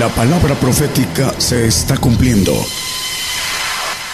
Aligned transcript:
La 0.00 0.08
palabra 0.08 0.54
profética 0.54 1.38
se 1.38 1.66
está 1.66 1.94
cumpliendo. 1.98 2.52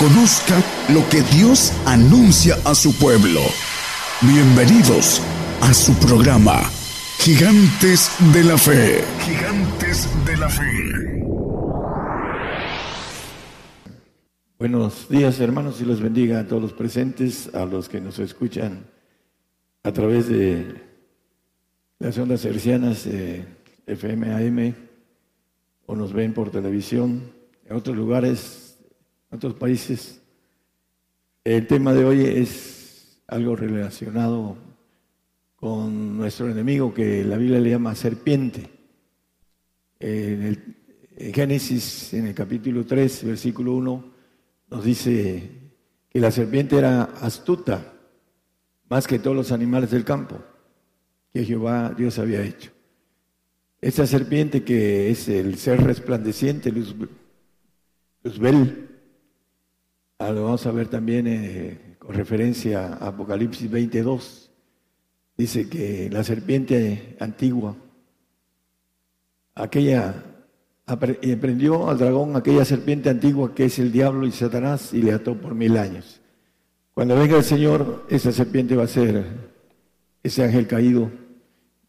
Conozca 0.00 0.60
lo 0.92 1.08
que 1.08 1.22
Dios 1.22 1.72
anuncia 1.86 2.56
a 2.64 2.74
su 2.74 2.92
pueblo. 2.98 3.40
Bienvenidos 4.20 5.22
a 5.60 5.72
su 5.72 5.94
programa, 5.94 6.60
Gigantes 7.20 8.10
de 8.34 8.42
la 8.42 8.58
Fe. 8.58 9.04
Gigantes 9.20 10.08
de 10.24 10.36
la 10.36 10.48
Fe. 10.48 11.22
Buenos 14.58 15.08
días 15.08 15.38
hermanos 15.38 15.80
y 15.80 15.84
los 15.84 16.00
bendiga 16.00 16.40
a 16.40 16.46
todos 16.48 16.62
los 16.62 16.72
presentes, 16.72 17.54
a 17.54 17.64
los 17.64 17.88
que 17.88 18.00
nos 18.00 18.18
escuchan 18.18 18.86
a 19.84 19.92
través 19.92 20.28
de 20.28 20.66
las 22.00 22.18
ondas 22.18 22.44
hercianas 22.44 23.06
FM 23.86 24.34
AM 24.34 24.85
o 25.86 25.96
nos 25.96 26.12
ven 26.12 26.34
por 26.34 26.50
televisión 26.50 27.32
en 27.64 27.76
otros 27.76 27.96
lugares, 27.96 28.78
en 29.30 29.36
otros 29.36 29.54
países. 29.54 30.20
El 31.44 31.66
tema 31.66 31.92
de 31.92 32.04
hoy 32.04 32.24
es 32.24 33.22
algo 33.28 33.56
relacionado 33.56 34.56
con 35.56 36.16
nuestro 36.16 36.48
enemigo 36.50 36.92
que 36.92 37.24
la 37.24 37.36
Biblia 37.36 37.60
le 37.60 37.70
llama 37.70 37.94
serpiente. 37.94 38.68
En, 39.98 40.42
el, 40.42 40.76
Génesis, 41.32 42.12
en 42.12 42.26
el 42.26 42.34
capítulo 42.34 42.84
3, 42.84 43.24
versículo 43.24 43.74
1, 43.74 44.04
nos 44.68 44.84
dice 44.84 45.50
que 46.10 46.20
la 46.20 46.30
serpiente 46.30 46.76
era 46.76 47.04
astuta 47.20 47.94
más 48.88 49.06
que 49.06 49.18
todos 49.18 49.36
los 49.36 49.52
animales 49.52 49.90
del 49.90 50.04
campo 50.04 50.38
que 51.32 51.44
Jehová 51.44 51.94
Dios 51.96 52.18
había 52.18 52.42
hecho. 52.42 52.75
Esa 53.80 54.06
serpiente 54.06 54.64
que 54.64 55.10
es 55.10 55.28
el 55.28 55.58
ser 55.58 55.82
resplandeciente, 55.82 56.72
Luzbel, 56.72 58.88
ah, 60.18 60.30
lo 60.30 60.44
vamos 60.44 60.66
a 60.66 60.72
ver 60.72 60.88
también 60.88 61.26
eh, 61.26 61.96
con 61.98 62.14
referencia 62.14 62.94
a 62.94 63.08
Apocalipsis 63.08 63.70
22, 63.70 64.50
dice 65.36 65.68
que 65.68 66.08
la 66.10 66.24
serpiente 66.24 67.16
antigua, 67.20 67.76
aquella, 69.54 70.24
emprendió 71.20 71.90
al 71.90 71.98
dragón 71.98 72.34
aquella 72.34 72.64
serpiente 72.64 73.10
antigua 73.10 73.54
que 73.54 73.66
es 73.66 73.78
el 73.78 73.92
diablo 73.92 74.26
y 74.26 74.32
Satanás 74.32 74.94
y 74.94 75.02
le 75.02 75.12
ató 75.12 75.34
por 75.34 75.54
mil 75.54 75.76
años. 75.76 76.22
Cuando 76.94 77.14
venga 77.14 77.36
el 77.36 77.44
Señor, 77.44 78.06
esa 78.08 78.32
serpiente 78.32 78.74
va 78.74 78.84
a 78.84 78.88
ser, 78.88 79.22
ese 80.22 80.44
ángel 80.44 80.66
caído 80.66 81.25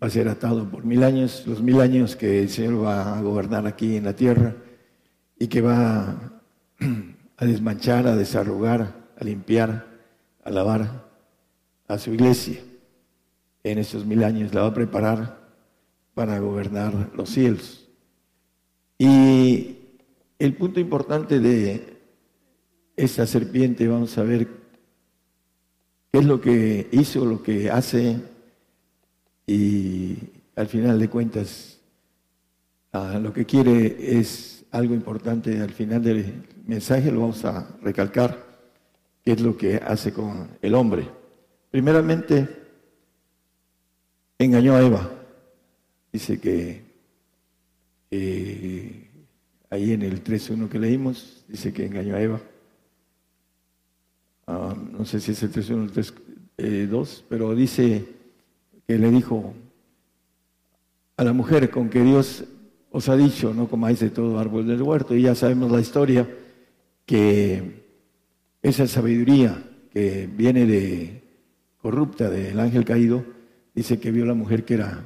va 0.02 0.08
a 0.08 0.09
ser 0.09 0.28
atado 0.28 0.70
por 0.70 0.86
mil 0.86 1.03
años, 1.03 1.44
los 1.48 1.62
mil 1.62 1.81
años 1.81 2.16
que 2.16 2.42
el 2.42 2.50
Señor 2.50 2.84
va 2.84 3.17
a 3.17 3.22
gobernar 3.22 3.66
aquí 3.66 3.95
en 3.95 4.06
la 4.06 4.16
tierra 4.16 4.56
y 5.40 5.48
que 5.48 5.62
va 5.62 6.42
a 7.38 7.45
desmanchar, 7.45 8.08
a 8.08 8.16
desarrugar, 8.16 8.94
a 9.20 9.23
limpiar, 9.23 9.88
a 10.44 10.50
lavar 10.52 11.08
a 11.88 11.98
su 11.98 12.14
iglesia. 12.14 12.59
En 13.64 13.80
estos 13.80 14.06
mil 14.06 14.23
años 14.23 14.53
la 14.53 14.62
va 14.62 14.68
a 14.68 14.73
preparar 14.73 15.38
para 16.14 16.40
gobernar 16.40 17.12
los 17.16 17.30
cielos. 17.30 17.88
Y 18.98 19.78
el 20.40 20.56
punto 20.56 20.80
importante 20.80 21.40
de 21.40 21.98
esta 22.95 23.28
serpiente, 23.28 23.88
vamos 23.88 24.18
a 24.18 24.23
ver 24.23 24.48
es 26.12 26.25
lo 26.25 26.42
que 26.42 26.88
hizo, 26.92 27.25
lo 27.25 27.44
que 27.44 27.70
hace 27.70 28.20
y 29.48 30.17
al 30.58 30.67
final 30.67 31.00
de 31.00 31.09
cuentas 31.09 31.80
ah, 32.92 33.17
lo 33.22 33.31
que 33.31 33.45
quiere 33.45 34.20
es 34.20 34.66
algo 34.72 34.94
importante. 34.94 35.62
Al 35.62 35.72
final 35.72 36.03
del 36.03 36.44
mensaje 36.66 37.12
lo 37.12 37.22
vamos 37.22 37.45
a 37.45 37.78
recalcar, 37.81 38.46
qué 39.24 39.31
es 39.31 39.41
lo 39.41 39.57
que 39.57 39.78
hace 39.78 40.12
con 40.12 40.50
el 40.62 40.75
hombre. 40.75 41.07
Primeramente, 41.72 42.47
engañó 44.38 44.75
a 44.75 44.81
Eva. 44.81 45.09
Dice 46.12 46.40
que 46.40 46.81
eh, 48.12 49.09
ahí 49.69 49.94
en 49.94 50.02
el 50.02 50.24
3.1 50.24 50.68
que 50.68 50.80
leímos, 50.80 51.46
dice 51.47 51.72
que 51.72 51.86
engañó 51.86 52.16
a 52.16 52.22
Eva. 52.22 52.41
Ah, 54.46 54.75
no 54.91 55.06
sé 55.06 55.19
si 55.22 55.31
es 55.31 55.44
el 55.44 55.52
3.1 55.52 55.72
o 55.72 55.84
el 55.84 55.91
3.2, 55.91 57.19
eh, 57.19 57.24
pero 57.30 57.56
dice 57.56 58.16
que 58.88 58.98
le 58.98 59.12
dijo 59.12 59.53
a 61.18 61.24
la 61.24 61.34
mujer 61.34 61.70
con 61.70 61.90
que 61.90 62.02
Dios 62.02 62.46
os 62.90 63.09
ha 63.09 63.18
dicho, 63.18 63.53
no 63.53 63.68
comáis 63.68 64.00
de 64.00 64.09
todo 64.09 64.40
árbol 64.40 64.66
del 64.66 64.81
huerto, 64.81 65.14
y 65.14 65.24
ya 65.24 65.36
sabemos 65.36 65.70
la 65.70 65.81
historia, 65.81 66.28
que 67.06 67.84
esa 68.62 68.88
sabiduría 68.88 69.62
que 69.92 70.30
viene 70.31 70.66
de 70.66 71.22
corrupta 71.81 72.30
del 72.30 72.59
ángel 72.59 72.86
caído, 72.86 73.25
dice 73.75 74.00
que 74.00 74.12
vio 74.12 74.24
a 74.24 74.28
la 74.28 74.34
mujer 74.34 74.64
que 74.64 74.75
era 74.75 75.04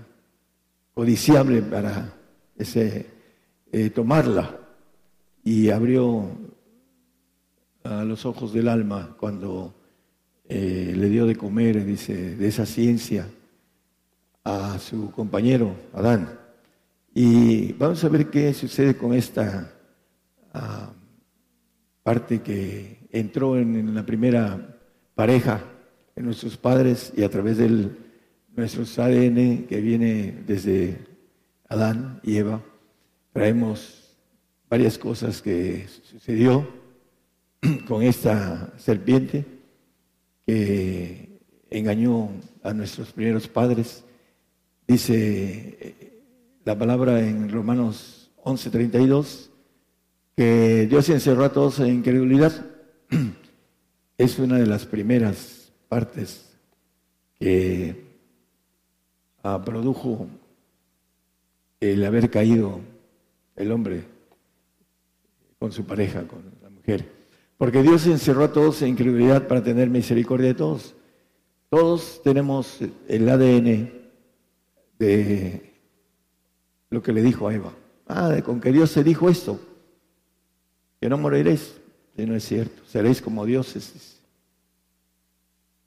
codiciable 0.94 1.64
para 1.64 2.14
ese, 2.56 3.08
eh, 3.72 3.90
tomarla 3.90 4.60
y 5.44 5.70
abrió 5.70 6.30
a 7.84 8.04
los 8.04 8.28
ojos 8.28 8.54
del 8.54 8.68
alma 8.68 9.16
cuando 9.20 9.74
eh, 10.48 10.94
le 10.96 11.10
dio 11.10 11.26
de 11.26 11.36
comer, 11.36 11.84
dice, 11.84 12.36
de 12.36 12.48
esa 12.48 12.66
ciencia 12.68 13.28
a 14.44 14.80
su 14.80 15.12
compañero 15.12 15.76
Adán. 15.94 16.40
Y 17.14 17.74
vamos 17.74 18.04
a 18.04 18.10
ver 18.10 18.30
qué 18.30 18.54
sucede 18.54 18.96
con 18.96 19.14
esta 19.14 19.72
ah, 20.54 20.94
parte 22.04 22.42
que 22.42 23.08
entró 23.12 23.58
en, 23.58 23.94
la 23.94 24.06
primera 24.06 24.80
pareja 25.14 25.62
en 26.16 26.26
nuestros 26.26 26.58
padres 26.58 27.14
y 27.16 27.24
a 27.24 27.30
través 27.30 27.58
de 27.58 27.90
nuestros 28.56 28.98
ADN 28.98 29.66
que 29.68 29.82
viene 29.82 30.44
desde 30.46 31.00
Adán 31.68 32.20
y 32.24 32.38
Eva, 32.38 32.62
traemos 33.34 34.18
varias 34.70 34.98
cosas 34.98 35.42
que 35.42 35.88
sucedió 36.04 36.68
con 37.88 38.04
esta 38.04 38.74
serpiente 38.78 39.46
que 40.46 41.40
engañó 41.70 42.30
a 42.64 42.74
nuestros 42.74 43.12
primeros 43.12 43.48
padres. 43.48 44.04
Dice 44.92 45.96
la 46.66 46.78
palabra 46.78 47.22
en 47.22 47.50
Romanos 47.50 48.30
11:32 48.44 49.50
que 50.36 50.86
Dios 50.90 51.08
encerró 51.08 51.46
a 51.46 51.54
todos 51.54 51.80
en 51.80 51.94
incredulidad. 51.94 52.52
Es 54.18 54.38
una 54.38 54.58
de 54.58 54.68
las 54.68 54.86
primeras 54.86 55.72
partes 55.88 56.52
que 57.40 58.04
ah, 59.44 59.62
produjo 59.64 60.28
el 61.80 62.04
haber 62.04 62.30
caído 62.30 62.82
el 63.56 63.72
hombre 63.72 64.04
con 65.58 65.72
su 65.72 65.86
pareja, 65.86 66.28
con 66.28 66.44
la 66.62 66.70
mujer. 66.70 67.10
Porque 67.58 67.82
Dios 67.82 68.06
encerró 68.08 68.44
a 68.44 68.52
todos 68.52 68.82
en 68.82 68.90
incredulidad 68.90 69.48
para 69.48 69.64
tener 69.64 69.90
misericordia 69.90 70.48
de 70.48 70.56
todos. 70.56 70.96
Todos 71.70 72.20
tenemos 72.26 72.80
el 73.08 73.30
ADN 73.30 74.01
de 75.02 75.74
lo 76.92 77.02
que 77.02 77.12
le 77.12 77.24
dijo 77.24 77.48
a 77.48 77.56
Eva. 77.56 77.74
Ah, 78.08 78.38
con 78.46 78.62
que 78.62 78.72
Dios 78.72 78.92
se 78.92 79.04
dijo 79.04 79.30
esto, 79.30 79.60
que 81.00 81.10
no 81.10 81.18
moriréis. 81.18 81.78
Y 82.16 82.26
no 82.26 82.36
es 82.36 82.44
cierto, 82.44 82.84
seréis 82.86 83.22
como 83.22 83.46
dioses. 83.46 84.20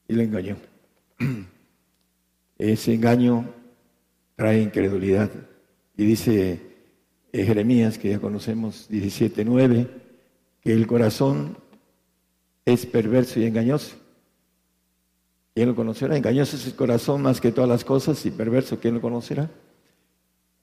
Y 0.09 0.15
le 0.15 0.25
engañó. 0.25 0.57
Ese 2.59 2.95
engaño 2.95 3.49
trae 4.35 4.63
incredulidad. 4.63 5.31
Y 5.97 6.05
dice 6.05 6.61
Jeremías, 7.33 7.99
que 7.99 8.11
ya 8.11 8.19
conocemos, 8.19 8.91
17.9, 8.91 9.89
que 10.61 10.73
el 10.73 10.87
corazón 10.87 11.57
es 12.65 12.85
perverso 12.87 13.39
y 13.39 13.45
engañoso. 13.45 13.97
¿Quién 15.55 15.69
lo 15.69 15.77
conocerá? 15.77 16.17
Engañoso 16.17 16.57
es 16.57 16.67
el 16.67 16.75
corazón 16.75 17.23
más 17.23 17.41
que 17.41 17.53
todas 17.53 17.71
las 17.71 17.85
cosas 17.85 18.27
y 18.27 18.33
perverso, 18.33 18.81
¿quién 18.81 18.95
lo 18.95 19.01
conocerá? 19.01 19.49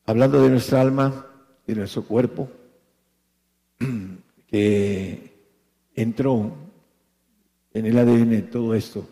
Hablando 0.06 0.44
de 0.44 0.50
nuestra 0.50 0.82
alma, 0.82 1.28
de 1.66 1.76
nuestro 1.76 2.04
cuerpo, 2.04 2.50
que 4.48 5.32
entró 5.96 6.52
en 7.74 7.86
el 7.86 7.98
ADN 7.98 8.50
todo 8.52 8.76
esto. 8.76 9.08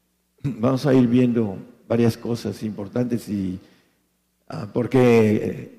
Vamos 0.42 0.84
a 0.86 0.94
ir 0.94 1.06
viendo 1.06 1.56
varias 1.86 2.16
cosas 2.16 2.60
importantes 2.64 3.28
y 3.28 3.60
ah, 4.48 4.66
porque 4.72 5.78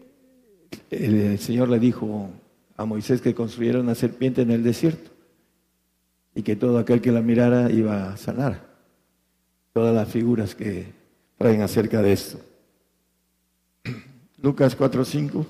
el 0.89 1.39
Señor 1.39 1.67
le 1.67 1.79
dijo 1.79 2.29
a 2.77 2.85
Moisés 2.85 3.19
que 3.19 3.35
construyera 3.35 3.81
una 3.81 3.95
serpiente 3.95 4.43
en 4.43 4.51
el 4.51 4.63
desierto 4.63 5.11
y 6.33 6.41
que 6.41 6.55
todo 6.55 6.77
aquel 6.77 7.01
que 7.01 7.11
la 7.11 7.21
mirara 7.21 7.69
iba 7.69 8.13
a 8.13 8.15
sanar. 8.15 8.70
Todas 9.73 9.95
las 9.95 10.09
figuras 10.09 10.55
que 10.55 10.91
traen 11.37 11.61
acerca 11.61 12.01
de 12.01 12.13
esto. 12.13 12.39
Lucas 14.41 14.77
4:5. 14.77 15.45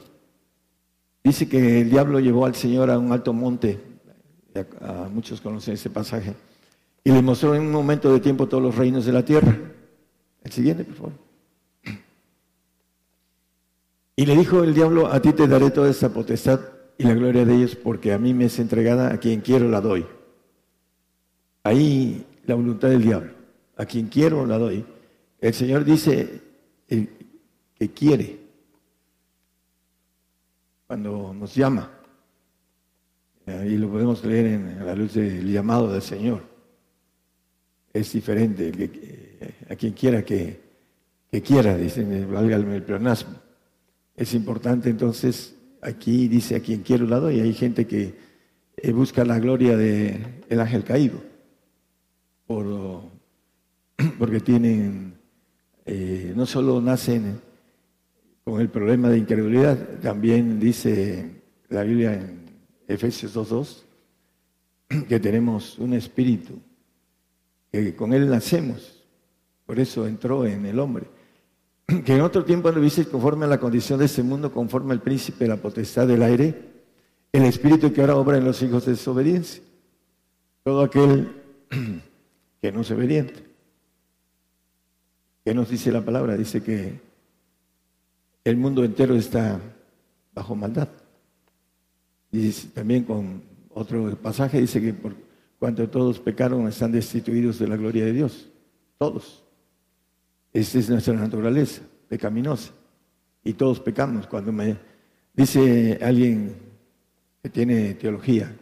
Dice 1.24 1.48
que 1.48 1.82
el 1.82 1.90
diablo 1.90 2.20
llevó 2.20 2.46
al 2.46 2.56
Señor 2.56 2.90
a 2.90 2.98
un 2.98 3.12
alto 3.12 3.32
monte, 3.32 3.80
muchos 5.12 5.40
conocen 5.40 5.76
ese 5.76 5.90
pasaje, 5.90 6.34
y 7.04 7.12
le 7.12 7.22
mostró 7.22 7.54
en 7.54 7.62
un 7.62 7.72
momento 7.72 8.12
de 8.12 8.20
tiempo 8.20 8.48
todos 8.48 8.64
los 8.64 8.76
reinos 8.76 9.06
de 9.06 9.12
la 9.12 9.24
tierra. 9.24 9.56
El 10.44 10.52
siguiente, 10.52 10.84
por 10.84 10.96
favor. 10.96 11.14
Y 14.16 14.26
le 14.26 14.36
dijo 14.36 14.64
el 14.64 14.74
diablo, 14.74 15.08
a 15.08 15.22
ti 15.22 15.32
te 15.34 15.48
daré 15.48 15.72
toda 15.72 15.90
esa 15.90 16.14
potestad 16.14 16.60
y 16.98 17.04
la 17.04 17.14
gloria 17.14 17.46
de 17.46 17.56
ellos, 17.56 17.76
porque 17.76 18.14
a 18.14 18.18
mí 18.18 18.34
me 18.34 18.46
es 18.46 18.60
entregada, 18.60 19.14
a 19.14 19.18
quien 19.20 19.42
quiero 19.42 19.70
la 19.70 19.82
doy. 19.82 20.06
Ahí 21.64 22.26
la 22.46 22.56
voluntad 22.56 22.90
del 22.90 23.04
diablo, 23.04 23.32
a 23.82 23.86
quien 23.88 24.10
quiero 24.10 24.46
la 24.46 24.60
doy. 24.60 24.86
El 25.40 25.54
Señor 25.56 25.84
dice 25.84 26.40
que 26.88 27.90
quiere 27.90 28.40
cuando 30.86 31.34
nos 31.34 31.56
llama. 31.56 31.90
Ahí 33.48 33.78
lo 33.78 33.90
podemos 33.90 34.24
leer 34.24 34.46
en, 34.46 34.86
la 34.86 34.94
luz 34.94 35.16
del 35.16 35.52
llamado 35.52 35.92
del 35.92 36.04
Señor. 36.04 36.44
Es 37.92 38.14
diferente 38.14 38.72
a 39.68 39.76
quien 39.76 39.94
quiera 39.94 40.24
que, 40.24 40.62
quiera, 41.44 41.76
dicen, 41.76 42.32
valga 42.32 42.58
el 42.58 42.84
pleonasmo. 42.84 43.34
Es 44.16 44.36
importante 44.36 44.92
entonces, 44.92 45.56
aquí 45.82 46.28
dice 46.28 46.56
a 46.56 46.60
quien 46.60 46.84
quiero 46.84 47.08
lado 47.08 47.32
y 47.32 47.40
hay 47.40 47.54
gente 47.56 47.88
que 47.88 48.14
eh, 48.78 48.92
busca 48.92 49.26
la 49.26 49.40
gloria 49.40 49.76
del 49.76 50.44
el 50.50 50.60
ángel 50.60 50.84
caído, 50.84 51.20
por, 52.46 53.11
porque 54.20 54.40
tienen, 54.40 55.14
eh, 55.86 56.34
no 56.36 56.46
solo 56.46 56.82
nacen 56.82 57.42
con 58.44 58.62
el 58.62 58.70
problema 58.70 59.10
de 59.10 59.18
incredulidad. 59.18 59.78
También 60.02 60.60
dice 60.60 61.42
la 61.70 61.84
Biblia 61.84 62.14
en 62.14 62.46
Efesios 62.88 63.36
2.2 63.36 65.06
que 65.08 65.20
tenemos 65.20 65.78
un 65.80 65.94
espíritu, 65.94 66.60
que 67.72 67.96
con 67.96 68.14
él 68.14 68.30
nacemos, 68.30 69.04
por 69.66 69.80
eso 69.80 70.08
entró 70.08 70.46
en 70.46 70.66
el 70.66 70.80
hombre. 70.80 71.08
Que 72.06 72.16
en 72.16 72.22
otro 72.22 72.46
tiempo 72.46 72.72
lo 72.72 72.80
dice 72.80 73.06
conforme 73.06 73.46
a 73.46 73.50
la 73.50 73.60
condición 73.60 74.00
de 74.00 74.06
este 74.06 74.24
mundo, 74.24 74.52
conforme 74.52 74.94
al 74.94 75.02
príncipe 75.02 75.44
de 75.44 75.50
la 75.50 75.58
potestad 75.58 76.08
del 76.08 76.24
aire, 76.24 76.72
el 77.34 77.44
espíritu 77.44 77.92
que 77.92 78.02
ahora 78.02 78.16
obra 78.16 78.38
en 78.38 78.46
los 78.46 78.62
hijos 78.62 78.86
de 78.86 78.94
desobediencia. 78.94 79.62
Todo 80.64 80.82
aquel 80.82 81.32
que 82.62 82.72
no 82.72 82.82
es 82.82 82.92
obediente. 82.92 83.51
¿Qué 85.44 85.54
nos 85.54 85.70
dice 85.70 85.92
la 85.92 86.02
palabra? 86.02 86.38
Dice 86.38 86.62
que 86.62 87.00
el 88.44 88.58
mundo 88.58 88.84
entero 88.84 89.16
está 89.16 89.60
bajo 90.34 90.56
maldad. 90.56 90.90
Y 92.32 92.52
también 92.52 93.04
con 93.04 93.42
otro 93.70 94.16
pasaje 94.18 94.62
dice 94.62 94.80
que 94.82 94.94
por 94.94 95.16
cuanto 95.60 95.90
todos 95.90 96.20
pecaron 96.20 96.68
están 96.68 96.92
destituidos 96.92 97.60
de 97.60 97.68
la 97.68 97.76
gloria 97.76 98.06
de 98.06 98.14
Dios. 98.14 98.50
Todos. 98.98 99.44
Esa 100.54 100.80
es 100.80 100.90
nuestra 100.90 101.14
naturaleza 101.14 101.82
pecaminosa. 102.08 102.72
Y 103.44 103.54
todos 103.54 103.80
pecamos. 103.80 104.28
Cuando 104.28 104.52
me 104.52 104.78
dice 105.34 105.98
alguien 106.02 106.56
que 107.42 107.50
tiene 107.50 107.96
teología, 107.96 108.56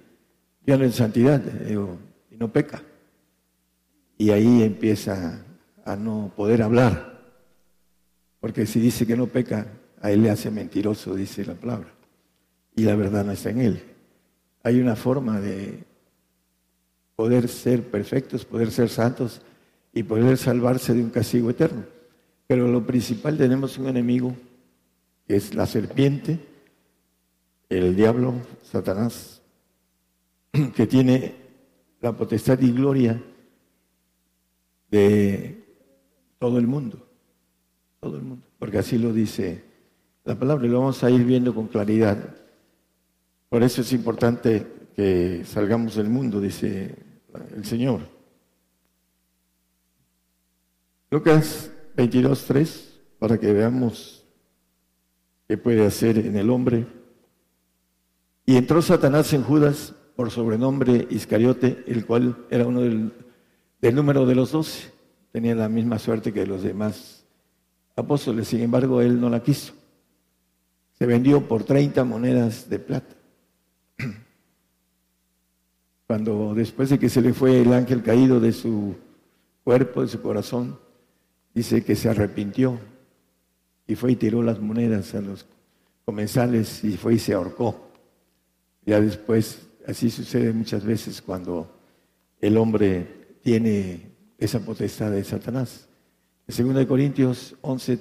ya 0.65 0.75
en 0.75 0.91
santidad, 0.93 1.41
digo, 1.41 1.97
y 2.31 2.37
no 2.37 2.51
peca. 2.51 2.81
Y 4.17 4.29
ahí 4.29 4.63
empieza 4.63 5.43
a 5.85 5.95
no 5.95 6.31
poder 6.35 6.61
hablar 6.61 7.09
porque 8.39 8.65
si 8.65 8.79
dice 8.79 9.05
que 9.05 9.17
no 9.17 9.27
peca, 9.27 9.67
a 10.01 10.11
él 10.11 10.23
le 10.23 10.29
hace 10.29 10.49
mentiroso, 10.49 11.15
dice 11.15 11.45
la 11.45 11.55
palabra. 11.55 11.89
Y 12.75 12.83
la 12.83 12.95
verdad 12.95 13.25
no 13.25 13.33
está 13.33 13.49
en 13.49 13.59
él. 13.59 13.83
Hay 14.63 14.79
una 14.79 14.95
forma 14.95 15.41
de 15.41 15.83
poder 17.15 17.49
ser 17.49 17.83
perfectos, 17.83 18.45
poder 18.45 18.71
ser 18.71 18.89
santos 18.89 19.41
y 19.93 20.03
poder 20.03 20.37
salvarse 20.37 20.93
de 20.93 21.03
un 21.03 21.09
castigo 21.09 21.49
eterno. 21.49 21.83
Pero 22.47 22.67
lo 22.67 22.85
principal 22.85 23.37
tenemos 23.37 23.77
un 23.77 23.87
enemigo 23.87 24.33
que 25.27 25.35
es 25.35 25.53
la 25.53 25.65
serpiente, 25.65 26.39
el 27.67 27.95
diablo, 27.95 28.35
Satanás, 28.63 29.41
que 30.75 30.87
tiene 30.87 31.35
la 31.99 32.13
potestad 32.13 32.59
y 32.61 32.71
gloria 32.71 33.21
de 34.89 35.58
todo 36.39 36.57
el 36.57 36.67
mundo 36.67 37.09
todo 37.99 38.15
el 38.15 38.23
mundo, 38.23 38.45
porque 38.57 38.77
así 38.77 38.97
lo 38.97 39.11
dice 39.11 39.63
la 40.23 40.37
palabra 40.37 40.65
y 40.65 40.69
lo 40.69 40.79
vamos 40.79 41.03
a 41.03 41.09
ir 41.09 41.23
viendo 41.23 41.53
con 41.53 41.67
claridad. 41.67 42.35
Por 43.49 43.63
eso 43.63 43.81
es 43.81 43.91
importante 43.93 44.67
que 44.95 45.43
salgamos 45.45 45.95
del 45.95 46.09
mundo, 46.09 46.39
dice 46.39 46.95
el 47.55 47.65
Señor. 47.65 48.01
Lucas 51.09 51.71
22, 51.95 52.45
3, 52.45 52.99
para 53.17 53.37
que 53.37 53.51
veamos 53.51 54.23
qué 55.47 55.57
puede 55.57 55.85
hacer 55.85 56.19
en 56.19 56.37
el 56.37 56.49
hombre. 56.49 56.85
Y 58.45 58.55
entró 58.55 58.81
Satanás 58.81 59.33
en 59.33 59.43
Judas 59.43 59.95
por 60.15 60.31
sobrenombre 60.31 61.07
Iscariote, 61.09 61.83
el 61.87 62.05
cual 62.05 62.45
era 62.49 62.67
uno 62.67 62.81
del, 62.81 63.13
del 63.81 63.95
número 63.95 64.25
de 64.25 64.35
los 64.35 64.51
doce. 64.51 64.98
Tenía 65.31 65.55
la 65.55 65.69
misma 65.69 65.99
suerte 65.99 66.33
que 66.33 66.45
los 66.45 66.63
demás 66.63 67.25
apóstoles, 67.95 68.47
sin 68.47 68.61
embargo, 68.61 69.01
él 69.01 69.19
no 69.19 69.29
la 69.29 69.43
quiso. 69.43 69.73
Se 70.97 71.05
vendió 71.05 71.47
por 71.47 71.63
30 71.63 72.03
monedas 72.03 72.69
de 72.69 72.79
plata. 72.79 73.15
Cuando 76.07 76.53
después 76.55 76.89
de 76.89 76.99
que 76.99 77.09
se 77.09 77.21
le 77.21 77.33
fue 77.33 77.61
el 77.61 77.71
ángel 77.73 78.01
caído 78.01 78.39
de 78.39 78.51
su 78.51 78.95
cuerpo, 79.63 80.01
de 80.01 80.07
su 80.07 80.21
corazón, 80.21 80.79
dice 81.53 81.83
que 81.83 81.95
se 81.95 82.09
arrepintió 82.09 82.79
y 83.85 83.95
fue 83.95 84.13
y 84.13 84.15
tiró 84.15 84.41
las 84.41 84.59
monedas 84.59 85.13
a 85.15 85.21
los 85.21 85.45
comensales 86.05 86.83
y 86.83 86.97
fue 86.97 87.15
y 87.15 87.19
se 87.19 87.33
ahorcó. 87.33 87.89
Ya 88.85 88.99
después, 88.99 89.67
así 89.85 90.09
sucede 90.09 90.51
muchas 90.53 90.83
veces 90.83 91.21
cuando 91.21 91.79
el 92.41 92.57
hombre 92.57 93.37
tiene 93.43 94.09
esa 94.39 94.59
potestad 94.59 95.11
de 95.11 95.23
Satanás. 95.23 95.87
En 96.47 96.73
2 96.73 96.85
Corintios 96.85 97.55
11, 97.61 97.99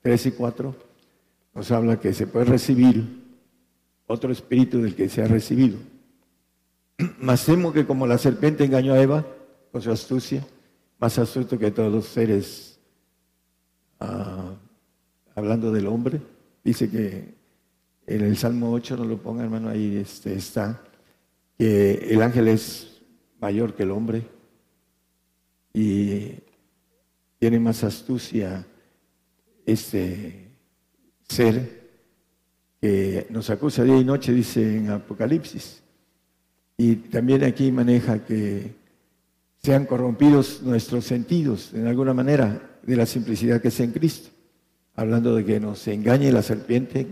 3 0.00 0.26
y 0.26 0.30
4 0.32 0.74
nos 1.54 1.70
habla 1.70 2.00
que 2.00 2.14
se 2.14 2.26
puede 2.26 2.46
recibir 2.46 3.22
otro 4.06 4.32
espíritu 4.32 4.80
del 4.80 4.94
que 4.94 5.08
se 5.08 5.22
ha 5.22 5.26
recibido. 5.26 5.78
Más 7.20 7.44
temo 7.44 7.72
que 7.72 7.86
como 7.86 8.06
la 8.06 8.18
serpiente 8.18 8.64
engañó 8.64 8.94
a 8.94 9.02
Eva 9.02 9.26
con 9.70 9.82
su 9.82 9.90
astucia, 9.90 10.46
más 10.98 11.18
astuto 11.18 11.58
que 11.58 11.70
todos 11.70 11.90
los 11.90 12.06
seres, 12.06 12.78
ah, 13.98 14.54
hablando 15.34 15.72
del 15.72 15.86
hombre, 15.86 16.20
dice 16.62 16.90
que 16.90 17.34
en 18.06 18.20
el 18.20 18.36
Salmo 18.36 18.70
8, 18.72 18.98
no 18.98 19.04
lo 19.04 19.16
ponga 19.16 19.42
hermano, 19.42 19.70
ahí 19.70 19.96
este, 19.96 20.34
está, 20.34 20.82
que 21.56 21.94
el 22.10 22.20
ángel 22.20 22.48
es 22.48 23.00
mayor 23.40 23.74
que 23.74 23.84
el 23.84 23.90
hombre 23.92 24.22
y 25.72 26.34
tiene 27.38 27.58
más 27.58 27.82
astucia 27.84 28.66
este 29.64 30.50
ser 31.28 31.82
que 32.80 33.26
nos 33.30 33.48
acusa 33.50 33.84
día 33.84 33.96
y 33.96 34.04
noche, 34.04 34.32
dice 34.32 34.76
en 34.76 34.90
Apocalipsis. 34.90 35.82
Y 36.76 36.96
también 36.96 37.44
aquí 37.44 37.70
maneja 37.70 38.24
que 38.24 38.74
sean 39.58 39.86
corrompidos 39.86 40.62
nuestros 40.62 41.04
sentidos, 41.04 41.72
en 41.74 41.86
alguna 41.86 42.12
manera, 42.12 42.78
de 42.82 42.96
la 42.96 43.06
simplicidad 43.06 43.62
que 43.62 43.68
es 43.68 43.80
en 43.80 43.92
Cristo. 43.92 44.30
Hablando 44.94 45.34
de 45.36 45.44
que 45.44 45.60
nos 45.60 45.86
engañe 45.86 46.32
la 46.32 46.42
serpiente, 46.42 47.06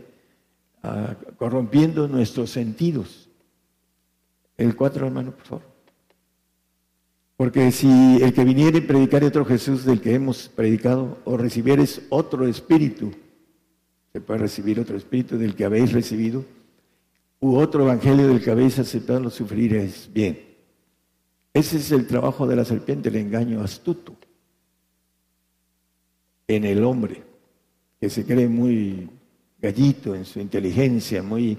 ah, 0.83 1.15
corrompiendo 1.37 2.09
nuestros 2.09 2.51
sentidos. 2.51 3.29
El 4.57 4.77
cuatro, 4.77 5.07
hermano, 5.07 5.33
por 5.33 5.45
favor. 5.45 5.70
Porque 7.41 7.73
si 7.73 8.19
el 8.23 8.35
que 8.35 8.45
viniera 8.45 8.77
y 8.77 8.83
predicar 8.83 9.25
otro 9.25 9.47
Jesús 9.47 9.87
del 9.87 10.03
que 10.03 10.13
hemos 10.13 10.51
predicado, 10.51 11.17
o 11.25 11.39
recibieres 11.39 12.03
otro 12.11 12.47
espíritu, 12.47 13.13
se 14.13 14.21
puede 14.21 14.41
recibir 14.41 14.79
otro 14.79 14.99
espíritu 14.99 15.39
del 15.39 15.55
que 15.55 15.65
habéis 15.65 15.91
recibido, 15.93 16.45
u 17.41 17.57
otro 17.57 17.85
evangelio 17.85 18.29
del 18.29 18.45
que 18.45 18.51
habéis 18.51 18.79
aceptado, 18.79 19.21
lo 19.21 19.31
sufriréis 19.31 20.11
bien. 20.13 20.39
Ese 21.55 21.79
es 21.79 21.91
el 21.93 22.07
trabajo 22.07 22.47
de 22.47 22.57
la 22.57 22.65
serpiente, 22.67 23.09
el 23.09 23.17
engaño 23.17 23.63
astuto 23.63 24.15
en 26.47 26.65
el 26.67 26.85
hombre, 26.85 27.23
que 27.99 28.11
se 28.11 28.27
cree 28.27 28.49
muy 28.49 29.09
gallito 29.59 30.15
en 30.15 30.27
su 30.27 30.41
inteligencia, 30.41 31.23
muy 31.23 31.57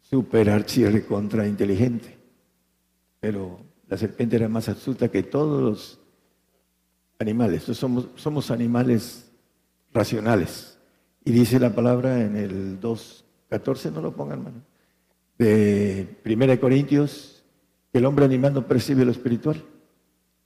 super 0.00 0.48
archirre 0.48 1.04
contra 1.04 1.46
inteligente. 1.46 2.16
Pero 3.20 3.73
la 3.88 3.96
serpiente 3.96 4.36
era 4.36 4.48
más 4.48 4.68
astuta 4.68 5.08
que 5.08 5.22
todos 5.22 5.62
los 5.62 6.00
animales. 7.18 7.62
somos, 7.64 8.08
somos 8.16 8.50
animales 8.50 9.30
racionales. 9.92 10.78
Y 11.24 11.32
dice 11.32 11.58
la 11.58 11.74
palabra 11.74 12.20
en 12.22 12.36
el 12.36 12.80
2, 12.80 13.24
14, 13.48 13.90
no 13.90 14.00
lo 14.00 14.14
pongan, 14.14 14.40
hermano. 14.40 14.62
De 15.38 16.20
1 16.24 16.60
Corintios, 16.60 17.42
que 17.92 17.98
el 17.98 18.04
hombre 18.04 18.24
animal 18.24 18.54
no 18.54 18.66
percibe 18.66 19.04
lo 19.04 19.10
espiritual, 19.10 19.62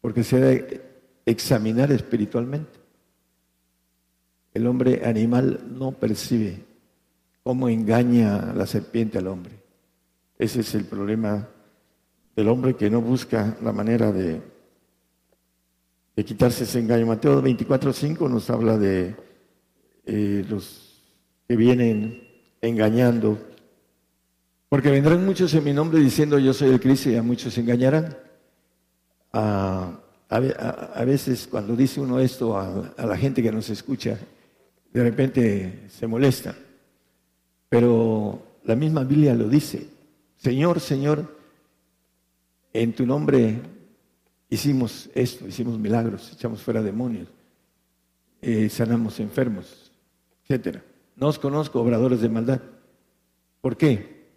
porque 0.00 0.22
se 0.22 0.38
debe 0.38 0.82
examinar 1.26 1.90
espiritualmente. 1.92 2.78
El 4.54 4.66
hombre 4.66 5.02
animal 5.04 5.60
no 5.68 5.92
percibe 5.92 6.64
cómo 7.42 7.68
engaña 7.68 8.52
la 8.54 8.66
serpiente 8.66 9.18
al 9.18 9.26
hombre. 9.28 9.54
Ese 10.38 10.60
es 10.60 10.74
el 10.74 10.84
problema 10.84 11.48
del 12.38 12.46
hombre 12.46 12.76
que 12.76 12.88
no 12.88 13.00
busca 13.00 13.56
la 13.64 13.72
manera 13.72 14.12
de, 14.12 14.40
de 16.14 16.24
quitarse 16.24 16.62
ese 16.62 16.78
engaño. 16.78 17.04
Mateo 17.04 17.42
24.5 17.42 18.30
nos 18.30 18.48
habla 18.48 18.78
de 18.78 19.16
eh, 20.06 20.44
los 20.48 21.02
que 21.48 21.56
vienen 21.56 22.22
engañando, 22.60 23.40
porque 24.68 24.88
vendrán 24.88 25.26
muchos 25.26 25.52
en 25.52 25.64
mi 25.64 25.72
nombre 25.72 25.98
diciendo 25.98 26.38
yo 26.38 26.54
soy 26.54 26.68
el 26.68 26.78
Cristo 26.78 27.10
y 27.10 27.16
a 27.16 27.24
muchos 27.24 27.54
se 27.54 27.60
engañarán. 27.60 28.16
A, 29.32 29.98
veces 31.04 31.48
cuando 31.50 31.74
dice 31.74 32.00
uno 32.00 32.20
esto 32.20 32.56
a, 32.56 32.94
a 32.96 33.04
la 33.04 33.16
gente 33.16 33.42
que 33.42 33.50
nos 33.50 33.68
escucha, 33.68 34.16
de 34.92 35.02
repente 35.02 35.88
se 35.88 36.06
molesta. 36.06 36.54
Pero 37.68 38.40
la 38.62 38.76
misma 38.76 39.02
Biblia 39.02 39.34
lo 39.34 39.48
dice. 39.48 39.88
Señor, 40.36 40.78
Señor, 40.78 41.37
en 42.72 42.92
tu 42.94 43.06
nombre 43.06 43.60
hicimos 44.48 45.10
esto, 45.14 45.46
hicimos 45.46 45.78
milagros, 45.78 46.32
echamos 46.32 46.62
fuera 46.62 46.82
demonios, 46.82 47.28
eh, 48.40 48.68
sanamos 48.68 49.20
enfermos, 49.20 49.92
etcétera. 50.42 50.82
No 51.16 51.28
os 51.28 51.38
conozco, 51.38 51.80
obradores 51.80 52.20
de 52.20 52.28
maldad. 52.28 52.60
¿Por 53.60 53.76
qué? 53.76 54.28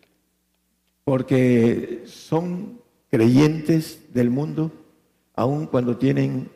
Porque 1.03 2.03
son 2.05 2.81
creyentes 3.09 4.13
del 4.13 4.29
mundo, 4.29 4.71
aun 5.35 5.67
cuando 5.67 5.97
tienen, 5.97 6.49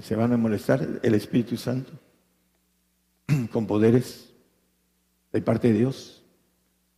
se 0.00 0.14
van 0.14 0.32
a 0.32 0.36
molestar, 0.36 1.00
el 1.02 1.14
Espíritu 1.14 1.56
Santo 1.56 1.92
con 3.50 3.66
poderes 3.66 4.32
de 5.32 5.40
parte 5.42 5.72
de 5.72 5.78
Dios, 5.78 6.22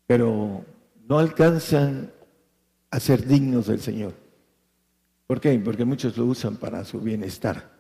pero 0.07 0.65
no 1.09 1.19
alcanzan 1.19 2.13
a 2.91 3.01
ser 3.01 3.27
dignos 3.27 3.67
del 3.67 3.81
Señor. 3.81 4.15
¿Por 5.27 5.41
qué? 5.41 5.59
Porque 5.59 5.85
muchos 5.85 6.17
lo 6.17 6.27
usan 6.27 6.57
para 6.57 6.85
su 6.85 7.01
bienestar 7.01 7.71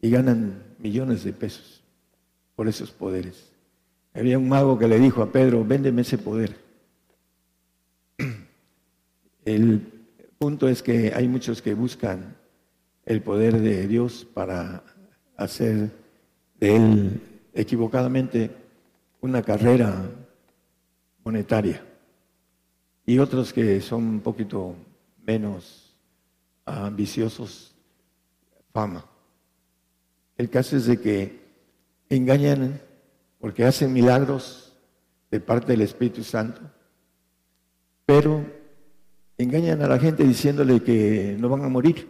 y 0.00 0.10
ganan 0.10 0.62
millones 0.78 1.24
de 1.24 1.32
pesos 1.32 1.82
por 2.56 2.68
esos 2.68 2.90
poderes. 2.90 3.52
Había 4.14 4.38
un 4.38 4.48
mago 4.48 4.78
que 4.78 4.88
le 4.88 4.98
dijo 4.98 5.22
a 5.22 5.30
Pedro, 5.30 5.64
véndeme 5.64 6.02
ese 6.02 6.18
poder. 6.18 6.56
El 9.44 9.80
punto 10.38 10.68
es 10.68 10.82
que 10.82 11.12
hay 11.14 11.28
muchos 11.28 11.60
que 11.60 11.74
buscan 11.74 12.36
el 13.04 13.20
poder 13.20 13.60
de 13.60 13.86
Dios 13.86 14.26
para 14.32 14.82
hacer 15.36 15.90
de 16.58 16.76
él 16.76 17.20
equivocadamente 17.52 18.50
una 19.20 19.42
carrera 19.42 20.10
monetaria 21.22 21.84
y 23.06 23.18
otros 23.18 23.52
que 23.52 23.80
son 23.80 24.04
un 24.04 24.20
poquito 24.20 24.74
menos 25.26 25.94
ambiciosos, 26.64 27.74
fama. 28.72 29.04
El 30.36 30.50
caso 30.50 30.76
es 30.76 30.86
de 30.86 31.00
que 31.00 31.40
engañan 32.08 32.80
porque 33.38 33.64
hacen 33.64 33.92
milagros 33.92 34.72
de 35.30 35.40
parte 35.40 35.72
del 35.72 35.82
Espíritu 35.82 36.24
Santo, 36.24 36.60
pero 38.06 38.44
engañan 39.36 39.82
a 39.82 39.88
la 39.88 39.98
gente 39.98 40.24
diciéndole 40.24 40.82
que 40.82 41.36
no 41.38 41.48
van 41.48 41.64
a 41.64 41.68
morir, 41.68 42.08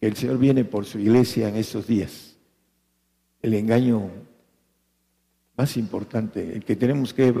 que 0.00 0.06
el 0.06 0.16
Señor 0.16 0.38
viene 0.38 0.64
por 0.64 0.84
su 0.84 0.98
iglesia 0.98 1.48
en 1.48 1.56
estos 1.56 1.86
días. 1.86 2.36
El 3.40 3.54
engaño 3.54 4.10
más 5.56 5.76
importante, 5.76 6.54
el 6.54 6.64
que 6.64 6.76
tenemos 6.76 7.14
que, 7.14 7.32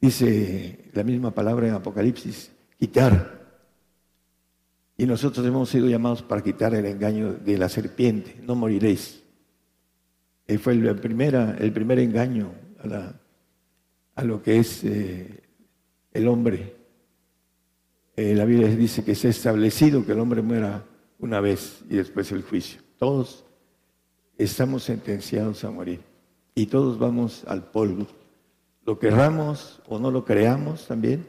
dice 0.00 0.90
la 0.92 1.02
misma 1.02 1.32
palabra 1.32 1.68
en 1.68 1.74
Apocalipsis, 1.74 2.50
quitar. 2.78 3.38
Y 4.96 5.06
nosotros 5.06 5.46
hemos 5.46 5.68
sido 5.68 5.88
llamados 5.88 6.22
para 6.22 6.42
quitar 6.42 6.74
el 6.74 6.86
engaño 6.86 7.32
de 7.32 7.56
la 7.58 7.68
serpiente, 7.68 8.36
no 8.42 8.54
moriréis. 8.54 9.22
Fue 10.60 10.72
el, 10.72 10.96
primera, 10.96 11.56
el 11.58 11.72
primer 11.72 11.98
engaño 11.98 12.52
a, 12.82 13.12
a 14.14 14.24
lo 14.24 14.42
que 14.42 14.58
es 14.58 14.82
eh, 14.82 15.42
el 16.12 16.26
hombre. 16.26 16.74
Eh, 18.16 18.34
la 18.34 18.44
Biblia 18.44 18.68
dice 18.68 19.04
que 19.04 19.14
se 19.14 19.28
ha 19.28 19.30
establecido 19.30 20.04
que 20.04 20.10
el 20.10 20.18
hombre 20.18 20.42
muera 20.42 20.84
una 21.20 21.40
vez 21.40 21.84
y 21.88 21.96
después 21.96 22.32
el 22.32 22.42
juicio. 22.42 22.80
Todos 22.98 23.44
estamos 24.36 24.82
sentenciados 24.82 25.62
a 25.62 25.70
morir 25.70 26.00
y 26.56 26.66
todos 26.66 26.98
vamos 26.98 27.44
al 27.46 27.70
polvo. 27.70 28.08
Lo 28.88 28.98
querramos 28.98 29.82
o 29.86 29.98
no 29.98 30.10
lo 30.10 30.24
creamos 30.24 30.86
también, 30.86 31.26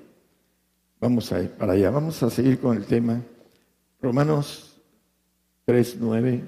vamos 0.97 1.29
a 1.33 1.43
ir 1.43 1.49
para 1.49 1.73
allá. 1.73 1.89
Vamos 1.89 2.23
a 2.23 2.29
seguir 2.29 2.57
con 2.57 2.77
el 2.77 2.85
tema. 2.85 3.21
Romanos 4.01 4.81
3, 5.65 5.97
9 5.99 6.43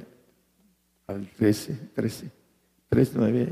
al 1.08 1.28
13, 1.28 1.90
13, 1.94 2.32
3, 2.88 3.12
9. 3.14 3.50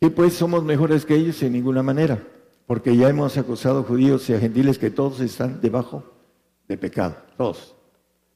Y 0.00 0.10
pues 0.10 0.32
somos 0.32 0.64
mejores 0.64 1.06
que 1.06 1.14
ellos 1.14 1.40
en 1.44 1.52
ninguna 1.52 1.84
manera, 1.84 2.20
porque 2.66 2.96
ya 2.96 3.08
hemos 3.08 3.38
acusado 3.38 3.84
judíos 3.84 4.28
y 4.28 4.34
a 4.34 4.40
gentiles 4.40 4.76
que 4.76 4.90
todos 4.90 5.20
están 5.20 5.60
debajo 5.60 6.02
de 6.66 6.76
pecado, 6.76 7.14
todos. 7.36 7.76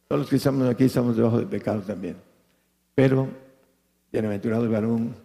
Todos 0.06 0.20
los 0.20 0.30
que 0.30 0.36
estamos 0.36 0.68
aquí 0.68 0.84
estamos 0.84 1.16
debajo 1.16 1.40
de 1.40 1.46
pecado 1.46 1.80
también. 1.80 2.14
Pero, 2.94 3.26
bienaventurado 4.12 4.62
el 4.62 4.70
varón 4.70 5.16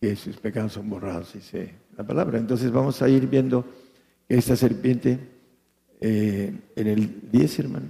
que 0.00 0.14
sus 0.16 0.36
pecados 0.36 0.72
son 0.72 0.88
borrados, 0.88 1.32
dice 1.32 1.74
la 1.96 2.06
palabra. 2.06 2.38
Entonces 2.38 2.70
vamos 2.70 3.02
a 3.02 3.08
ir 3.08 3.26
viendo 3.26 3.64
que 4.28 4.36
esta 4.36 4.56
serpiente 4.56 5.18
eh, 6.00 6.52
en 6.76 6.86
el 6.86 7.30
10, 7.30 7.58
hermano, 7.58 7.86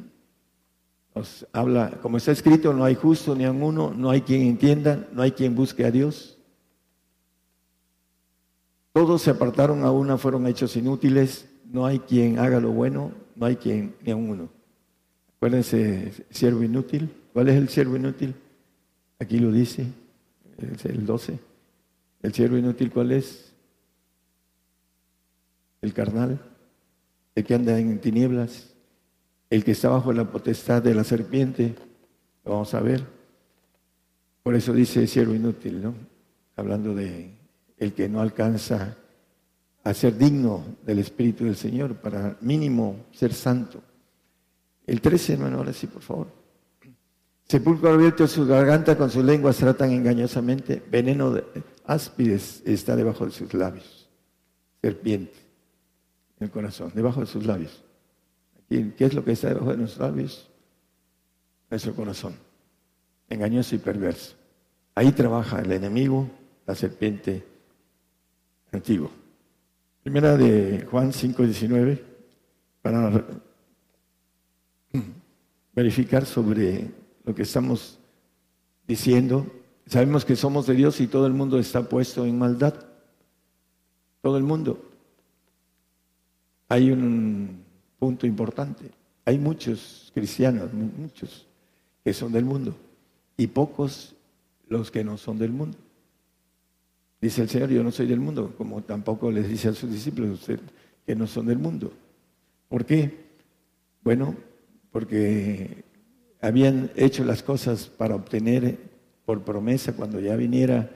nos 1.14 1.46
habla, 1.52 1.98
como 2.00 2.16
está 2.16 2.32
escrito, 2.32 2.72
no 2.72 2.84
hay 2.84 2.94
justo 2.94 3.34
ni 3.34 3.44
a 3.44 3.52
uno, 3.52 3.92
no 3.94 4.10
hay 4.10 4.22
quien 4.22 4.42
entienda, 4.42 5.06
no 5.12 5.22
hay 5.22 5.32
quien 5.32 5.54
busque 5.54 5.84
a 5.84 5.90
Dios. 5.90 6.38
Todos 8.92 9.22
se 9.22 9.30
apartaron 9.30 9.84
a 9.84 9.90
una, 9.90 10.16
fueron 10.16 10.46
hechos 10.46 10.76
inútiles, 10.76 11.48
no 11.70 11.86
hay 11.86 11.98
quien 11.98 12.38
haga 12.38 12.60
lo 12.60 12.70
bueno, 12.70 13.12
no 13.36 13.46
hay 13.46 13.56
quien 13.56 13.94
ni 14.02 14.12
a 14.12 14.16
uno. 14.16 14.48
Acuérdense, 15.36 16.12
siervo 16.30 16.62
inútil. 16.62 17.10
¿Cuál 17.32 17.48
es 17.48 17.56
el 17.56 17.68
siervo 17.68 17.96
inútil? 17.96 18.34
Aquí 19.18 19.38
lo 19.38 19.52
dice, 19.52 19.86
el 20.84 21.06
12. 21.06 21.47
¿El 22.22 22.34
siervo 22.34 22.56
inútil 22.56 22.90
cuál 22.90 23.12
es? 23.12 23.52
El 25.80 25.92
carnal, 25.94 26.40
el 27.34 27.44
que 27.44 27.54
anda 27.54 27.78
en 27.78 28.00
tinieblas, 28.00 28.74
el 29.50 29.64
que 29.64 29.72
está 29.72 29.88
bajo 29.88 30.12
la 30.12 30.30
potestad 30.30 30.82
de 30.82 30.94
la 30.94 31.04
serpiente. 31.04 31.74
Lo 32.44 32.52
vamos 32.52 32.74
a 32.74 32.80
ver. 32.80 33.04
Por 34.42 34.54
eso 34.54 34.72
dice 34.72 35.06
siervo 35.06 35.34
inútil, 35.34 35.82
¿no? 35.82 35.94
Hablando 36.56 36.94
de 36.94 37.30
el 37.76 37.92
que 37.92 38.08
no 38.08 38.20
alcanza 38.20 38.96
a 39.84 39.94
ser 39.94 40.18
digno 40.18 40.64
del 40.84 40.98
Espíritu 40.98 41.44
del 41.44 41.56
Señor, 41.56 41.94
para 41.96 42.36
mínimo 42.40 43.06
ser 43.12 43.32
santo. 43.32 43.82
El 44.86 45.00
13, 45.00 45.34
hermano, 45.34 45.58
ahora 45.58 45.72
sí, 45.72 45.86
por 45.86 46.02
favor. 46.02 46.37
Sepulcro 47.48 47.88
abierto 47.88 48.26
su 48.26 48.46
garganta, 48.46 48.98
con 48.98 49.10
sus 49.10 49.24
lenguas 49.24 49.56
tratan 49.56 49.90
engañosamente, 49.90 50.82
veneno 50.90 51.30
de, 51.30 51.44
áspides 51.86 52.62
está 52.66 52.94
debajo 52.94 53.24
de 53.24 53.30
sus 53.32 53.54
labios, 53.54 54.06
serpiente 54.82 55.32
en 56.38 56.44
el 56.44 56.50
corazón, 56.50 56.92
debajo 56.94 57.20
de 57.20 57.26
sus 57.26 57.46
labios. 57.46 57.82
¿Qué 58.68 58.92
es 58.98 59.14
lo 59.14 59.24
que 59.24 59.32
está 59.32 59.48
debajo 59.48 59.70
de 59.70 59.78
nuestros 59.78 60.06
labios? 60.06 60.50
Nuestro 61.70 61.94
corazón, 61.94 62.34
engañoso 63.30 63.74
y 63.74 63.78
perverso. 63.78 64.36
Ahí 64.94 65.12
trabaja 65.12 65.60
el 65.60 65.72
enemigo, 65.72 66.28
la 66.66 66.74
serpiente 66.74 67.46
antigua. 68.72 69.08
Primera 70.02 70.36
de 70.36 70.86
Juan 70.90 71.12
5:19, 71.12 71.98
para 72.82 73.24
verificar 75.74 76.26
sobre 76.26 77.07
lo 77.28 77.34
que 77.34 77.42
estamos 77.42 78.00
diciendo 78.86 79.46
Sabemos 79.88 80.26
que 80.26 80.36
somos 80.36 80.66
de 80.66 80.74
Dios 80.74 81.00
y 81.00 81.06
todo 81.06 81.26
el 81.26 81.32
mundo 81.32 81.58
está 81.58 81.88
puesto 81.88 82.26
en 82.26 82.38
maldad. 82.38 82.74
Todo 84.20 84.36
el 84.36 84.42
mundo. 84.42 84.78
Hay 86.68 86.90
un 86.90 87.62
punto 87.98 88.26
importante. 88.26 88.90
Hay 89.24 89.38
muchos 89.38 90.10
cristianos, 90.14 90.70
muchos, 90.74 91.46
que 92.04 92.12
son 92.12 92.32
del 92.32 92.44
mundo 92.44 92.76
y 93.36 93.46
pocos 93.46 94.14
los 94.68 94.90
que 94.90 95.02
no 95.02 95.16
son 95.16 95.38
del 95.38 95.52
mundo. 95.52 95.78
Dice 97.20 97.40
el 97.42 97.48
Señor, 97.48 97.70
yo 97.70 97.82
no 97.82 97.90
soy 97.90 98.06
del 98.06 98.20
mundo, 98.20 98.54
como 98.58 98.82
tampoco 98.82 99.30
les 99.30 99.48
dice 99.48 99.68
a 99.68 99.72
sus 99.72 99.90
discípulos 99.90 100.46
que 101.06 101.16
no 101.16 101.26
son 101.26 101.46
del 101.46 101.58
mundo. 101.58 101.92
¿Por 102.68 102.84
qué? 102.84 103.26
Bueno, 104.02 104.36
porque 104.92 105.82
habían 106.40 106.90
hecho 106.96 107.24
las 107.24 107.42
cosas 107.42 107.86
para 107.86 108.14
obtener 108.14 108.78
por 109.24 109.42
promesa 109.42 109.94
cuando 109.94 110.20
ya 110.20 110.36
viniera 110.36 110.90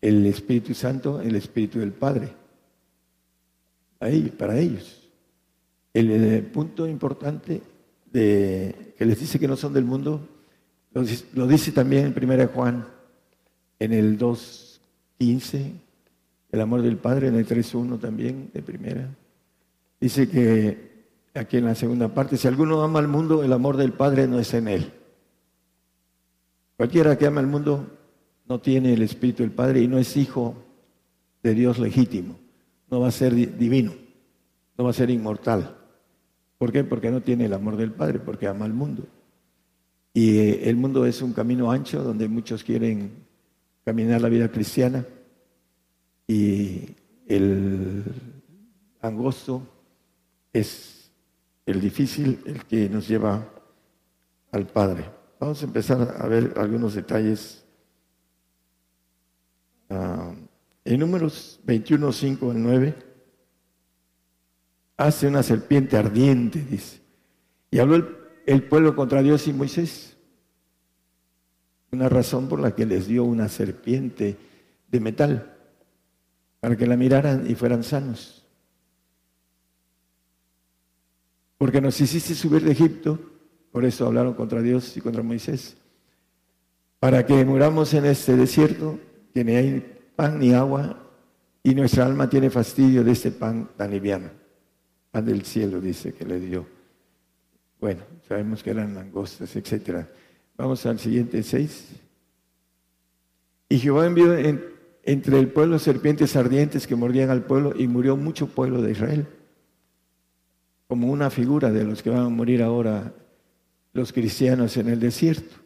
el 0.00 0.26
Espíritu 0.26 0.74
Santo, 0.74 1.20
el 1.20 1.36
Espíritu 1.36 1.78
del 1.78 1.92
Padre. 1.92 2.28
Ahí, 4.00 4.32
para 4.36 4.58
ellos. 4.58 5.08
El, 5.94 6.10
el 6.10 6.42
punto 6.44 6.88
importante 6.88 7.62
de, 8.12 8.94
que 8.98 9.06
les 9.06 9.20
dice 9.20 9.38
que 9.38 9.48
no 9.48 9.56
son 9.56 9.72
del 9.72 9.84
mundo, 9.84 10.28
lo, 10.92 11.46
dice 11.46 11.72
también 11.72 12.14
en 12.14 12.30
1 12.30 12.48
Juan, 12.48 12.86
en 13.78 13.92
el 13.92 14.18
2.15, 14.18 15.72
el 16.50 16.60
amor 16.60 16.82
del 16.82 16.98
Padre, 16.98 17.28
en 17.28 17.36
el 17.36 17.46
3.1 17.46 17.98
también, 17.98 18.50
de 18.52 18.62
primera. 18.62 19.08
Dice 19.98 20.28
que 20.28 20.91
aquí 21.34 21.56
en 21.56 21.64
la 21.64 21.74
segunda 21.74 22.08
parte, 22.08 22.36
si 22.36 22.46
alguno 22.48 22.82
ama 22.82 22.98
al 22.98 23.08
mundo, 23.08 23.42
el 23.42 23.52
amor 23.52 23.76
del 23.76 23.92
Padre 23.92 24.26
no 24.26 24.38
es 24.38 24.52
en 24.54 24.68
él. 24.68 24.92
Cualquiera 26.76 27.16
que 27.16 27.26
ama 27.26 27.40
al 27.40 27.46
mundo 27.46 27.86
no 28.46 28.60
tiene 28.60 28.92
el 28.92 29.02
Espíritu 29.02 29.42
del 29.42 29.52
Padre 29.52 29.80
y 29.80 29.88
no 29.88 29.98
es 29.98 30.16
hijo 30.16 30.54
de 31.42 31.54
Dios 31.54 31.78
legítimo. 31.78 32.38
No 32.90 33.00
va 33.00 33.08
a 33.08 33.12
ser 33.12 33.34
divino, 33.34 33.92
no 34.76 34.84
va 34.84 34.90
a 34.90 34.94
ser 34.94 35.10
inmortal. 35.10 35.76
¿Por 36.58 36.72
qué? 36.72 36.84
Porque 36.84 37.10
no 37.10 37.20
tiene 37.20 37.46
el 37.46 37.54
amor 37.54 37.76
del 37.76 37.92
Padre, 37.92 38.18
porque 38.18 38.46
ama 38.46 38.64
al 38.64 38.74
mundo. 38.74 39.04
Y 40.14 40.38
eh, 40.38 40.68
el 40.68 40.76
mundo 40.76 41.06
es 41.06 41.22
un 41.22 41.32
camino 41.32 41.70
ancho 41.70 42.02
donde 42.02 42.28
muchos 42.28 42.62
quieren 42.62 43.10
caminar 43.84 44.20
la 44.20 44.28
vida 44.28 44.50
cristiana 44.50 45.04
y 46.28 46.94
el 47.26 48.04
angosto 49.00 49.62
es 50.52 50.91
el 51.72 51.80
difícil, 51.80 52.40
el 52.46 52.64
que 52.64 52.88
nos 52.88 53.08
lleva 53.08 53.48
al 54.50 54.66
Padre. 54.66 55.04
Vamos 55.40 55.60
a 55.62 55.66
empezar 55.66 56.16
a 56.18 56.26
ver 56.28 56.54
algunos 56.56 56.94
detalles. 56.94 57.64
Ah, 59.90 60.32
en 60.84 61.00
números 61.00 61.60
21, 61.64 62.12
5 62.12 62.50
al 62.50 62.62
9 62.62 62.94
hace 64.96 65.26
una 65.26 65.42
serpiente 65.42 65.96
ardiente, 65.96 66.60
dice. 66.60 67.00
Y 67.70 67.78
habló 67.78 68.06
el, 68.46 68.62
pueblo 68.64 68.94
contra 68.94 69.22
Dios 69.22 69.48
y 69.48 69.52
Moisés. 69.52 70.16
Una 71.90 72.08
razón 72.08 72.48
por 72.48 72.60
la 72.60 72.74
que 72.74 72.86
les 72.86 73.06
dio 73.06 73.24
una 73.24 73.48
serpiente 73.48 74.36
de 74.88 75.00
metal, 75.00 75.56
para 76.60 76.76
que 76.76 76.86
la 76.86 76.96
miraran 76.96 77.50
y 77.50 77.54
fueran 77.54 77.82
sanos. 77.82 78.41
Porque 81.62 81.80
nos 81.80 82.00
hiciste 82.00 82.34
subir 82.34 82.64
de 82.64 82.72
Egipto, 82.72 83.20
por 83.70 83.84
eso 83.84 84.04
hablaron 84.04 84.34
contra 84.34 84.60
Dios 84.60 84.96
y 84.96 85.00
contra 85.00 85.22
Moisés, 85.22 85.76
para 86.98 87.24
que 87.24 87.44
muramos 87.44 87.94
en 87.94 88.04
este 88.04 88.36
desierto, 88.36 88.98
que 89.32 89.44
ni 89.44 89.54
hay 89.54 90.00
pan 90.16 90.40
ni 90.40 90.52
agua, 90.54 91.08
y 91.62 91.72
nuestra 91.76 92.04
alma 92.04 92.28
tiene 92.28 92.50
fastidio 92.50 93.04
de 93.04 93.12
este 93.12 93.30
pan 93.30 93.68
tan 93.76 93.92
liviano 93.92 94.28
pan 95.12 95.24
del 95.24 95.44
cielo, 95.44 95.80
dice 95.80 96.12
que 96.12 96.24
le 96.24 96.40
dio. 96.40 96.66
Bueno, 97.80 98.00
sabemos 98.26 98.60
que 98.60 98.70
eran 98.70 98.92
langostas, 98.96 99.54
etc. 99.54 100.04
Vamos 100.56 100.84
al 100.84 100.98
siguiente 100.98 101.44
seis. 101.44 101.90
Y 103.68 103.78
Jehová 103.78 104.06
envió 104.06 104.34
entre 105.04 105.38
el 105.38 105.46
pueblo 105.46 105.78
serpientes 105.78 106.34
ardientes 106.34 106.88
que 106.88 106.96
mordían 106.96 107.30
al 107.30 107.44
pueblo 107.44 107.72
y 107.78 107.86
murió 107.86 108.16
mucho 108.16 108.48
pueblo 108.48 108.82
de 108.82 108.90
Israel. 108.90 109.28
Como 110.92 111.10
una 111.10 111.30
figura 111.30 111.70
de 111.70 111.84
los 111.84 112.02
que 112.02 112.10
van 112.10 112.26
a 112.26 112.28
morir 112.28 112.62
ahora 112.62 113.14
los 113.94 114.12
cristianos 114.12 114.76
en 114.76 114.90
el 114.90 115.00
desierto. 115.00 115.56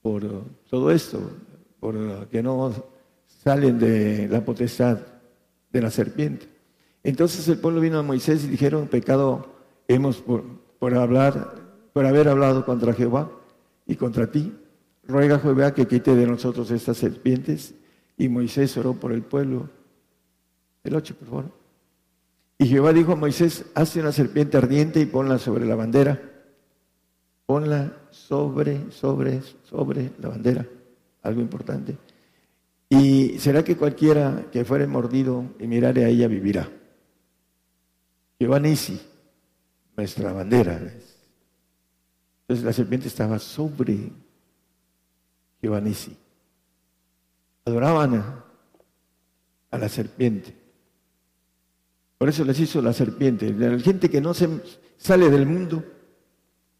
Por 0.00 0.22
todo 0.70 0.90
esto, 0.90 1.20
por 1.80 2.26
que 2.28 2.42
no 2.42 2.72
salen 3.26 3.78
de 3.78 4.26
la 4.26 4.42
potestad 4.42 5.00
de 5.70 5.82
la 5.82 5.90
serpiente. 5.90 6.48
Entonces 7.02 7.46
el 7.48 7.58
pueblo 7.58 7.82
vino 7.82 7.98
a 7.98 8.02
Moisés 8.02 8.44
y 8.44 8.48
dijeron, 8.48 8.88
pecado 8.88 9.52
hemos 9.86 10.16
por, 10.22 10.94
hablar, 10.94 11.54
por 11.92 12.06
haber 12.06 12.28
hablado 12.28 12.64
contra 12.64 12.94
Jehová 12.94 13.30
y 13.86 13.96
contra 13.96 14.30
ti. 14.30 14.50
Ruega 15.06 15.38
Jehová 15.40 15.74
que 15.74 15.86
quite 15.86 16.14
de 16.14 16.26
nosotros 16.26 16.70
estas 16.70 16.96
serpientes. 16.96 17.74
Y 18.16 18.30
Moisés 18.30 18.78
oró 18.78 18.94
por 18.94 19.12
el 19.12 19.20
pueblo. 19.20 19.68
El 20.84 20.94
8, 20.94 21.16
por 21.16 21.28
favor. 21.28 21.63
Y 22.58 22.66
Jehová 22.66 22.92
dijo 22.92 23.12
a 23.12 23.16
Moisés, 23.16 23.66
hazte 23.74 24.00
una 24.00 24.12
serpiente 24.12 24.56
ardiente 24.56 25.00
y 25.00 25.06
ponla 25.06 25.38
sobre 25.38 25.66
la 25.66 25.74
bandera. 25.74 26.20
Ponla 27.46 27.92
sobre, 28.10 28.90
sobre, 28.90 29.42
sobre 29.64 30.12
la 30.20 30.28
bandera. 30.28 30.66
Algo 31.22 31.40
importante. 31.40 31.96
Y 32.88 33.38
será 33.38 33.64
que 33.64 33.76
cualquiera 33.76 34.46
que 34.52 34.64
fuere 34.64 34.86
mordido 34.86 35.44
y 35.58 35.66
mirare 35.66 36.04
a 36.04 36.08
ella 36.08 36.28
vivirá. 36.28 36.70
Jehová 38.38 38.60
nuestra 39.96 40.32
bandera. 40.32 40.80
Entonces 42.42 42.64
la 42.64 42.72
serpiente 42.72 43.08
estaba 43.08 43.38
sobre 43.38 44.12
Jehová 45.60 45.80
Adoraban 47.64 48.44
a, 49.70 49.78
la 49.78 49.88
serpiente. 49.88 50.54
Por 52.24 52.30
eso 52.30 52.42
les 52.46 52.58
hizo 52.58 52.80
la 52.80 52.94
serpiente. 52.94 53.52
La 53.52 53.78
gente 53.78 54.08
que 54.08 54.22
no 54.22 54.32
se 54.32 54.48
sale 54.96 55.28
del 55.28 55.44
mundo 55.44 55.84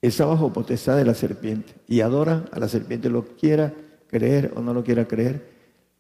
está 0.01 0.25
bajo 0.25 0.55
potestad 0.55 0.97
de 0.97 1.05
la 1.05 1.13
serpiente 1.13 1.75
y 1.87 2.01
adora 2.01 2.47
a 2.51 2.59
la 2.59 2.67
serpiente, 2.67 3.11
lo 3.11 3.27
quiera 3.27 3.75
creer 4.07 4.55
o 4.57 4.63
no 4.63 4.73
lo 4.73 4.83
quiera 4.83 5.07
creer. 5.07 5.47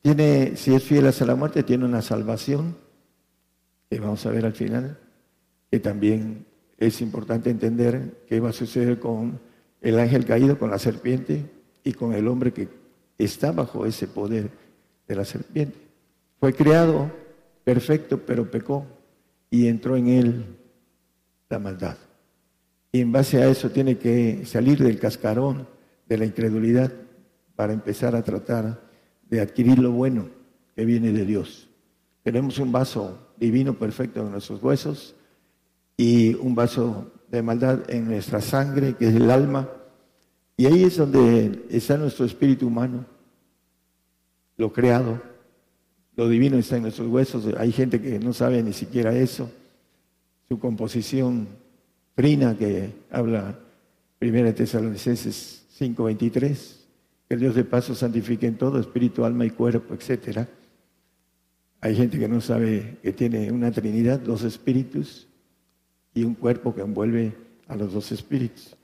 Tiene, 0.01 0.57
si 0.57 0.75
es 0.75 0.83
fiel 0.83 1.07
hasta 1.09 1.27
la 1.27 1.35
muerte, 1.35 1.63
tiene 1.63 1.85
una 1.85 2.01
salvación, 2.01 2.75
que 3.91 4.01
vamos 4.01 4.25
a 4.25 4.31
ver 4.31 4.47
al 4.47 4.55
final 4.55 4.99
que 5.71 5.79
también 5.79 6.47
es 6.79 7.03
importante 7.03 7.51
entender 7.51 8.25
qué 8.27 8.41
va 8.41 8.49
a 8.49 8.55
suceder 8.55 8.99
con 8.99 9.39
el 9.83 9.99
ángel 9.99 10.25
caído, 10.25 10.59
con 10.59 10.71
la 10.71 10.79
serpiente 10.79 11.45
y 11.85 11.93
con 11.93 12.15
el 12.15 12.29
hombre 12.29 12.55
que 12.55 12.67
está 13.19 13.53
bajo 13.53 13.85
ese 13.85 14.07
poder 14.07 14.49
de 15.07 15.15
la 15.15 15.27
serpiente. 15.27 15.77
Fue 16.41 16.55
creado 16.55 17.13
perfecto, 17.63 18.19
pero 18.25 18.51
pecó 18.51 18.87
y 19.55 19.69
entró 19.69 19.97
en 19.97 20.09
él 20.09 20.45
la 21.49 21.61
maldad. 21.61 21.97
Y 22.91 23.01
en 23.01 23.13
base 23.13 23.41
a 23.41 23.47
eso 23.47 23.71
tiene 23.71 23.99
que 23.99 24.45
salir 24.47 24.83
del 24.83 24.99
cascarón 24.99 25.69
de 26.09 26.19
la 26.19 26.25
incredulidad 26.25 26.93
para 27.55 27.73
empezar 27.73 28.17
a 28.17 28.25
tratar 28.25 28.81
de 29.31 29.41
adquirir 29.41 29.79
lo 29.79 29.93
bueno 29.93 30.29
que 30.75 30.85
viene 30.85 31.13
de 31.13 31.25
Dios. 31.25 31.69
Tenemos 32.25 32.59
un 32.59 32.73
vaso 32.73 33.29
divino 33.37 33.79
perfecto 33.79 34.23
en 34.23 34.33
nuestros 34.33 34.61
huesos 34.61 35.15
y 35.97 36.35
un 36.35 36.57
vaso 36.57 37.13
de 37.31 37.41
maldad 37.41 37.89
en 37.89 38.07
nuestra 38.07 38.41
sangre, 38.41 38.97
que 38.97 39.07
es 39.07 39.15
el 39.15 39.31
alma. 39.31 39.69
Y 40.57 40.67
ahí 40.67 40.83
es 40.83 40.97
donde 40.97 41.65
está 41.71 41.97
nuestro 41.97 42.27
espíritu 42.27 42.67
humano, 42.67 43.07
lo 44.57 44.73
creado. 44.73 45.23
Lo 46.17 46.29
divino 46.29 46.57
está 46.57 46.77
en 46.77 46.83
nuestros 46.83 47.09
huesos. 47.09 47.47
Hay 47.59 47.73
gente 47.73 48.01
que 48.01 48.19
no 48.19 48.33
sabe 48.33 48.63
ni 48.63 48.73
siquiera 48.73 49.15
eso. 49.15 49.51
Su 50.49 50.59
composición 50.59 51.49
frina 52.15 52.57
que 52.57 52.91
habla 53.11 53.59
1 54.21 54.55
Tesalonicenses 54.55 55.67
5:23, 55.79 56.87
que 57.29 57.35
el 57.35 57.41
Dios 57.41 57.55
de 57.55 57.65
paso 57.65 57.95
santifique 57.95 58.47
en 58.47 58.57
todo, 58.57 58.79
espíritu, 58.79 59.25
alma 59.25 59.45
y 59.45 59.51
cuerpo, 59.51 59.95
etcétera. 59.95 60.49
Hay 61.81 61.97
gente 61.97 62.19
que 62.19 62.29
no 62.29 62.41
sabe 62.41 62.99
que 63.03 63.13
tiene 63.13 63.51
una 63.51 63.71
Trinidad, 63.71 64.21
dos 64.21 64.43
espíritus, 64.43 65.27
y 66.15 66.23
un 66.23 66.35
cuerpo 66.35 66.75
que 66.75 66.81
envuelve 66.81 67.35
a 67.67 67.77
los 67.77 67.93
dos 67.93 68.13
espíritus. 68.13 68.77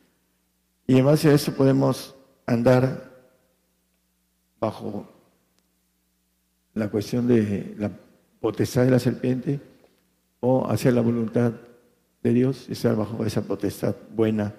Y 0.87 0.99
en 0.99 1.05
base 1.05 1.31
a 1.31 1.35
eso 1.35 1.55
podemos 1.55 2.15
andar 2.45 3.09
bajo 4.59 5.09
la 6.81 6.89
cuestión 6.89 7.29
de 7.29 7.75
la 7.79 7.91
potestad 8.41 8.85
de 8.85 8.91
la 8.91 8.99
serpiente 8.99 9.61
o 10.41 10.67
hacer 10.67 10.95
la 10.95 11.03
voluntad 11.03 11.53
de 12.23 12.33
Dios 12.33 12.67
y 12.69 12.73
estar 12.73 12.97
bajo 12.97 13.25
esa 13.25 13.43
potestad 13.43 13.95
buena 14.17 14.55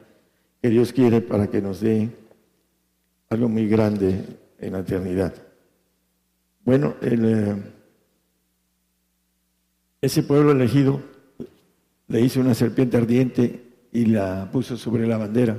que 0.62 0.70
Dios 0.70 0.94
quiere 0.94 1.22
para 1.22 1.48
que 1.48 1.62
nos 1.62 1.82
dé 1.82 2.10
algo 3.30 3.50
muy 3.50 3.68
grande 3.68 4.24
en 4.60 4.74
la 4.74 4.80
eternidad. 4.80 5.34
Bueno, 6.64 6.94
eh, 7.02 7.56
ese 10.00 10.22
pueblo 10.22 10.52
elegido 10.52 11.02
le 12.08 12.22
hizo 12.22 12.40
una 12.40 12.54
serpiente 12.54 12.98
ardiente 12.98 13.64
y 13.92 14.06
la 14.06 14.48
puso 14.52 14.78
sobre 14.78 15.08
la 15.08 15.18
bandera. 15.18 15.58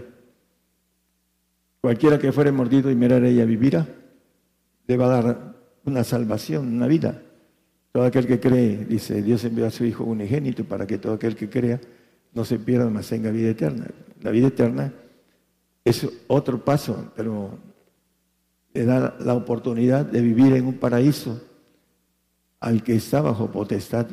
Cualquiera 1.81 2.21
que 2.21 2.31
fuere 2.31 2.53
mordido 2.53 2.89
y 2.89 2.95
mirar 2.95 3.25
ella 3.25 3.45
vivirá, 3.45 3.89
le 4.87 4.97
va 4.97 5.07
a 5.07 5.23
dar 5.23 5.52
una 5.85 6.05
salvación, 6.05 6.69
una 6.69 6.87
vida. 6.87 7.23
Todo 7.93 8.05
aquel 8.05 8.27
que 8.27 8.41
cree, 8.41 8.85
dice, 8.87 9.23
Dios 9.23 9.45
envió 9.45 9.67
a 9.67 9.71
su 9.71 9.85
Hijo 9.85 10.05
unigénito 10.05 10.65
para 10.65 10.87
que 10.87 10.99
todo 10.99 11.15
aquel 11.15 11.37
que 11.37 11.51
crea 11.51 11.81
no 12.33 12.45
se 12.45 12.59
pierda, 12.59 12.89
mas 12.89 13.09
tenga 13.09 13.31
vida 13.31 13.51
eterna. 13.51 13.87
La 14.23 14.31
vida 14.31 14.49
eterna 14.49 14.93
es 15.85 16.09
otro 16.29 16.65
paso, 16.65 17.13
pero 17.17 17.59
le 18.73 18.85
da 18.85 19.17
la 19.21 19.35
oportunidad 19.35 20.07
de 20.07 20.21
vivir 20.21 20.55
en 20.55 20.67
un 20.67 20.75
paraíso 20.75 21.43
al 22.61 22.83
que 22.83 22.95
está 22.95 23.21
bajo 23.21 23.51
potestad 23.51 24.07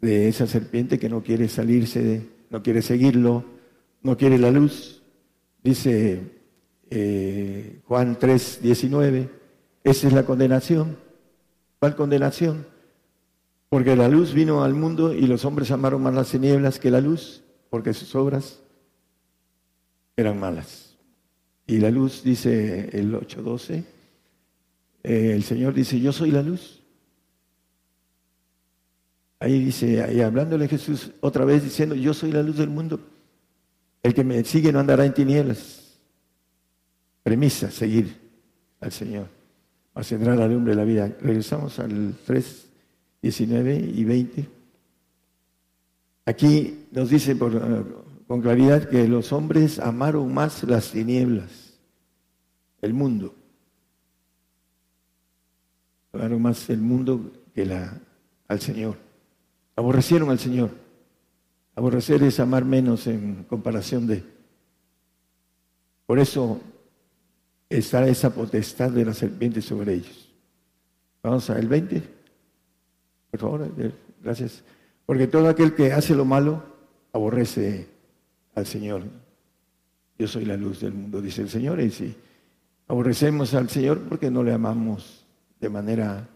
de 0.00 0.28
esa 0.28 0.46
serpiente 0.46 0.98
que 0.98 1.08
no 1.08 1.22
quiere 1.22 1.48
salirse, 1.48 2.02
de, 2.02 2.28
no 2.50 2.62
quiere 2.62 2.82
seguirlo, 2.82 3.44
no 4.02 4.16
quiere 4.16 4.38
la 4.38 4.50
luz. 4.50 5.02
Dice 5.64 6.20
eh, 6.90 7.80
Juan 7.86 8.18
3, 8.18 8.60
19, 8.62 9.30
esa 9.86 10.08
es 10.08 10.12
la 10.12 10.24
condenación. 10.24 10.96
¿Cuál 11.78 11.94
condenación? 11.94 12.66
Porque 13.68 13.94
la 13.94 14.08
luz 14.08 14.34
vino 14.34 14.64
al 14.64 14.74
mundo 14.74 15.14
y 15.14 15.28
los 15.28 15.44
hombres 15.44 15.70
amaron 15.70 16.02
más 16.02 16.12
las 16.12 16.28
tinieblas 16.28 16.80
que 16.80 16.90
la 16.90 17.00
luz, 17.00 17.44
porque 17.70 17.94
sus 17.94 18.12
obras 18.16 18.58
eran 20.16 20.40
malas. 20.40 20.96
Y 21.68 21.78
la 21.78 21.92
luz, 21.92 22.24
dice 22.24 22.90
el 22.98 23.14
8.12, 23.14 23.84
eh, 25.04 25.32
el 25.36 25.44
Señor 25.44 25.72
dice, 25.72 26.00
yo 26.00 26.12
soy 26.12 26.32
la 26.32 26.42
luz. 26.42 26.82
Ahí 29.38 29.66
dice, 29.66 30.02
ahí 30.02 30.20
hablándole 30.20 30.66
Jesús 30.66 31.12
otra 31.20 31.44
vez 31.44 31.62
diciendo, 31.62 31.94
yo 31.94 32.12
soy 32.12 32.32
la 32.32 32.42
luz 32.42 32.56
del 32.56 32.70
mundo. 32.70 32.98
El 34.02 34.14
que 34.14 34.24
me 34.24 34.42
sigue 34.42 34.72
no 34.72 34.80
andará 34.80 35.06
en 35.06 35.14
tinieblas. 35.14 36.00
Premisa, 37.22 37.70
seguir 37.70 38.16
al 38.80 38.90
Señor. 38.90 39.35
Ascendrá 39.96 40.36
la 40.36 40.46
lumbre 40.46 40.72
de 40.72 40.76
la 40.76 40.84
vida. 40.84 41.10
Regresamos 41.22 41.78
al 41.78 42.14
3, 42.26 42.68
19 43.22 43.92
y 43.94 44.04
20. 44.04 44.48
Aquí 46.26 46.86
nos 46.92 47.08
dice 47.08 47.34
por, 47.34 48.04
con 48.26 48.42
claridad 48.42 48.90
que 48.90 49.08
los 49.08 49.32
hombres 49.32 49.78
amaron 49.78 50.34
más 50.34 50.62
las 50.64 50.90
tinieblas, 50.90 51.78
el 52.82 52.92
mundo. 52.92 53.34
Amaron 56.12 56.42
más 56.42 56.68
el 56.68 56.82
mundo 56.82 57.32
que 57.54 57.66
al 58.48 58.60
Señor. 58.60 58.98
Aborrecieron 59.76 60.28
al 60.28 60.38
Señor. 60.38 60.72
Aborrecer 61.74 62.22
es 62.22 62.38
amar 62.38 62.66
menos 62.66 63.06
en 63.06 63.44
comparación 63.44 64.06
de. 64.06 64.22
Por 66.04 66.18
eso 66.18 66.60
está 67.68 68.06
esa 68.06 68.30
potestad 68.30 68.90
de 68.90 69.04
la 69.04 69.14
serpiente 69.14 69.60
sobre 69.60 69.94
ellos. 69.94 70.32
Vamos 71.22 71.48
al 71.50 71.66
20. 71.66 72.02
Por 73.30 73.40
favor, 73.40 73.70
gracias. 74.22 74.62
Porque 75.04 75.26
todo 75.26 75.48
aquel 75.48 75.74
que 75.74 75.92
hace 75.92 76.14
lo 76.14 76.24
malo 76.24 76.62
aborrece 77.12 77.88
al 78.54 78.66
Señor. 78.66 79.02
Yo 80.18 80.28
soy 80.28 80.44
la 80.44 80.56
luz 80.56 80.80
del 80.80 80.94
mundo, 80.94 81.20
dice 81.20 81.42
el 81.42 81.48
Señor. 81.48 81.80
Y 81.80 81.90
si 81.90 82.14
aborrecemos 82.88 83.54
al 83.54 83.68
Señor, 83.68 84.00
porque 84.08 84.30
no 84.30 84.42
le 84.42 84.52
amamos 84.52 85.24
de 85.60 85.68
manera 85.68 86.28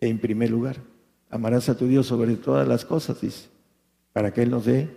en 0.00 0.18
primer 0.18 0.50
lugar. 0.50 0.76
Amarás 1.30 1.68
a 1.68 1.76
tu 1.76 1.86
Dios 1.86 2.06
sobre 2.06 2.36
todas 2.36 2.66
las 2.66 2.84
cosas, 2.84 3.20
dice, 3.20 3.48
para 4.12 4.32
que 4.32 4.42
Él 4.42 4.50
nos 4.50 4.64
dé 4.64 4.88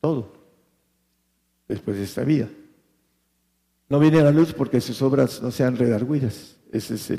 todo 0.00 0.32
después 1.68 1.96
de 1.96 2.04
esta 2.04 2.22
vida. 2.22 2.48
No 3.88 3.98
viene 4.00 4.18
a 4.20 4.24
la 4.24 4.32
luz 4.32 4.52
porque 4.52 4.80
sus 4.80 5.00
obras 5.02 5.42
no 5.42 5.50
sean 5.50 5.76
redarguidas. 5.76 6.56
Ese 6.72 6.94
es 6.94 7.10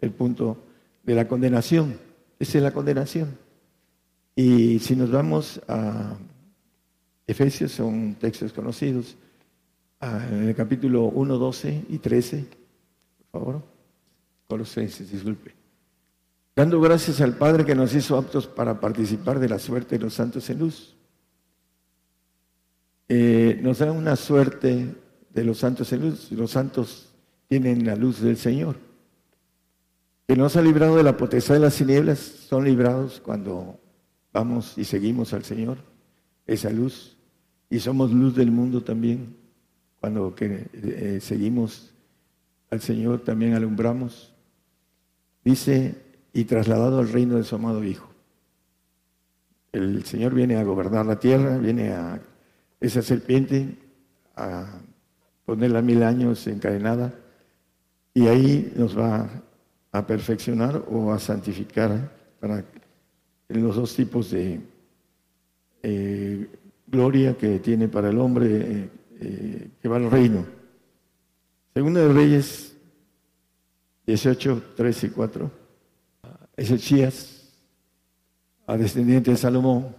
el, 0.00 0.10
punto 0.10 0.58
de 1.04 1.14
la 1.14 1.28
condenación. 1.28 1.98
Esa 2.38 2.58
es 2.58 2.64
la 2.64 2.72
condenación. 2.72 3.38
Y 4.34 4.78
si 4.80 4.96
nos 4.96 5.10
vamos 5.10 5.60
a 5.68 6.16
Efesios 7.26 7.70
son 7.70 8.16
textos 8.16 8.52
conocidos. 8.52 9.16
En 10.00 10.48
el 10.48 10.54
capítulo 10.54 11.04
1, 11.04 11.38
12 11.38 11.84
y 11.90 11.98
13, 11.98 12.46
por 13.30 13.40
favor. 13.40 13.62
Colosenses, 14.48 15.12
disculpe. 15.12 15.54
Dando 16.56 16.80
gracias 16.80 17.20
al 17.20 17.36
Padre 17.36 17.64
que 17.64 17.76
nos 17.76 17.94
hizo 17.94 18.16
aptos 18.16 18.48
para 18.48 18.80
participar 18.80 19.38
de 19.38 19.48
la 19.48 19.60
suerte 19.60 19.96
de 19.96 20.04
los 20.04 20.14
santos 20.14 20.50
en 20.50 20.58
luz. 20.58 20.96
Eh, 23.08 23.60
nos 23.62 23.78
da 23.78 23.92
una 23.92 24.16
suerte 24.16 24.92
de 25.32 25.44
los 25.44 25.58
santos 25.58 25.92
en 25.92 26.02
luz. 26.02 26.30
Los 26.32 26.52
santos 26.52 27.10
tienen 27.48 27.84
la 27.84 27.96
luz 27.96 28.20
del 28.20 28.36
Señor. 28.36 28.76
Que 30.26 30.36
nos 30.36 30.56
ha 30.56 30.62
librado 30.62 30.96
de 30.96 31.02
la 31.02 31.16
potestad 31.16 31.54
de 31.54 31.60
las 31.60 31.76
tinieblas, 31.76 32.18
son 32.18 32.64
librados 32.64 33.20
cuando 33.20 33.80
vamos 34.32 34.78
y 34.78 34.84
seguimos 34.84 35.32
al 35.32 35.44
Señor. 35.44 35.78
Esa 36.46 36.70
luz 36.70 37.16
y 37.68 37.80
somos 37.80 38.12
luz 38.12 38.34
del 38.34 38.50
mundo 38.50 38.82
también. 38.82 39.36
Cuando 40.00 40.34
que, 40.34 40.68
eh, 40.72 41.18
seguimos 41.20 41.90
al 42.70 42.80
Señor 42.80 43.20
también 43.20 43.54
alumbramos. 43.54 44.32
Dice, 45.44 45.94
y 46.32 46.44
trasladado 46.44 47.00
al 47.00 47.12
reino 47.12 47.36
de 47.36 47.44
su 47.44 47.56
amado 47.56 47.82
Hijo. 47.82 48.08
El 49.72 50.04
Señor 50.04 50.34
viene 50.34 50.56
a 50.56 50.64
gobernar 50.64 51.06
la 51.06 51.18
tierra, 51.18 51.58
viene 51.58 51.90
a 51.90 52.20
esa 52.80 53.02
serpiente, 53.02 53.76
a 54.36 54.80
ponerla 55.50 55.82
mil 55.82 56.04
años 56.04 56.46
encadenada, 56.46 57.12
y 58.14 58.28
ahí 58.28 58.72
nos 58.76 58.96
va 58.96 59.28
a 59.90 60.06
perfeccionar 60.06 60.84
o 60.88 61.12
a 61.12 61.18
santificar 61.18 62.12
para 62.38 62.64
los 63.48 63.74
dos 63.74 63.92
tipos 63.96 64.30
de 64.30 64.60
eh, 65.82 66.48
gloria 66.86 67.36
que 67.36 67.58
tiene 67.58 67.88
para 67.88 68.10
el 68.10 68.18
hombre 68.20 68.46
eh, 68.46 68.90
eh, 69.18 69.68
que 69.82 69.88
va 69.88 69.96
al 69.96 70.08
reino. 70.08 70.46
Segunda 71.74 72.02
de 72.02 72.12
Reyes 72.12 72.76
18, 74.06 74.62
3 74.76 75.04
y 75.04 75.08
4. 75.08 75.50
Ezequías, 76.56 77.52
a 78.68 78.76
descendiente 78.76 79.32
de 79.32 79.36
Salomón, 79.36 79.96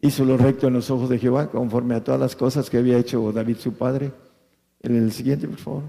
hizo 0.00 0.24
lo 0.24 0.38
recto 0.38 0.68
en 0.68 0.72
los 0.72 0.90
ojos 0.90 1.10
de 1.10 1.18
Jehová, 1.18 1.50
conforme 1.50 1.96
a 1.96 2.02
todas 2.02 2.18
las 2.18 2.34
cosas 2.34 2.70
que 2.70 2.78
había 2.78 2.96
hecho 2.96 3.30
David 3.30 3.58
su 3.58 3.74
padre. 3.74 4.23
En 4.84 4.96
el 4.96 5.12
siguiente, 5.12 5.48
por 5.48 5.58
favor. 5.58 5.82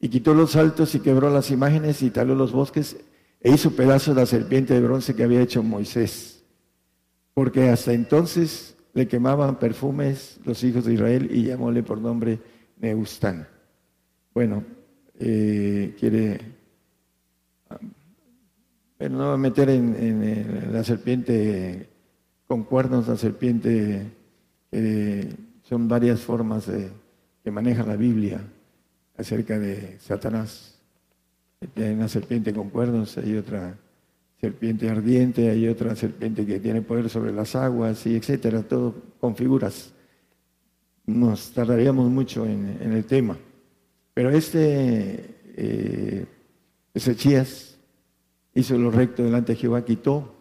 Y 0.00 0.08
quitó 0.08 0.32
los 0.32 0.56
altos 0.56 0.94
y 0.94 1.00
quebró 1.00 1.28
las 1.28 1.50
imágenes 1.50 2.00
y 2.00 2.08
taló 2.08 2.34
los 2.34 2.52
bosques 2.52 2.96
e 3.38 3.52
hizo 3.52 3.72
pedazos 3.72 4.16
la 4.16 4.24
serpiente 4.24 4.72
de 4.72 4.80
bronce 4.80 5.14
que 5.14 5.24
había 5.24 5.42
hecho 5.42 5.62
Moisés. 5.62 6.42
Porque 7.34 7.68
hasta 7.68 7.92
entonces 7.92 8.76
le 8.94 9.06
quemaban 9.06 9.58
perfumes 9.58 10.40
los 10.44 10.64
hijos 10.64 10.86
de 10.86 10.94
Israel 10.94 11.28
y 11.30 11.44
llamóle 11.44 11.82
por 11.82 12.00
nombre 12.00 12.38
Neustán. 12.78 13.46
Bueno, 14.32 14.64
eh, 15.18 15.94
quiere, 16.00 16.40
pero 18.96 19.14
no 19.14 19.26
va 19.28 19.34
a 19.34 19.38
meter 19.38 19.68
en, 19.68 20.72
la 20.72 20.82
serpiente 20.82 21.90
con 22.46 22.64
cuernos, 22.64 23.06
la 23.06 23.16
serpiente, 23.16 24.06
son 25.62 25.88
varias 25.88 26.20
formas 26.20 26.66
de, 26.66 26.90
que 27.42 27.50
maneja 27.50 27.84
la 27.84 27.96
Biblia 27.96 28.40
acerca 29.16 29.58
de 29.58 29.98
Satanás. 30.00 30.78
Hay 31.76 31.92
una 31.92 32.08
serpiente 32.08 32.52
con 32.52 32.70
cuernos, 32.70 33.16
hay 33.18 33.36
otra 33.36 33.76
serpiente 34.40 34.88
ardiente, 34.88 35.50
hay 35.50 35.68
otra 35.68 35.94
serpiente 35.94 36.46
que 36.46 36.60
tiene 36.60 36.80
poder 36.80 37.10
sobre 37.10 37.32
las 37.32 37.54
aguas, 37.54 38.06
y 38.06 38.16
etcétera, 38.16 38.62
todo 38.62 38.94
con 39.20 39.36
figuras. 39.36 39.92
Nos 41.04 41.52
tardaríamos 41.52 42.10
mucho 42.10 42.46
en, 42.46 42.78
el 42.80 43.04
tema. 43.04 43.36
Pero 44.14 44.30
este 44.30 45.36
eh, 45.56 46.26
Ezequías 46.94 47.76
hizo 48.54 48.78
lo 48.78 48.90
recto 48.90 49.22
delante 49.22 49.52
de 49.52 49.58
Jehová, 49.58 49.84
quitó 49.84 50.34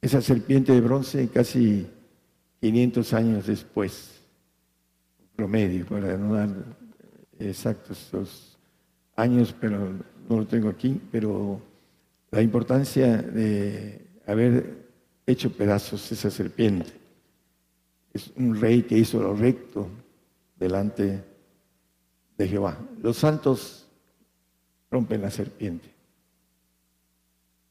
esa 0.00 0.20
serpiente 0.20 0.72
de 0.72 0.80
bronce 0.80 1.28
casi 1.28 1.86
500 2.60 3.12
años 3.14 3.46
después, 3.46 4.20
promedio, 5.36 5.86
para 5.86 6.16
no 6.16 6.34
dar 6.34 6.48
exactos 7.38 8.08
los 8.12 8.58
años, 9.16 9.54
pero 9.60 9.92
no 10.28 10.38
lo 10.38 10.46
tengo 10.46 10.68
aquí, 10.68 11.00
pero 11.10 11.60
la 12.30 12.42
importancia 12.42 13.18
de 13.18 14.06
haber 14.26 14.84
hecho 15.26 15.50
pedazos 15.52 16.10
esa 16.12 16.30
serpiente. 16.30 16.92
Es 18.12 18.32
un 18.36 18.60
rey 18.60 18.82
que 18.82 18.96
hizo 18.96 19.20
lo 19.20 19.34
recto 19.34 19.88
delante 20.56 21.24
de 22.36 22.48
Jehová. 22.48 22.78
Los 23.02 23.18
santos 23.18 23.86
rompen 24.90 25.22
la 25.22 25.30
serpiente. 25.30 25.90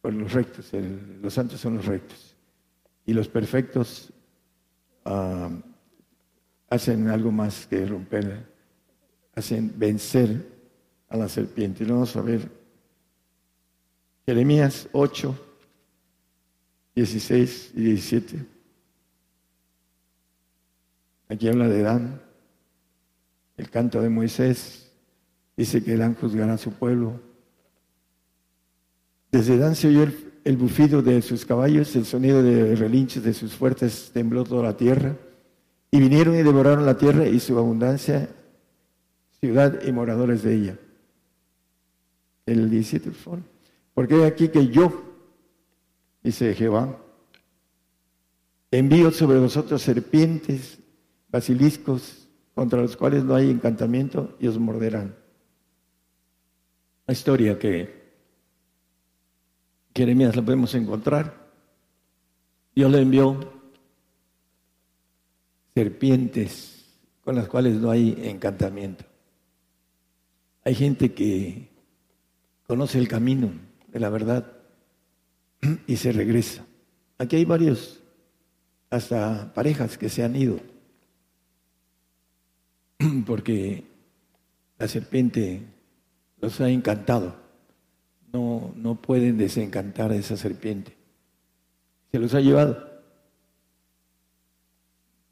Por 0.01 0.13
los 0.13 0.33
rectos, 0.33 0.71
los 1.21 1.33
santos 1.33 1.61
son 1.61 1.77
los 1.77 1.85
rectos. 1.85 2.35
Y 3.05 3.13
los 3.13 3.29
perfectos 3.29 4.11
ah, 5.05 5.49
hacen 6.73 7.07
algo 7.07 7.31
más 7.31 7.67
que 7.67 7.85
romper, 7.85 8.47
hacen 9.35 9.71
vencer 9.77 10.43
a 11.07 11.17
la 11.17 11.29
serpiente. 11.29 11.83
Y 11.83 11.87
vamos 11.87 12.15
a 12.15 12.21
ver 12.21 12.49
Jeremías 14.25 14.89
8, 14.91 15.35
16 16.95 17.71
y 17.75 17.81
17. 17.83 18.45
Aquí 21.29 21.47
habla 21.47 21.67
de 21.67 21.83
Dan, 21.83 22.21
el 23.57 23.69
canto 23.69 24.01
de 24.01 24.09
Moisés, 24.09 24.91
dice 25.55 25.83
que 25.83 25.95
Dan 25.95 26.15
juzgará 26.15 26.53
a 26.53 26.57
su 26.57 26.71
pueblo. 26.73 27.21
Desde 29.31 29.59
Dan 29.59 29.75
se 29.75 29.89
oyó 29.89 30.03
el, 30.03 30.33
el 30.43 30.57
bufido 30.57 31.03
de 31.03 31.21
sus 31.21 31.45
caballos, 31.45 31.95
el 31.95 32.05
sonido 32.05 32.41
de 32.41 32.75
relinches 32.75 33.23
de 33.23 33.35
sus 33.35 33.53
fuertes 33.53 34.09
tembló 34.11 34.43
toda 34.43 34.63
la 34.63 34.75
tierra. 34.75 35.15
Y 35.93 35.99
vinieron 35.99 36.33
y 36.33 36.41
devoraron 36.41 36.87
la 36.87 36.97
tierra 36.97 37.27
y 37.27 37.39
su 37.39 37.55
abundancia, 37.55 38.27
ciudad 39.39 39.79
y 39.85 39.91
moradores 39.91 40.41
de 40.41 40.55
ella. 40.55 40.79
El 42.47 42.67
17, 42.67 43.11
por 43.11 43.19
favor. 43.19 43.39
Porque 43.93 44.15
hay 44.15 44.23
aquí 44.23 44.47
que 44.47 44.69
yo, 44.69 44.91
dice 46.23 46.55
Jehová, 46.55 46.97
envío 48.71 49.11
sobre 49.11 49.37
vosotros 49.37 49.83
serpientes, 49.83 50.79
basiliscos, 51.29 52.27
contra 52.55 52.81
los 52.81 52.97
cuales 52.97 53.23
no 53.23 53.35
hay 53.35 53.51
encantamiento 53.51 54.35
y 54.39 54.47
os 54.47 54.57
morderán. 54.57 55.15
La 57.05 57.13
historia 57.13 57.59
que 57.59 58.01
Jeremías 59.93 60.35
la 60.35 60.41
podemos 60.41 60.73
encontrar. 60.73 61.51
Dios 62.73 62.91
le 62.91 62.99
envió 62.99 63.61
serpientes 65.73 66.85
con 67.23 67.35
las 67.35 67.47
cuales 67.47 67.75
no 67.75 67.89
hay 67.89 68.17
encantamiento. 68.23 69.05
Hay 70.63 70.75
gente 70.75 71.13
que 71.13 71.69
conoce 72.67 72.99
el 72.99 73.07
camino 73.07 73.51
de 73.87 73.99
la 73.99 74.09
verdad 74.09 74.51
y 75.87 75.97
se 75.97 76.11
regresa. 76.11 76.65
Aquí 77.17 77.35
hay 77.35 77.45
varios, 77.45 78.01
hasta 78.89 79.53
parejas 79.53 79.97
que 79.97 80.09
se 80.09 80.23
han 80.23 80.35
ido, 80.35 80.59
porque 83.25 83.83
la 84.77 84.87
serpiente 84.87 85.61
los 86.41 86.59
ha 86.61 86.69
encantado. 86.69 87.35
No, 88.31 88.73
no 88.75 88.95
pueden 88.95 89.37
desencantar 89.37 90.11
a 90.11 90.15
esa 90.15 90.35
serpiente. 90.35 90.95
Se 92.11 92.19
los 92.19 92.33
ha 92.33 92.39
llevado. 92.39 92.92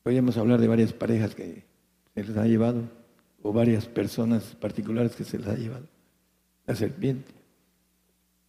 Podríamos 0.03 0.37
hablar 0.37 0.59
de 0.59 0.67
varias 0.67 0.93
parejas 0.93 1.35
que 1.35 1.63
se 2.15 2.23
les 2.23 2.37
ha 2.37 2.45
llevado, 2.45 2.89
o 3.43 3.53
varias 3.53 3.85
personas 3.85 4.55
particulares 4.55 5.15
que 5.15 5.23
se 5.23 5.37
les 5.37 5.47
ha 5.47 5.55
llevado 5.55 5.87
la 6.65 6.75
serpiente. 6.75 7.31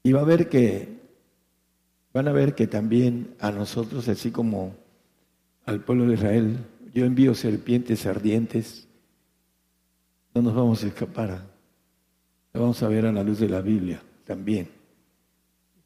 Y 0.02 0.12
va 0.12 0.20
a 0.20 0.24
ver 0.24 0.48
que, 0.48 1.00
van 2.12 2.28
a 2.28 2.32
ver 2.32 2.54
que 2.54 2.66
también 2.66 3.34
a 3.38 3.50
nosotros, 3.50 4.08
así 4.08 4.30
como 4.30 4.74
al 5.64 5.82
pueblo 5.84 6.06
de 6.06 6.14
Israel, 6.14 6.56
yo 6.92 7.04
envío 7.04 7.34
serpientes 7.34 8.06
ardientes, 8.06 8.88
no 10.34 10.42
nos 10.42 10.54
vamos 10.54 10.82
a 10.84 10.88
escapar. 10.88 11.50
Lo 12.52 12.60
vamos 12.60 12.82
a 12.82 12.88
ver 12.88 13.06
a 13.06 13.12
la 13.12 13.22
luz 13.22 13.38
de 13.38 13.48
la 13.48 13.60
Biblia 13.62 14.02
también. 14.24 14.68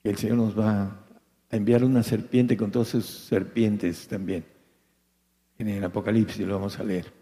Que 0.03 0.11
el 0.11 0.17
Señor 0.17 0.39
nos 0.39 0.59
va 0.59 1.05
a 1.51 1.57
enviar 1.57 1.85
una 1.85 2.03
serpiente 2.03 2.57
con 2.57 2.71
todas 2.71 2.89
sus 2.89 3.05
serpientes 3.07 4.09
también 4.09 4.56
en 5.59 5.69
el 5.69 5.85
Apocalipsis, 5.85 6.47
lo 6.47 6.55
vamos 6.55 6.79
a 6.79 6.85
leer. 6.85 7.13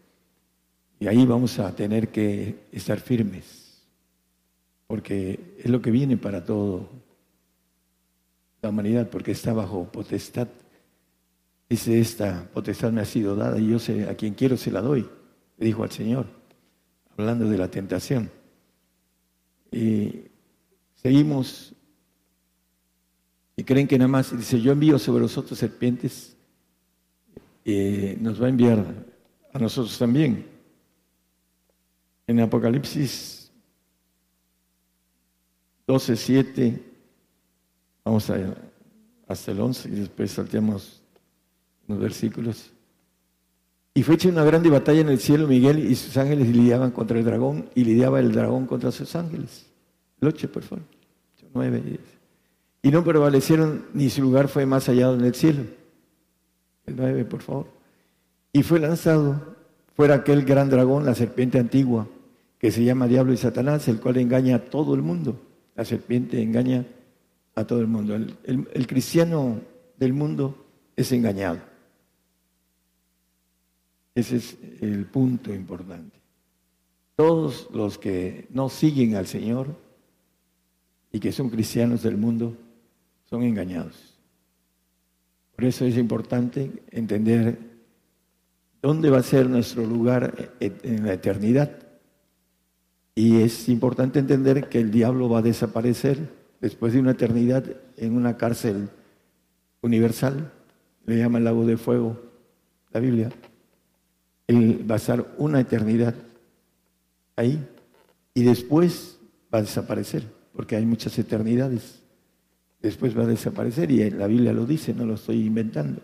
Y 0.98 1.06
ahí 1.06 1.24
vamos 1.26 1.58
a 1.58 1.74
tener 1.74 2.08
que 2.08 2.66
estar 2.72 3.00
firmes, 3.00 3.82
porque 4.86 5.56
es 5.58 5.70
lo 5.70 5.80
que 5.82 5.90
viene 5.90 6.16
para 6.16 6.44
toda 6.44 6.86
la 8.62 8.68
humanidad, 8.68 9.10
porque 9.10 9.32
está 9.32 9.52
bajo 9.52 9.90
potestad. 9.90 10.48
Dice, 11.68 12.00
esta 12.00 12.48
potestad 12.52 12.92
me 12.92 13.00
ha 13.00 13.04
sido 13.04 13.36
dada 13.36 13.58
y 13.58 13.68
yo 13.68 13.78
sé, 13.78 14.08
a 14.08 14.14
quien 14.14 14.34
quiero 14.34 14.56
se 14.56 14.70
la 14.70 14.80
doy, 14.80 15.08
dijo 15.56 15.82
al 15.82 15.90
Señor, 15.90 16.26
hablando 17.16 17.48
de 17.48 17.58
la 17.58 17.68
tentación. 17.68 18.30
Y 19.72 20.26
seguimos 20.94 21.74
y 23.56 23.64
creen 23.64 23.86
que 23.86 23.98
nada 23.98 24.08
más, 24.08 24.36
dice, 24.36 24.60
yo 24.60 24.72
envío 24.72 24.98
sobre 24.98 25.22
vosotros 25.22 25.58
serpientes 25.58 26.33
y 27.64 28.16
nos 28.20 28.40
va 28.40 28.46
a 28.46 28.50
enviar 28.50 28.84
a 29.52 29.58
nosotros 29.58 29.98
también. 29.98 30.46
En 32.26 32.40
Apocalipsis 32.40 33.50
12, 35.86 36.16
7, 36.16 36.82
vamos 38.04 38.28
a, 38.30 38.54
hasta 39.26 39.52
el 39.52 39.60
11 39.60 39.88
y 39.88 39.92
después 39.92 40.30
salteamos 40.30 41.02
los 41.86 41.98
versículos. 41.98 42.70
Y 43.94 44.02
fue 44.02 44.16
hecha 44.16 44.28
una 44.28 44.44
grande 44.44 44.70
batalla 44.70 45.00
en 45.00 45.08
el 45.08 45.20
cielo, 45.20 45.46
Miguel 45.46 45.78
y 45.78 45.94
sus 45.94 46.16
ángeles 46.16 46.48
lidiaban 46.48 46.90
contra 46.90 47.18
el 47.18 47.24
dragón 47.24 47.70
y 47.74 47.84
lidiaba 47.84 48.20
el 48.20 48.32
dragón 48.32 48.66
contra 48.66 48.90
sus 48.90 49.14
ángeles. 49.14 49.66
Loche, 50.20 50.48
por 50.48 50.62
favor. 50.62 50.84
9. 51.52 52.00
Y 52.82 52.90
no 52.90 53.04
prevalecieron, 53.04 53.86
ni 53.94 54.10
su 54.10 54.20
lugar 54.20 54.48
fue 54.48 54.66
más 54.66 54.88
allá 54.88 55.12
en 55.12 55.20
el 55.20 55.34
cielo 55.34 55.64
el 56.86 56.96
9, 56.96 57.24
por 57.24 57.42
favor. 57.42 57.66
Y 58.52 58.62
fue 58.62 58.80
lanzado 58.80 59.54
fuera 59.94 60.16
aquel 60.16 60.44
gran 60.44 60.68
dragón, 60.68 61.04
la 61.04 61.14
serpiente 61.14 61.58
antigua, 61.58 62.08
que 62.58 62.70
se 62.70 62.84
llama 62.84 63.06
Diablo 63.06 63.32
y 63.32 63.36
Satanás, 63.36 63.86
el 63.88 64.00
cual 64.00 64.16
engaña 64.16 64.56
a 64.56 64.64
todo 64.64 64.94
el 64.94 65.02
mundo. 65.02 65.40
La 65.74 65.84
serpiente 65.84 66.42
engaña 66.42 66.86
a 67.54 67.64
todo 67.64 67.80
el 67.80 67.86
mundo. 67.86 68.14
El, 68.14 68.86
cristiano 68.86 69.60
del 69.96 70.12
mundo 70.12 70.66
es 70.96 71.12
engañado. 71.12 71.58
Ese 74.14 74.36
es 74.36 74.56
el 74.80 75.06
punto 75.06 75.52
importante. 75.52 76.18
Todos 77.16 77.68
los 77.72 77.98
que 77.98 78.46
no 78.50 78.68
siguen 78.68 79.14
al 79.14 79.26
Señor 79.26 79.76
y 81.12 81.20
que 81.20 81.32
son 81.32 81.50
cristianos 81.50 82.02
del 82.02 82.16
mundo 82.16 82.56
son 83.26 83.42
engañados. 83.42 84.13
Por 85.54 85.64
eso 85.64 85.84
es 85.84 85.96
importante 85.96 86.70
entender 86.90 87.58
dónde 88.82 89.10
va 89.10 89.18
a 89.18 89.22
ser 89.22 89.48
nuestro 89.48 89.86
lugar 89.86 90.52
en 90.60 91.06
la 91.06 91.14
eternidad. 91.14 91.70
Y 93.14 93.40
es 93.40 93.68
importante 93.68 94.18
entender 94.18 94.68
que 94.68 94.80
el 94.80 94.90
diablo 94.90 95.28
va 95.28 95.38
a 95.38 95.42
desaparecer 95.42 96.18
después 96.60 96.92
de 96.92 97.00
una 97.00 97.12
eternidad 97.12 97.64
en 97.96 98.16
una 98.16 98.36
cárcel 98.36 98.88
universal. 99.80 100.50
Le 101.06 101.18
llama 101.18 101.38
el 101.38 101.44
lago 101.44 101.64
de 101.64 101.76
fuego 101.76 102.20
la 102.92 103.00
Biblia. 103.00 103.30
Él 104.46 104.84
va 104.88 104.94
a 104.94 104.98
estar 104.98 105.34
una 105.38 105.60
eternidad 105.60 106.14
ahí 107.36 107.64
y 108.34 108.42
después 108.42 109.18
va 109.52 109.58
a 109.58 109.62
desaparecer, 109.62 110.24
porque 110.52 110.76
hay 110.76 110.84
muchas 110.84 111.18
eternidades 111.18 112.03
después 112.84 113.16
va 113.18 113.22
a 113.22 113.26
desaparecer 113.26 113.90
y 113.90 114.10
la 114.10 114.26
Biblia 114.26 114.52
lo 114.52 114.66
dice, 114.66 114.92
no 114.92 115.06
lo 115.06 115.14
estoy 115.14 115.46
inventando. 115.46 116.02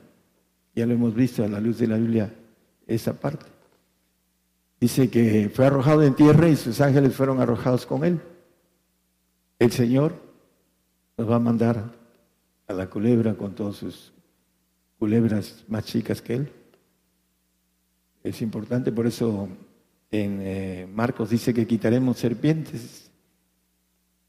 Ya 0.75 0.87
lo 0.87 0.95
hemos 0.95 1.15
visto 1.15 1.45
a 1.45 1.49
la 1.49 1.61
luz 1.61 1.79
de 1.79 1.87
la 1.87 1.99
Biblia 1.99 2.33
esa 2.87 3.21
parte. 3.21 3.45
Dice 4.81 5.11
que 5.11 5.51
fue 5.55 5.67
arrojado 5.67 6.03
en 6.03 6.15
tierra 6.15 6.49
y 6.49 6.57
sus 6.57 6.81
ángeles 6.81 7.15
fueron 7.15 7.39
arrojados 7.39 7.85
con 7.85 8.03
él. 8.03 8.19
El 9.59 9.71
Señor 9.73 10.15
nos 11.19 11.31
va 11.31 11.37
a 11.37 11.39
mandar 11.39 11.93
a 12.67 12.73
la 12.73 12.89
culebra 12.89 13.35
con 13.35 13.55
todas 13.55 13.77
sus 13.77 14.15
culebras 14.99 15.63
más 15.69 15.85
chicas 15.85 16.23
que 16.23 16.35
él. 16.35 16.53
Es 18.25 18.41
importante, 18.41 18.91
por 18.91 19.07
eso 19.07 19.51
en 20.11 20.39
eh, 20.41 20.89
Marcos 20.91 21.29
dice 21.29 21.53
que 21.53 21.67
quitaremos 21.67 22.17
serpientes. 22.17 23.11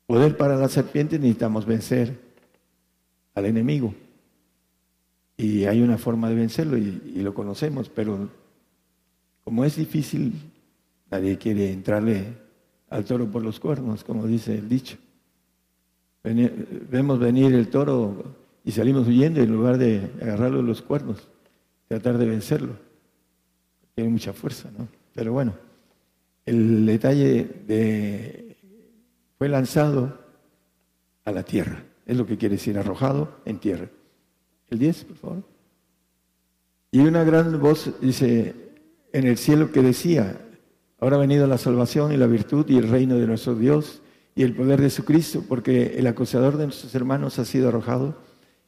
Poder 0.05 0.35
para 0.35 0.57
las 0.57 0.73
serpientes 0.73 1.17
necesitamos 1.17 1.65
vencer 1.65 2.30
al 3.33 3.45
enemigo. 3.45 3.93
Y 5.37 5.65
hay 5.65 5.81
una 5.81 5.97
forma 5.97 6.29
de 6.29 6.35
vencerlo 6.35 6.77
y, 6.77 7.21
lo 7.21 7.33
conocemos, 7.33 7.89
pero 7.89 8.29
como 9.43 9.65
es 9.65 9.75
difícil, 9.75 10.33
nadie 11.09 11.37
quiere 11.37 11.71
entrarle 11.71 12.25
al 12.89 13.05
toro 13.05 13.29
por 13.29 13.41
los 13.43 13.59
cuernos, 13.59 14.03
como 14.03 14.27
dice 14.27 14.55
el 14.55 14.69
dicho. 14.69 14.97
Vemos 16.23 17.19
venir 17.19 17.53
el 17.53 17.69
toro 17.69 18.35
y 18.63 18.71
salimos 18.71 19.07
huyendo 19.07 19.41
en 19.41 19.51
lugar 19.51 19.77
de 19.77 20.11
agarrarlo 20.21 20.61
los 20.61 20.81
cuernos, 20.81 21.27
tratar 21.87 22.17
de 22.17 22.25
vencerlo. 22.25 22.75
Tiene 23.95 24.11
mucha 24.11 24.33
fuerza, 24.33 24.69
¿no? 24.77 24.87
Pero 25.13 25.33
bueno, 25.33 25.53
el 26.45 26.85
detalle 26.85 27.43
de 27.67 28.57
fue 29.37 29.49
lanzado 29.49 30.19
a 31.25 31.31
la 31.31 31.41
tierra. 31.43 31.83
Es 32.11 32.17
lo 32.17 32.25
que 32.25 32.37
quiere 32.37 32.55
decir 32.55 32.77
arrojado 32.77 33.37
en 33.45 33.57
tierra. 33.59 33.87
El 34.69 34.79
10, 34.79 35.05
por 35.05 35.15
favor. 35.15 35.43
Y 36.91 36.99
una 36.99 37.23
gran 37.23 37.57
voz 37.61 37.89
dice 38.01 38.53
en 39.13 39.27
el 39.27 39.37
cielo 39.37 39.71
que 39.71 39.81
decía, 39.81 40.45
ahora 40.99 41.15
ha 41.15 41.19
venido 41.21 41.47
la 41.47 41.57
salvación 41.57 42.11
y 42.11 42.17
la 42.17 42.27
virtud 42.27 42.65
y 42.67 42.77
el 42.77 42.89
reino 42.89 43.15
de 43.15 43.27
nuestro 43.27 43.55
Dios 43.55 44.01
y 44.35 44.43
el 44.43 44.53
poder 44.53 44.81
de 44.81 44.89
su 44.89 45.05
Cristo, 45.05 45.45
porque 45.47 45.97
el 45.97 46.05
acusador 46.05 46.57
de 46.57 46.65
nuestros 46.65 46.93
hermanos 46.95 47.39
ha 47.39 47.45
sido 47.45 47.69
arrojado, 47.69 48.17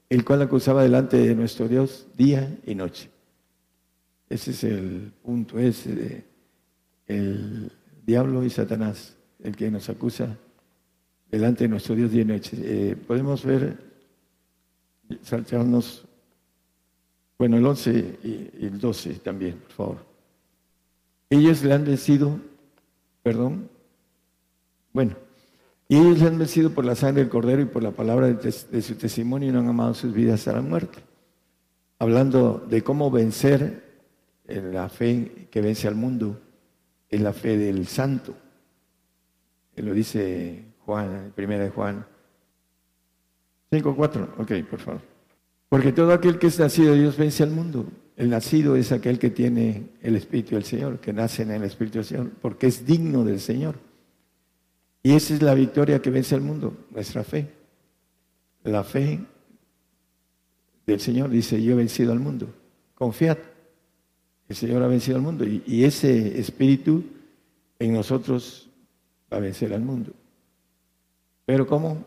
el 0.09 0.23
cual 0.23 0.41
acusaba 0.41 0.81
delante 0.81 1.17
de 1.17 1.35
nuestro 1.35 1.67
Dios 1.67 2.07
día 2.15 2.57
y 2.65 2.75
noche. 2.75 3.09
Ese 4.29 4.51
es 4.51 4.63
el 4.63 5.11
punto, 5.21 5.59
es 5.59 5.85
el 7.07 7.73
diablo 8.05 8.45
y 8.45 8.49
Satanás, 8.49 9.17
el 9.43 9.53
que 9.53 9.69
nos 9.69 9.89
acusa 9.89 10.37
delante 11.33 11.63
de 11.63 11.67
nuestro 11.67 11.95
Dios 11.95 12.11
día 12.11 12.21
y 12.21 12.25
noche. 12.25 12.55
Eh, 12.61 12.95
podemos 12.95 13.43
ver, 13.43 13.75
saltarnos, 15.23 16.05
bueno, 17.39 17.57
el 17.57 17.65
11 17.65 18.19
y 18.23 18.65
el 18.67 18.79
12 18.79 19.15
también, 19.15 19.55
por 19.55 19.71
favor. 19.71 19.97
Ellos 21.31 21.63
le 21.63 21.73
han 21.73 21.85
vencido, 21.85 22.39
perdón, 23.23 23.67
bueno, 24.91 25.15
y 25.89 25.97
ellos 25.97 26.19
le 26.19 26.27
han 26.27 26.37
vencido 26.37 26.69
por 26.69 26.85
la 26.85 26.93
sangre 26.93 27.23
del 27.23 27.31
Cordero 27.31 27.63
y 27.63 27.65
por 27.65 27.81
la 27.81 27.89
palabra 27.89 28.31
de, 28.31 28.51
su 28.51 28.93
testimonio 28.93 29.49
y 29.49 29.51
no 29.51 29.59
han 29.59 29.69
amado 29.69 29.95
sus 29.95 30.13
vidas 30.13 30.41
hasta 30.41 30.53
la 30.53 30.61
muerte. 30.61 30.99
Hablando 31.97 32.63
de 32.69 32.83
cómo 32.83 33.09
vencer 33.09 34.03
en 34.47 34.71
la 34.71 34.87
fe 34.87 35.47
que 35.49 35.61
vence 35.61 35.87
al 35.87 35.95
mundo, 35.95 36.39
es 37.09 37.21
la 37.21 37.33
fe 37.33 37.57
del 37.57 37.87
santo. 37.87 38.35
Que 39.75 39.81
lo 39.81 39.95
dice 39.95 40.72
Juan, 40.85 41.31
primera 41.35 41.63
de 41.63 41.69
Juan 41.69 42.05
5.4. 43.71 44.29
Ok, 44.37 44.69
por 44.69 44.79
favor. 44.79 45.01
Porque 45.69 45.91
todo 45.91 46.13
aquel 46.13 46.37
que 46.37 46.47
es 46.47 46.59
nacido 46.59 46.93
de 46.93 47.01
Dios 47.01 47.17
vence 47.17 47.41
al 47.41 47.49
mundo. 47.49 47.87
El 48.15 48.29
nacido 48.29 48.75
es 48.75 48.91
aquel 48.91 49.17
que 49.17 49.31
tiene 49.31 49.89
el 50.01 50.15
Espíritu 50.15 50.55
del 50.55 50.63
Señor, 50.63 50.99
que 50.99 51.13
nace 51.13 51.41
en 51.41 51.51
el 51.51 51.63
Espíritu 51.63 51.97
del 51.97 52.05
Señor, 52.05 52.31
porque 52.41 52.67
es 52.67 52.85
digno 52.85 53.23
del 53.23 53.39
Señor. 53.39 53.75
Y 55.01 55.13
esa 55.13 55.33
es 55.33 55.41
la 55.41 55.55
victoria 55.55 56.01
que 56.01 56.11
vence 56.11 56.35
al 56.35 56.41
mundo, 56.41 56.85
nuestra 56.91 57.23
fe. 57.23 57.49
La 58.63 58.83
fe 58.83 59.19
del 60.85 60.99
Señor 60.99 61.29
dice, 61.29 61.61
yo 61.61 61.73
he 61.73 61.75
vencido 61.75 62.11
al 62.11 62.19
mundo. 62.19 62.53
Confiad, 62.93 63.37
el 64.47 64.55
Señor 64.55 64.83
ha 64.83 64.87
vencido 64.87 65.17
al 65.17 65.23
mundo. 65.23 65.45
Y, 65.45 65.83
ese 65.83 66.39
espíritu 66.39 67.03
en 67.79 67.93
nosotros 67.93 68.69
va 69.31 69.37
a 69.37 69.41
vencer 69.41 69.73
al 69.73 69.81
mundo. 69.81 70.13
Pero 71.45 71.67
¿cómo? 71.67 72.05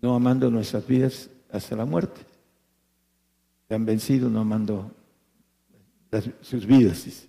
No 0.00 0.14
amando 0.14 0.50
nuestras 0.50 0.86
vidas 0.86 1.30
hasta 1.50 1.76
la 1.76 1.84
muerte. 1.84 2.20
Se 3.68 3.74
han 3.74 3.84
vencido 3.84 4.28
no 4.28 4.40
amando 4.40 4.90
sus 6.40 6.66
vidas. 6.66 7.28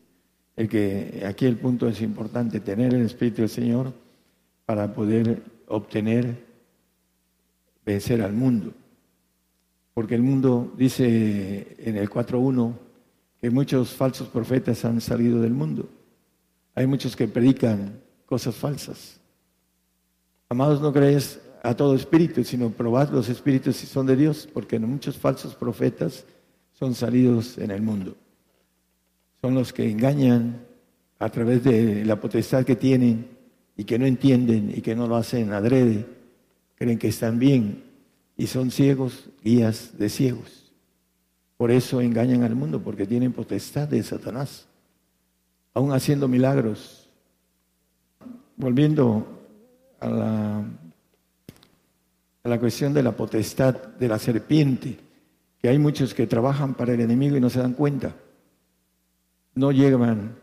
El 0.56 0.70
que 0.70 1.24
aquí 1.28 1.46
el 1.46 1.58
punto 1.58 1.88
es 1.88 2.02
importante, 2.02 2.60
tener 2.60 2.94
el 2.94 3.06
Espíritu 3.06 3.42
del 3.42 3.50
Señor 3.50 3.94
para 4.66 4.94
poder 4.94 5.42
obtener, 5.68 6.38
vencer 7.86 8.22
al 8.22 8.34
mundo. 8.34 8.74
Porque 9.94 10.16
el 10.16 10.22
mundo 10.22 10.74
dice 10.78 11.76
en 11.80 11.98
el 11.98 12.10
4.1 12.10 12.74
que 13.42 13.50
muchos 13.50 13.92
falsos 13.92 14.28
profetas 14.28 14.86
han 14.86 15.02
salido 15.02 15.42
del 15.42 15.54
mundo. 15.54 15.90
Hay 16.76 16.88
muchos 16.88 17.16
que 17.16 17.28
predican 17.28 18.00
cosas 18.26 18.56
falsas. 18.56 19.20
Amados, 20.54 20.82
no 20.82 20.94
crees 20.94 21.42
a 21.62 21.76
todo 21.76 21.96
espíritu, 21.96 22.44
sino 22.44 22.70
probad 22.70 23.10
los 23.10 23.28
espíritus 23.30 23.76
si 23.76 23.88
son 23.88 24.06
de 24.06 24.16
Dios, 24.16 24.48
porque 24.54 24.80
muchos 24.80 25.18
falsos 25.18 25.56
profetas 25.56 26.26
son 26.74 26.94
salidos 26.96 27.58
en 27.58 27.72
el 27.72 27.82
mundo 27.82 28.16
son 29.44 29.56
los 29.56 29.74
que 29.74 29.92
engañan 29.92 30.66
a 31.20 31.28
través 31.28 31.66
de 31.66 32.06
la 32.06 32.18
potestad 32.18 32.64
que 32.64 32.78
tienen 32.78 33.28
y 33.76 33.84
que 33.84 34.00
no 34.00 34.06
entienden 34.06 34.72
y 34.74 34.80
que 34.80 34.96
no 34.96 35.06
lo 35.06 35.18
hacen 35.18 35.52
adrede, 35.52 36.06
creen 36.76 36.98
que 36.98 37.10
están 37.10 37.40
bien 37.40 37.84
y 38.38 38.48
son 38.48 38.72
ciegos, 38.72 39.30
guías 39.44 39.98
de 39.98 40.08
ciegos. 40.08 40.72
Por 41.58 41.72
eso 41.72 42.00
engañan 42.00 42.44
al 42.44 42.56
mundo, 42.56 42.82
porque 42.82 43.06
tienen 43.06 43.34
potestad 43.34 43.86
de 43.86 44.02
Satanás, 44.02 44.66
aún 45.74 45.92
haciendo 45.92 46.30
milagros. 46.30 47.10
Volviendo 48.56 49.43
a 50.04 50.10
la, 50.10 50.58
a 52.44 52.50
la 52.50 52.60
cuestión 52.60 52.94
de 52.94 53.04
la 53.04 53.14
potestad 53.14 53.76
de 53.76 54.08
la 54.08 54.20
serpiente, 54.20 54.98
que 55.62 55.70
hay 55.70 55.80
muchos 55.80 56.14
que 56.14 56.28
trabajan 56.28 56.74
para 56.74 56.94
el 56.94 57.00
enemigo 57.00 57.38
y 57.38 57.40
no 57.40 57.50
se 57.50 57.60
dan 57.60 57.74
cuenta. 57.74 58.14
No 59.56 59.72
llegan, 59.72 60.36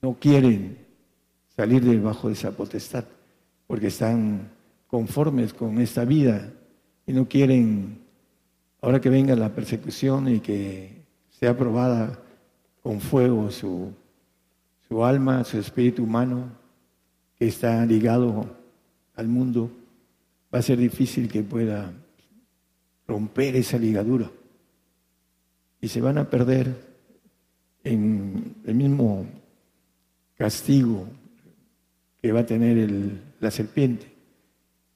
no 0.00 0.14
quieren 0.20 0.78
salir 1.56 1.84
debajo 1.84 2.28
de 2.28 2.34
esa 2.34 2.52
potestad, 2.52 3.04
porque 3.66 3.88
están 3.88 4.50
conformes 4.86 5.52
con 5.52 5.80
esta 5.80 6.04
vida 6.04 6.52
y 7.06 7.12
no 7.12 7.26
quieren, 7.26 7.98
ahora 8.80 9.00
que 9.00 9.10
venga 9.10 9.34
la 9.34 9.48
persecución 9.48 10.28
y 10.28 10.40
que 10.40 11.02
sea 11.30 11.56
probada 11.56 12.20
con 12.82 13.00
fuego 13.00 13.50
su, 13.50 13.92
su 14.88 15.04
alma, 15.04 15.42
su 15.42 15.58
espíritu 15.58 16.04
humano, 16.04 16.59
está 17.48 17.84
ligado 17.86 18.46
al 19.14 19.26
mundo, 19.26 19.70
va 20.54 20.58
a 20.58 20.62
ser 20.62 20.78
difícil 20.78 21.28
que 21.28 21.42
pueda 21.42 21.92
romper 23.08 23.56
esa 23.56 23.78
ligadura. 23.78 24.30
Y 25.80 25.88
se 25.88 26.00
van 26.00 26.18
a 26.18 26.28
perder 26.28 26.74
en 27.82 28.54
el 28.64 28.74
mismo 28.74 29.26
castigo 30.36 31.08
que 32.20 32.32
va 32.32 32.40
a 32.40 32.46
tener 32.46 32.88
la 33.40 33.50
serpiente. 33.50 34.06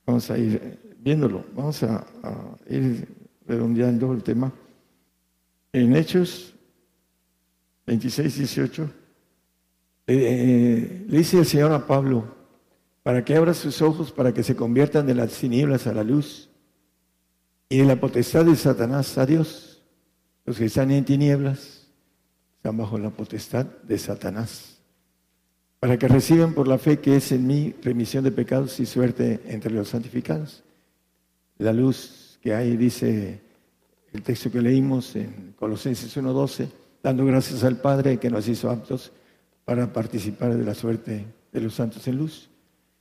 Vamos 0.07 0.30
a 0.30 0.37
ir 0.37 0.78
viéndolo, 0.98 1.44
vamos 1.54 1.83
a, 1.83 2.07
ir 2.68 3.09
redondeando 3.46 4.12
el 4.12 4.22
tema. 4.22 4.52
En 5.72 5.96
Hechos 5.96 6.54
26, 7.87 8.38
18, 8.38 8.90
eh, 10.06 11.04
le 11.08 11.18
dice 11.18 11.38
el 11.38 11.46
Señor 11.46 11.72
a 11.72 11.86
Pablo, 11.86 12.34
para 13.02 13.24
que 13.24 13.36
abra 13.36 13.54
sus 13.54 13.80
ojos, 13.82 14.12
para 14.12 14.32
que 14.32 14.42
se 14.42 14.56
conviertan 14.56 15.06
de 15.06 15.14
las 15.14 15.32
tinieblas 15.32 15.86
a 15.86 15.94
la 15.94 16.04
luz 16.04 16.50
y 17.68 17.78
de 17.78 17.84
la 17.84 17.96
potestad 17.96 18.44
de 18.44 18.56
Satanás 18.56 19.16
a 19.18 19.26
Dios. 19.26 19.82
Los 20.44 20.58
que 20.58 20.66
están 20.66 20.90
en 20.90 21.04
tinieblas 21.04 21.88
están 22.56 22.76
bajo 22.76 22.98
la 22.98 23.10
potestad 23.10 23.66
de 23.66 23.98
Satanás, 23.98 24.78
para 25.80 25.98
que 25.98 26.08
reciban 26.08 26.54
por 26.54 26.68
la 26.68 26.78
fe 26.78 26.98
que 26.98 27.16
es 27.16 27.32
en 27.32 27.46
mí 27.46 27.74
remisión 27.82 28.24
de 28.24 28.32
pecados 28.32 28.80
y 28.80 28.86
suerte 28.86 29.40
entre 29.46 29.72
los 29.72 29.88
santificados. 29.88 30.62
La 31.58 31.72
luz 31.72 32.38
que 32.42 32.54
hay, 32.54 32.76
dice 32.76 33.40
el 34.12 34.22
texto 34.22 34.50
que 34.50 34.60
leímos 34.60 35.16
en 35.16 35.54
Colosenses 35.58 36.14
1.12, 36.16 36.68
dando 37.02 37.24
gracias 37.24 37.64
al 37.64 37.78
Padre 37.78 38.18
que 38.18 38.30
nos 38.30 38.48
hizo 38.48 38.70
aptos 38.70 39.12
para 39.64 39.92
participar 39.92 40.57
de 40.57 40.64
la 40.64 40.74
suerte 40.74 41.24
de 41.53 41.61
los 41.61 41.74
santos 41.74 42.07
en 42.09 42.18
luz. 42.18 42.48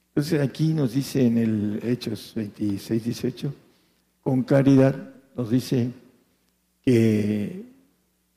Entonces 0.10 0.42
aquí 0.42 0.74
nos 0.74 0.94
dice 0.94 1.26
en 1.26 1.38
el 1.38 1.80
Hechos 1.84 2.34
26, 2.36 3.04
18, 3.04 3.54
con 4.22 4.44
claridad 4.44 4.96
nos 5.36 5.50
dice 5.50 5.92
que 6.82 7.66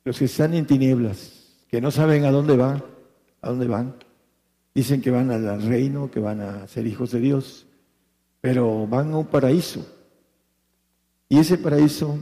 los 0.05 0.19
que 0.19 0.25
están 0.25 0.55
en 0.55 0.67
tinieblas, 0.67 1.55
que 1.69 1.81
no 1.81 1.91
saben 1.91 2.25
a 2.25 2.31
dónde 2.31 2.57
van, 2.57 2.83
a 3.43 3.51
dónde 3.51 3.67
van, 3.67 3.95
dicen 4.75 5.01
que 5.01 5.11
van 5.11 5.31
al 5.31 5.63
reino, 5.63 6.11
que 6.11 6.21
van 6.21 6.41
a 6.41 6.67
ser 6.69 6.87
hijos 6.87 7.11
de 7.11 7.21
Dios, 7.21 7.67
pero 8.41 8.87
van 8.87 9.13
a 9.13 9.19
un 9.19 9.27
paraíso. 9.27 9.87
Y 11.29 11.39
ese 11.39 11.59
paraíso 11.59 12.19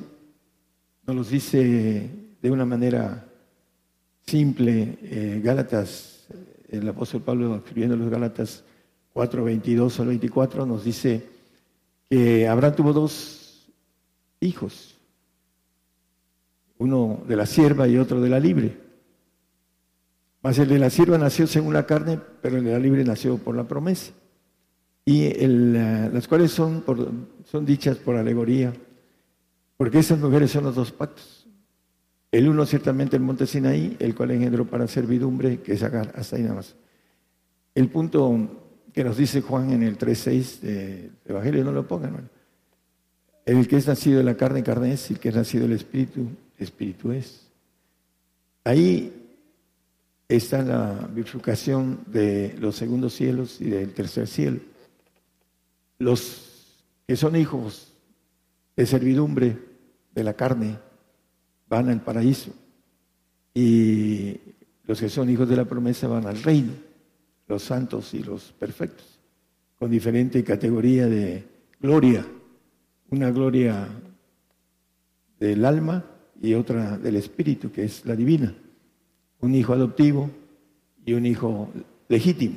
nos 1.06 1.16
lo 1.16 1.24
dice 1.24 2.10
de 2.40 2.50
una 2.50 2.64
manera 2.64 3.24
simple 4.26 4.98
eh, 5.02 5.40
Gálatas, 5.42 6.26
el 6.68 6.88
apóstol 6.88 7.22
Pablo 7.22 7.56
escribiendo 7.56 7.96
los 7.96 8.08
Gálatas 8.08 8.64
4, 9.12 9.44
22 9.44 10.00
al 10.00 10.06
24, 10.08 10.66
nos 10.66 10.84
dice 10.84 11.26
que 12.08 12.48
Abraham 12.48 12.74
tuvo 12.74 12.92
dos 12.92 13.68
hijos, 14.40 14.96
uno 16.78 17.22
de 17.26 17.36
la 17.36 17.46
sierva 17.46 17.86
y 17.86 17.96
otro 17.96 18.20
de 18.20 18.28
la 18.28 18.40
libre. 18.40 18.76
Mas 20.42 20.58
el 20.58 20.68
de 20.68 20.78
la 20.78 20.90
sierva 20.90 21.16
nació 21.16 21.46
según 21.46 21.72
la 21.72 21.86
carne, 21.86 22.20
pero 22.42 22.58
el 22.58 22.64
de 22.64 22.72
la 22.72 22.78
libre 22.78 23.04
nació 23.04 23.38
por 23.38 23.56
la 23.56 23.66
promesa. 23.66 24.12
Y 25.06 25.32
las 25.46 26.28
cuales 26.28 26.50
son, 26.50 26.84
son 27.44 27.64
dichas 27.64 27.96
por 27.98 28.16
alegoría, 28.16 28.72
porque 29.76 29.98
esas 29.98 30.18
mujeres 30.18 30.50
son 30.50 30.64
los 30.64 30.74
dos 30.74 30.92
pactos. 30.92 31.43
El 32.34 32.48
uno 32.48 32.66
ciertamente 32.66 33.14
el 33.14 33.22
monte 33.22 33.46
Sinaí, 33.46 33.96
el 34.00 34.12
cual 34.12 34.32
engendró 34.32 34.64
para 34.64 34.88
servidumbre, 34.88 35.60
que 35.60 35.74
es 35.74 35.84
Agar, 35.84 36.12
hasta 36.16 36.34
ahí 36.34 36.42
nada 36.42 36.56
más. 36.56 36.74
El 37.76 37.88
punto 37.88 38.82
que 38.92 39.04
nos 39.04 39.16
dice 39.16 39.40
Juan 39.40 39.70
en 39.70 39.84
el 39.84 39.96
3.6 39.96 40.58
del 40.58 41.12
Evangelio, 41.26 41.62
no 41.62 41.70
lo 41.70 41.86
pongan, 41.86 42.28
El 43.46 43.68
que 43.68 43.76
es 43.76 43.86
nacido 43.86 44.18
de 44.18 44.24
la 44.24 44.36
carne, 44.36 44.64
carne 44.64 44.94
es, 44.94 45.12
el 45.12 45.20
que 45.20 45.28
es 45.28 45.36
nacido 45.36 45.62
del 45.62 45.76
Espíritu, 45.76 46.26
espíritu 46.58 47.12
es. 47.12 47.46
Ahí 48.64 49.12
está 50.26 50.60
la 50.62 51.08
bifurcación 51.14 52.00
de 52.08 52.56
los 52.58 52.74
segundos 52.74 53.14
cielos 53.14 53.60
y 53.60 53.70
del 53.70 53.94
tercer 53.94 54.26
cielo. 54.26 54.58
Los 56.00 56.82
que 57.06 57.14
son 57.14 57.36
hijos 57.36 57.92
de 58.74 58.86
servidumbre 58.86 59.56
de 60.12 60.24
la 60.24 60.34
carne 60.34 60.78
van 61.74 61.88
al 61.88 62.00
paraíso 62.00 62.52
y 63.52 64.36
los 64.84 65.00
que 65.00 65.08
son 65.08 65.28
hijos 65.28 65.48
de 65.48 65.56
la 65.56 65.64
promesa 65.64 66.06
van 66.06 66.26
al 66.26 66.40
reino, 66.42 66.72
los 67.48 67.62
santos 67.62 68.14
y 68.14 68.22
los 68.22 68.52
perfectos, 68.52 69.18
con 69.78 69.90
diferente 69.90 70.44
categoría 70.44 71.06
de 71.06 71.44
gloria, 71.80 72.24
una 73.10 73.30
gloria 73.30 73.88
del 75.40 75.64
alma 75.64 76.04
y 76.40 76.54
otra 76.54 76.96
del 76.96 77.16
espíritu, 77.16 77.72
que 77.72 77.84
es 77.84 78.06
la 78.06 78.14
divina 78.14 78.54
un 79.44 79.54
hijo 79.54 79.74
adoptivo 79.74 80.30
y 81.04 81.12
un 81.12 81.26
hijo 81.26 81.70
legítimo. 82.08 82.56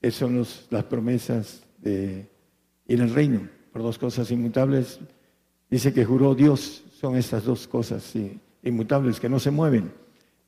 Esas 0.00 0.18
son 0.18 0.46
las 0.70 0.84
promesas 0.84 1.62
de 1.78 2.26
ir 2.86 3.02
al 3.02 3.10
reino 3.10 3.46
por 3.70 3.82
dos 3.82 3.98
cosas 3.98 4.30
inmutables. 4.30 4.98
Dice 5.68 5.92
que 5.92 6.06
juró 6.06 6.34
Dios, 6.34 6.82
son 7.00 7.16
estas 7.16 7.44
dos 7.44 7.66
cosas 7.66 8.12
inmutables 8.62 9.18
que 9.18 9.30
no 9.30 9.40
se 9.40 9.50
mueven. 9.50 9.90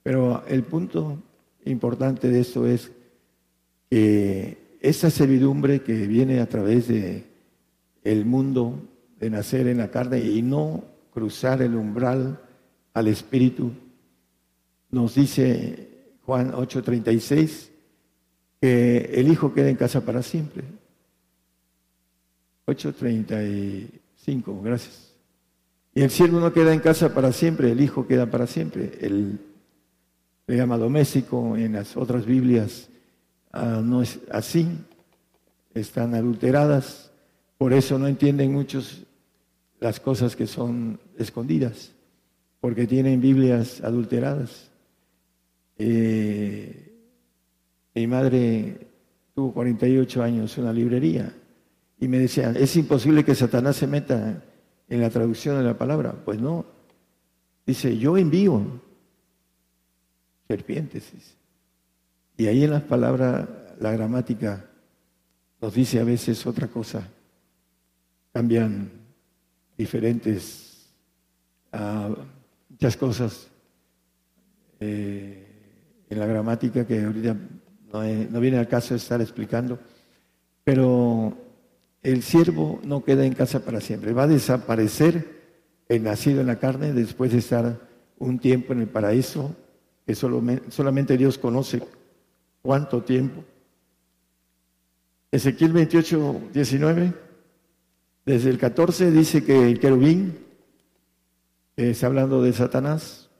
Pero 0.02 0.44
el 0.46 0.64
punto 0.64 1.16
importante 1.64 2.28
de 2.28 2.40
esto 2.40 2.66
es 2.66 2.92
que 3.88 4.76
esa 4.80 5.08
servidumbre 5.10 5.80
que 5.80 6.06
viene 6.06 6.40
a 6.40 6.46
través 6.46 6.88
de 6.88 7.24
el 8.04 8.26
mundo 8.26 8.78
de 9.18 9.30
nacer 9.30 9.66
en 9.66 9.78
la 9.78 9.90
carne 9.90 10.18
y 10.18 10.42
no 10.42 10.84
cruzar 11.14 11.62
el 11.62 11.74
umbral 11.74 12.38
al 12.92 13.08
espíritu 13.08 13.72
nos 14.90 15.14
dice 15.14 16.18
Juan 16.26 16.52
8:36 16.52 17.70
que 18.60 19.10
el 19.14 19.28
hijo 19.28 19.54
queda 19.54 19.70
en 19.70 19.76
casa 19.76 20.04
para 20.04 20.22
siempre. 20.22 20.64
8:35, 22.66 24.62
gracias. 24.62 25.11
Y 25.94 26.02
el 26.02 26.10
siervo 26.10 26.40
no 26.40 26.52
queda 26.52 26.72
en 26.72 26.80
casa 26.80 27.12
para 27.14 27.32
siempre, 27.32 27.72
el 27.72 27.80
hijo 27.80 28.06
queda 28.06 28.26
para 28.26 28.46
siempre. 28.46 28.92
El 29.00 29.38
le 30.46 30.56
llama 30.56 30.76
doméstico, 30.76 31.56
en 31.56 31.72
las 31.72 31.96
otras 31.96 32.26
Biblias 32.26 32.88
ah, 33.52 33.80
no 33.82 34.02
es 34.02 34.18
así, 34.30 34.68
están 35.74 36.14
adulteradas, 36.14 37.10
por 37.58 37.72
eso 37.72 37.98
no 37.98 38.08
entienden 38.08 38.52
muchos 38.52 39.04
las 39.80 40.00
cosas 40.00 40.36
que 40.36 40.46
son 40.46 40.98
escondidas, 41.18 41.92
porque 42.60 42.86
tienen 42.86 43.20
Biblias 43.20 43.80
adulteradas. 43.82 44.70
Eh, 45.78 46.92
mi 47.94 48.06
madre 48.06 48.88
tuvo 49.34 49.52
48 49.52 50.22
años 50.22 50.58
una 50.58 50.72
librería 50.72 51.32
y 51.98 52.08
me 52.08 52.18
decían, 52.18 52.56
es 52.56 52.76
imposible 52.76 53.24
que 53.24 53.34
Satanás 53.34 53.76
se 53.76 53.86
meta 53.86 54.42
en 54.92 55.00
la 55.00 55.08
traducción 55.08 55.56
de 55.56 55.64
la 55.64 55.78
palabra. 55.78 56.12
Pues 56.12 56.38
no. 56.38 56.66
Dice, 57.64 57.96
yo 57.96 58.18
envío 58.18 58.62
serpientes. 60.46 61.10
Y 62.36 62.46
ahí 62.46 62.62
en 62.64 62.72
las 62.72 62.82
palabras, 62.82 63.48
la 63.80 63.90
gramática 63.92 64.68
nos 65.62 65.72
dice 65.72 65.98
a 65.98 66.04
veces 66.04 66.46
otra 66.46 66.68
cosa. 66.68 67.08
Cambian 68.34 68.90
diferentes 69.78 70.90
ah, 71.72 72.14
muchas 72.68 72.94
cosas. 72.98 73.48
Eh, 74.78 76.04
en 76.10 76.18
la 76.18 76.26
gramática 76.26 76.86
que 76.86 77.02
ahorita 77.02 77.34
no, 77.90 78.40
viene 78.40 78.58
al 78.58 78.68
caso 78.68 78.92
de 78.92 78.98
estar 78.98 79.22
explicando, 79.22 79.78
pero 80.62 81.34
el 82.02 82.22
siervo 82.22 82.80
no 82.84 83.04
queda 83.04 83.24
en 83.24 83.34
casa 83.34 83.64
para 83.64 83.80
siempre, 83.80 84.12
va 84.12 84.24
a 84.24 84.28
desaparecer 84.28 85.42
el 85.88 86.02
nacido 86.02 86.40
en 86.40 86.46
la 86.46 86.58
carne 86.58 86.92
después 86.92 87.32
de 87.32 87.38
estar 87.38 87.80
un 88.18 88.38
tiempo 88.38 88.72
en 88.72 88.80
el 88.80 88.88
paraíso, 88.88 89.54
que 90.06 90.14
solamente 90.14 91.16
Dios 91.16 91.38
conoce 91.38 91.82
cuánto 92.60 93.02
tiempo. 93.02 93.44
Ezequiel 95.30 95.72
28, 95.72 96.40
19, 96.52 97.12
desde 98.26 98.50
el 98.50 98.58
14 98.58 99.10
dice 99.10 99.44
que 99.44 99.68
el 99.68 99.78
querubín, 99.80 100.38
está 101.76 102.06
hablando 102.06 102.42
de 102.42 102.52
Satanás, 102.52 103.30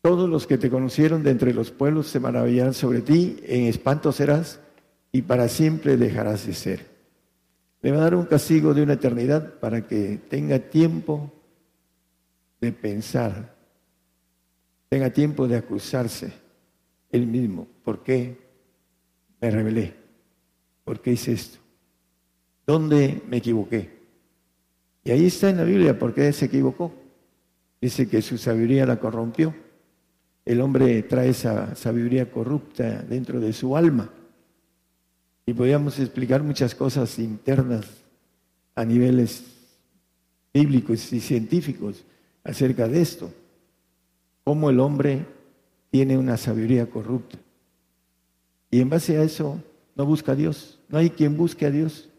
todos 0.00 0.28
los 0.28 0.46
que 0.46 0.58
te 0.58 0.70
conocieron 0.70 1.22
de 1.22 1.30
entre 1.30 1.52
los 1.52 1.70
pueblos 1.70 2.06
se 2.06 2.20
maravillarán 2.20 2.74
sobre 2.74 3.02
ti, 3.02 3.38
en 3.44 3.66
espanto 3.66 4.12
serás 4.12 4.60
y 5.12 5.22
para 5.22 5.48
siempre 5.48 5.96
dejarás 5.96 6.46
de 6.46 6.54
ser. 6.54 6.97
Le 7.80 7.92
va 7.92 7.98
a 7.98 8.02
dar 8.02 8.14
un 8.14 8.26
castigo 8.26 8.74
de 8.74 8.82
una 8.82 8.94
eternidad 8.94 9.54
para 9.60 9.86
que 9.86 10.18
tenga 10.28 10.58
tiempo 10.58 11.32
de 12.60 12.72
pensar, 12.72 13.54
tenga 14.88 15.10
tiempo 15.10 15.46
de 15.46 15.56
acusarse 15.56 16.32
él 17.10 17.26
mismo. 17.26 17.68
¿Por 17.84 18.02
qué 18.02 18.36
me 19.40 19.50
rebelé? 19.50 19.94
¿Por 20.84 21.00
qué 21.00 21.12
hice 21.12 21.32
esto? 21.32 21.58
¿Dónde 22.66 23.22
me 23.28 23.36
equivoqué? 23.36 23.98
Y 25.04 25.10
ahí 25.10 25.26
está 25.26 25.50
en 25.50 25.58
la 25.58 25.64
Biblia 25.64 25.98
por 25.98 26.12
qué 26.14 26.32
se 26.32 26.46
equivocó. 26.46 26.92
Dice 27.80 28.08
que 28.08 28.20
su 28.22 28.36
sabiduría 28.38 28.84
la 28.86 28.98
corrompió 28.98 29.54
el 30.48 30.62
hombre 30.62 31.02
trae 31.02 31.28
esa 31.28 31.74
sabiduría 31.74 32.30
corrupta 32.30 33.02
dentro 33.02 33.38
de 33.38 33.52
su 33.52 33.76
alma. 33.76 34.10
Y 35.48 35.54
podríamos 35.54 35.98
explicar 35.98 36.42
muchas 36.42 36.74
cosas 36.74 37.18
internas 37.18 37.86
a 38.74 38.84
niveles 38.84 39.44
bíblicos 40.52 41.10
y 41.14 41.20
científicos 41.20 42.04
acerca 42.44 42.86
de 42.86 43.00
esto. 43.00 43.32
Cómo 44.44 44.68
el 44.68 44.78
hombre 44.78 45.24
tiene 45.90 46.18
una 46.18 46.36
sabiduría 46.36 46.90
corrupta. 46.90 47.38
Y 48.70 48.82
en 48.82 48.90
base 48.90 49.16
a 49.16 49.22
eso 49.22 49.58
no 49.96 50.04
busca 50.04 50.32
a 50.32 50.34
Dios. 50.34 50.80
No 50.90 50.98
hay 50.98 51.08
quien 51.08 51.34
busque 51.34 51.64
a 51.64 51.70
Dios. 51.70 52.10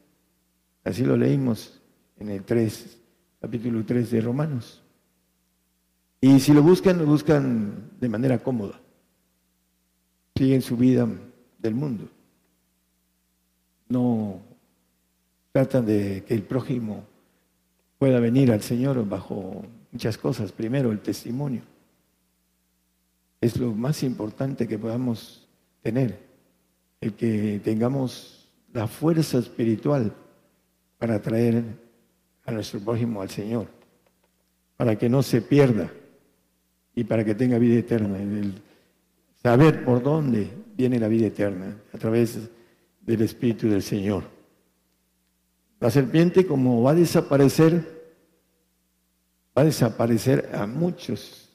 Así 0.84 1.06
lo 1.06 1.16
leímos 1.16 1.80
en 2.18 2.32
el 2.32 2.44
3, 2.44 2.98
capítulo 3.42 3.86
3 3.86 4.10
de 4.10 4.22
Romanos. 4.22 4.82
Y 6.20 6.40
si 6.40 6.52
lo 6.52 6.64
buscan, 6.64 6.98
lo 6.98 7.06
buscan 7.06 7.92
de 8.02 8.10
manera 8.10 8.40
cómoda. 8.40 8.82
Siguen 10.36 10.64
su 10.64 10.76
vida 10.76 11.08
del 11.60 11.76
mundo. 11.76 12.10
No 13.90 14.40
tratan 15.52 15.86
de 15.86 16.24
que 16.26 16.34
el 16.34 16.44
prójimo 16.44 17.04
pueda 17.98 18.20
venir 18.20 18.52
al 18.52 18.62
Señor 18.62 19.08
bajo 19.08 19.64
muchas 19.92 20.18
cosas. 20.18 20.52
Primero, 20.52 20.92
el 20.92 21.00
testimonio. 21.00 21.62
Es 23.42 23.58
lo 23.58 23.74
más 23.74 24.04
importante 24.04 24.68
que 24.68 24.80
podamos 24.80 25.48
tener. 25.82 26.20
El 27.02 27.14
que 27.14 27.62
tengamos 27.64 28.50
la 28.74 28.88
fuerza 28.88 29.40
espiritual 29.40 30.14
para 30.98 31.22
traer 31.22 31.64
a 32.46 32.52
nuestro 32.52 32.80
prójimo 32.80 33.22
al 33.22 33.30
Señor. 33.30 33.68
Para 34.78 34.98
que 34.98 35.10
no 35.10 35.24
se 35.24 35.42
pierda 35.42 35.92
y 36.96 37.04
para 37.04 37.24
que 37.24 37.36
tenga 37.36 37.58
vida 37.58 37.80
eterna. 37.80 38.18
El 38.18 38.54
saber 39.42 39.84
por 39.84 40.04
dónde 40.04 40.50
viene 40.76 41.00
la 41.00 41.08
vida 41.08 41.28
eterna, 41.28 41.76
a 41.94 41.98
través 41.98 42.50
del 43.12 43.22
Espíritu 43.22 43.68
del 43.70 43.82
Señor. 43.82 44.24
La 45.80 45.90
serpiente, 45.90 46.46
como 46.46 46.82
va 46.84 46.92
a 46.92 46.96
desaparecer, 46.96 47.74
va 49.58 49.62
a 49.62 49.66
desaparecer 49.66 50.50
a 50.54 50.68
muchos, 50.68 51.50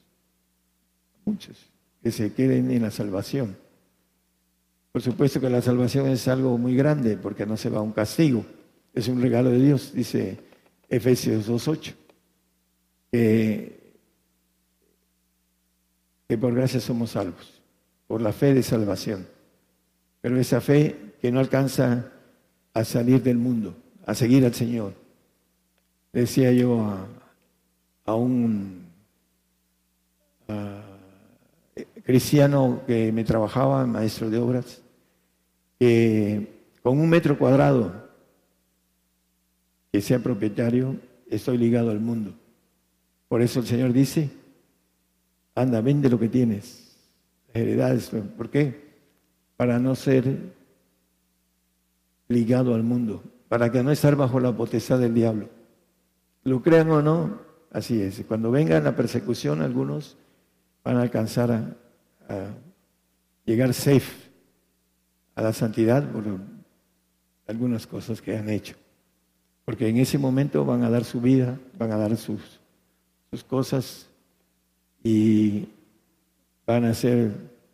muchos 1.23 1.57
que 2.01 2.11
se 2.11 2.33
queden 2.33 2.71
en 2.71 2.81
la 2.81 2.91
salvación. 2.91 3.55
Por 4.91 5.01
supuesto 5.01 5.39
que 5.39 5.49
la 5.49 5.61
salvación 5.61 6.07
es 6.07 6.27
algo 6.27 6.57
muy 6.57 6.75
grande 6.75 7.17
porque 7.17 7.45
no 7.45 7.57
se 7.57 7.69
va 7.69 7.79
a 7.79 7.81
un 7.81 7.91
castigo, 7.91 8.45
es 8.93 9.07
un 9.07 9.21
regalo 9.21 9.49
de 9.49 9.59
Dios, 9.59 9.93
dice 9.93 10.39
Efesios 10.89 11.49
2.8, 11.49 11.93
que 13.11 13.85
que 16.27 16.37
por 16.37 16.53
gracia 16.53 16.79
somos 16.79 17.11
salvos, 17.11 17.61
por 18.07 18.21
la 18.21 18.33
fe 18.33 18.53
de 18.53 18.63
salvación. 18.63 19.27
Pero 20.21 20.39
esa 20.39 20.59
fe 20.59 21.04
que 21.21 21.31
no 21.31 21.39
alcanza 21.39 22.11
a 22.73 22.83
salir 22.83 23.23
del 23.23 23.37
mundo, 23.37 23.75
a 24.05 24.13
seguir 24.13 24.45
al 24.45 24.53
Señor. 24.53 24.93
Decía 26.11 26.51
yo 26.51 26.81
a, 28.05 28.15
un 28.15 28.85
cristiano 32.03 32.81
que 32.85 33.11
me 33.11 33.23
trabajaba, 33.23 33.85
maestro 33.85 34.29
de 34.29 34.37
obras, 34.37 34.81
que 35.79 36.61
con 36.83 36.99
un 36.99 37.09
metro 37.09 37.37
cuadrado 37.37 38.05
que 39.91 40.01
sea 40.01 40.19
propietario, 40.19 40.97
estoy 41.29 41.57
ligado 41.57 41.89
al 41.89 41.99
mundo. 41.99 42.33
Por 43.27 43.41
eso 43.41 43.59
el 43.59 43.65
Señor 43.65 43.91
dice, 43.91 44.29
anda, 45.55 45.81
vende 45.81 46.09
lo 46.09 46.19
que 46.19 46.29
tienes, 46.29 46.95
heredades. 47.53 48.11
¿Por 48.37 48.49
qué? 48.49 48.93
Para 49.57 49.79
no 49.79 49.95
ser 49.95 50.53
ligado 52.27 52.73
al 52.75 52.83
mundo, 52.83 53.23
para 53.47 53.71
que 53.71 53.83
no 53.83 53.91
estar 53.91 54.15
bajo 54.15 54.39
la 54.39 54.55
potestad 54.55 54.99
del 54.99 55.13
diablo. 55.13 55.49
Lo 56.43 56.61
crean 56.61 56.89
o 56.91 57.01
no, 57.01 57.39
así 57.71 58.01
es. 58.01 58.23
Cuando 58.27 58.51
venga 58.51 58.79
la 58.79 58.95
persecución, 58.95 59.61
algunos 59.61 60.17
van 60.83 60.97
a 60.97 61.01
alcanzar 61.01 61.51
a, 61.51 62.47
llegar 63.45 63.73
safe 63.73 64.31
a 65.35 65.41
la 65.41 65.53
santidad 65.53 66.09
por 66.11 66.23
algunas 67.47 67.85
cosas 67.85 68.21
que 68.21 68.37
han 68.37 68.49
hecho. 68.49 68.75
Porque 69.65 69.87
en 69.87 69.97
ese 69.97 70.17
momento 70.17 70.65
van 70.65 70.83
a 70.83 70.89
dar 70.89 71.03
su 71.03 71.21
vida, 71.21 71.59
van 71.77 71.91
a 71.91 71.97
dar 71.97 72.17
sus, 72.17 72.59
sus 73.31 73.43
cosas 73.43 74.07
y 75.03 75.67
van 76.65 76.85
a 76.85 76.93
ser, 76.93 77.31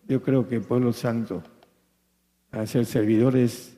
yo 0.07 0.21
creo 0.21 0.47
que 0.47 0.59
pueblo 0.59 0.91
santo, 0.93 1.43
a 2.51 2.65
ser 2.65 2.85
servidores 2.85 3.77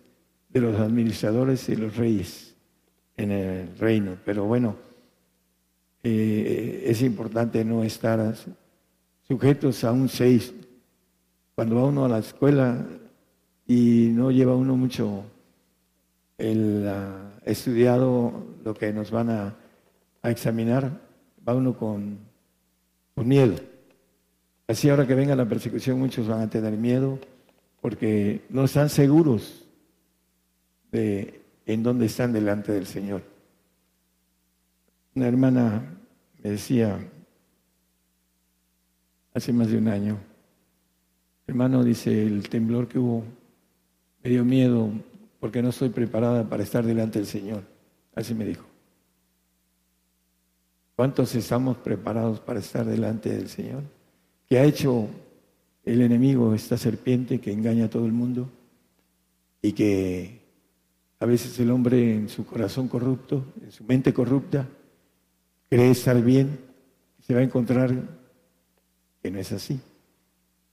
de 0.54 0.62
los 0.62 0.80
administradores 0.80 1.68
y 1.70 1.76
los 1.76 1.97
reyes 1.97 2.54
en 3.18 3.32
el 3.32 3.78
reino. 3.78 4.18
Pero 4.24 4.45
bueno, 4.45 4.76
eh, 6.04 6.84
es 6.86 7.01
importante 7.01 7.66
no 7.66 7.84
estar 7.84 8.36
sujetos 9.28 9.84
a 9.84 9.91
un 9.91 10.08
seis. 10.08 10.54
Cuando 11.56 11.76
va 11.76 11.86
uno 11.86 12.06
a 12.06 12.10
la 12.10 12.20
escuela 12.20 12.86
y 13.68 14.12
no 14.14 14.32
lleva 14.32 14.56
uno 14.56 14.78
mucho 14.78 15.24
el 16.38 16.89
estudiado 17.45 18.45
lo 18.64 18.74
que 18.74 18.93
nos 18.93 19.12
van 19.12 19.30
a, 19.30 19.56
examinar, 20.24 20.89
va 21.47 21.56
uno 21.56 21.78
con 21.78 22.20
miedo. 23.16 23.56
Así 24.68 24.89
ahora 24.89 25.06
que 25.06 25.16
venga 25.16 25.36
la 25.36 25.47
persecución 25.47 25.99
muchos 25.99 26.28
van 26.28 26.41
a 26.41 26.49
tener 26.49 26.74
miedo 26.74 27.20
porque 27.82 28.41
no 28.49 28.64
están 28.64 28.89
seguros 28.89 29.62
de 30.94 31.41
en 31.66 31.84
dónde 31.84 32.06
están 32.06 32.32
delante 32.32 32.72
del 32.72 32.86
Señor. 32.86 33.24
Una 35.16 35.28
hermana 35.28 35.98
me 36.41 36.52
decía 36.52 37.00
hace 39.34 39.52
más 39.52 39.70
de 39.70 39.78
un 39.78 39.88
año, 39.88 40.20
hermano, 41.48 41.84
dice, 41.84 42.24
el 42.24 42.48
temblor 42.48 42.88
que 42.88 43.00
hubo 43.00 43.24
me 44.24 44.30
dio 44.30 44.46
miedo 44.46 44.89
porque 45.39 45.62
no 45.62 45.70
estoy 45.70 45.89
preparada 45.89 46.48
para 46.48 46.64
estar 46.64 46.86
delante 46.86 47.20
del 47.20 47.28
Señor. 47.28 47.64
Así 48.16 48.34
me 48.34 48.46
dijo. 48.46 48.66
¿Cuántos 50.96 51.34
estamos 51.34 51.78
preparados 51.78 52.39
para 52.39 52.60
estar 52.60 52.86
delante 52.86 53.30
del 53.36 53.50
Señor? 53.50 53.82
¿Qué 54.48 54.60
ha 54.60 54.64
hecho 54.64 55.10
el 55.84 56.02
enemigo, 56.02 56.54
esta 56.54 56.78
serpiente 56.78 57.41
que 57.41 57.52
engaña 57.52 57.86
a 57.86 57.89
todo 57.89 58.06
el 58.06 58.12
mundo 58.12 58.50
y 59.62 59.74
que 59.74 60.43
a 61.24 61.26
veces 61.26 61.58
el 61.62 61.72
hombre 61.72 62.16
en 62.16 62.28
su 62.28 62.46
corazón 62.46 62.90
corrupto, 62.90 63.46
en 63.64 63.72
su 63.72 63.86
mente 63.86 64.14
corrupta, 64.14 64.68
cree 65.70 65.90
estar 65.90 66.22
bien, 66.22 66.60
se 67.22 67.34
va 67.34 67.40
a 67.40 67.44
encontrar 67.44 67.96
que 69.22 69.32
no 69.32 69.40
es 69.40 69.54
así, 69.54 69.80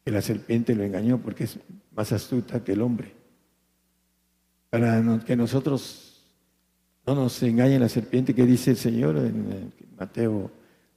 que 0.05 0.11
la 0.11 0.21
serpiente 0.21 0.75
lo 0.75 0.83
engañó 0.83 1.19
porque 1.19 1.45
es 1.45 1.57
más 1.95 2.11
astuta 2.11 2.65
que 2.65 2.73
el 2.73 2.83
hombre 2.83 3.13
para 4.71 5.21
que 5.25 5.37
nosotros 5.37 6.21
no 7.07 7.15
nos 7.15 7.41
engañe 7.45 7.79
la 7.79 7.89
serpiente 7.89 8.35
que 8.35 8.45
dice 8.45 8.73
el 8.73 8.77
Señor, 8.77 9.19
en 9.19 9.73
Mateo 9.97 10.51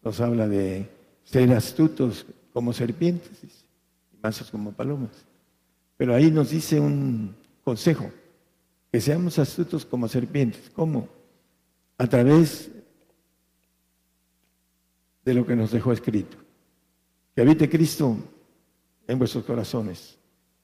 nos 0.04 0.20
habla 0.20 0.48
de 0.48 0.90
ser 1.26 1.54
astutos 1.54 2.26
como 2.54 2.74
serpientes 2.74 3.44
y 3.44 4.18
mansos 4.18 4.50
como 4.50 4.72
palomas. 4.72 5.12
Pero 5.96 6.16
ahí 6.16 6.32
nos 6.32 6.50
dice 6.50 6.80
un 6.80 7.36
consejo, 7.64 8.10
que 8.94 9.02
seamos 9.02 9.40
astutos 9.40 9.88
como 9.88 10.08
serpientes. 10.08 10.70
¿Cómo? 10.70 11.10
A 11.98 12.06
través 12.06 12.70
de 15.26 15.34
lo 15.34 15.48
que 15.48 15.56
nos 15.56 15.72
dejó 15.72 15.92
escrito. 15.92 16.38
Que 17.36 17.42
habite 17.42 17.68
Cristo 17.68 18.16
en 19.08 19.18
vuestros 19.18 19.46
corazones, 19.46 20.20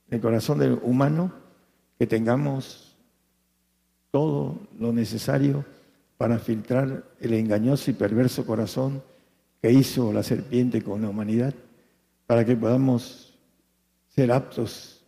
en 0.07 0.17
el 0.17 0.21
corazón 0.21 0.59
del 0.59 0.80
humano, 0.84 1.34
que 1.97 2.05
tengamos 2.05 2.95
todo 4.11 4.59
lo 4.77 4.93
necesario 4.93 5.65
para 6.15 6.38
filtrar 6.38 7.03
el 7.19 7.34
engañoso 7.34 7.89
y 7.89 7.95
perverso 7.95 8.45
corazón 8.45 9.01
que 9.59 9.71
hizo 9.71 10.13
la 10.13 10.21
serpiente 10.21 10.84
con 10.84 11.01
la 11.01 11.09
humanidad, 11.09 11.55
para 12.27 12.45
que 12.45 12.55
podamos 12.55 13.34
ser 14.09 14.32
aptos 14.32 15.03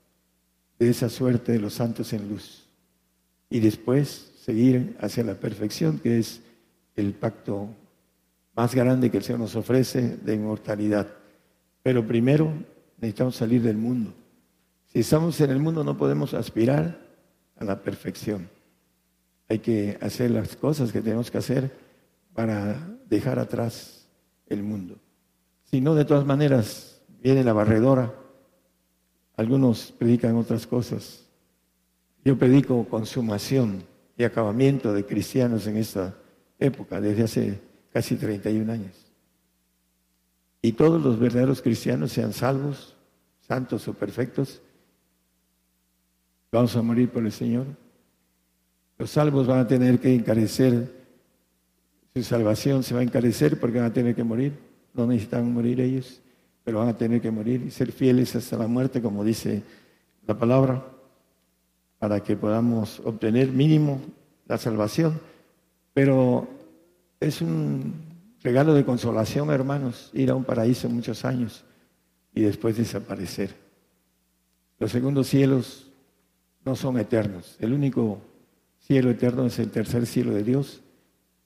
de 0.79 0.89
esa 0.89 1.07
suerte 1.07 1.51
de 1.51 1.59
los 1.59 1.75
santos 1.75 2.13
en 2.13 2.27
luz 2.27 2.60
y 3.51 3.59
después 3.59 4.31
seguir 4.43 4.97
hacia 4.99 5.23
la 5.23 5.35
perfección, 5.35 5.99
que 5.99 6.17
es 6.17 6.41
el 6.95 7.13
pacto 7.13 7.67
más 8.55 8.73
grande 8.73 9.11
que 9.11 9.17
el 9.17 9.23
Señor 9.23 9.41
nos 9.41 9.55
ofrece 9.55 10.17
de 10.17 10.33
inmortalidad. 10.33 11.07
Pero 11.83 12.07
primero 12.07 12.51
necesitamos 12.97 13.35
salir 13.35 13.61
del 13.61 13.77
mundo. 13.77 14.13
Si 14.87 14.99
estamos 14.99 15.39
en 15.41 15.51
el 15.51 15.59
mundo 15.59 15.83
no 15.83 15.97
podemos 15.97 16.33
aspirar 16.33 16.97
a 17.57 17.65
la 17.65 17.81
perfección. 17.81 18.49
Hay 19.49 19.59
que 19.59 19.97
hacer 20.01 20.31
las 20.31 20.55
cosas 20.55 20.91
que 20.91 21.01
tenemos 21.01 21.29
que 21.29 21.37
hacer 21.37 21.71
para 22.33 22.97
dejar 23.09 23.37
atrás 23.37 24.07
el 24.47 24.63
mundo. 24.63 24.95
Si 25.65 25.81
no, 25.81 25.93
de 25.93 26.05
todas 26.05 26.25
maneras, 26.25 27.01
viene 27.21 27.43
la 27.43 27.53
barredora. 27.53 28.13
Algunos 29.35 29.91
predican 29.91 30.35
otras 30.35 30.65
cosas. 30.65 31.25
Yo 32.23 32.37
predico 32.37 32.85
consumación 32.87 33.83
y 34.17 34.23
acabamiento 34.23 34.93
de 34.93 35.05
cristianos 35.05 35.65
en 35.65 35.77
esta 35.77 36.15
época, 36.59 37.01
desde 37.01 37.23
hace 37.23 37.59
casi 37.91 38.15
31 38.15 38.71
años. 38.71 39.11
Y 40.61 40.73
todos 40.73 41.01
los 41.01 41.19
verdaderos 41.19 41.61
cristianos, 41.61 42.11
sean 42.11 42.33
salvos, 42.33 42.95
santos 43.39 43.87
o 43.87 43.93
perfectos, 43.93 44.61
vamos 46.51 46.75
a 46.75 46.81
morir 46.83 47.09
por 47.09 47.25
el 47.25 47.31
Señor. 47.31 47.65
Los 48.99 49.09
salvos 49.09 49.47
van 49.47 49.59
a 49.59 49.67
tener 49.67 49.99
que 49.99 50.13
encarecer, 50.13 51.01
su 52.13 52.21
salvación 52.21 52.83
se 52.83 52.93
va 52.93 52.99
a 52.99 53.03
encarecer 53.03 53.59
porque 53.59 53.79
van 53.79 53.87
a 53.87 53.93
tener 53.93 54.13
que 54.13 54.23
morir. 54.23 54.53
No 54.93 55.07
necesitan 55.07 55.51
morir 55.51 55.79
ellos, 55.79 56.21
pero 56.63 56.79
van 56.79 56.89
a 56.89 56.97
tener 56.97 57.21
que 57.21 57.31
morir 57.31 57.63
y 57.65 57.71
ser 57.71 57.91
fieles 57.91 58.35
hasta 58.35 58.57
la 58.57 58.67
muerte, 58.67 59.01
como 59.01 59.23
dice 59.23 59.63
la 60.27 60.37
palabra, 60.37 60.85
para 62.01 62.19
que 62.23 62.35
podamos 62.35 62.99
obtener 63.05 63.49
mínimo 63.51 64.01
la 64.47 64.57
salvación. 64.57 65.21
Pero 65.93 66.47
es 67.19 67.41
un 67.41 67.93
regalo 68.41 68.73
de 68.73 68.83
consolación, 68.83 69.51
hermanos, 69.51 70.09
ir 70.11 70.31
a 70.31 70.35
un 70.35 70.43
paraíso 70.43 70.89
muchos 70.89 71.23
años 71.25 71.63
y 72.33 72.41
después 72.41 72.75
desaparecer. 72.75 73.55
Los 74.79 74.91
segundos 74.91 75.27
cielos 75.27 75.91
no 76.65 76.75
son 76.75 76.97
eternos. 76.97 77.55
El 77.59 77.71
único 77.71 78.19
cielo 78.79 79.11
eterno 79.11 79.45
es 79.45 79.59
el 79.59 79.69
tercer 79.69 80.07
cielo 80.07 80.33
de 80.33 80.43
Dios. 80.43 80.81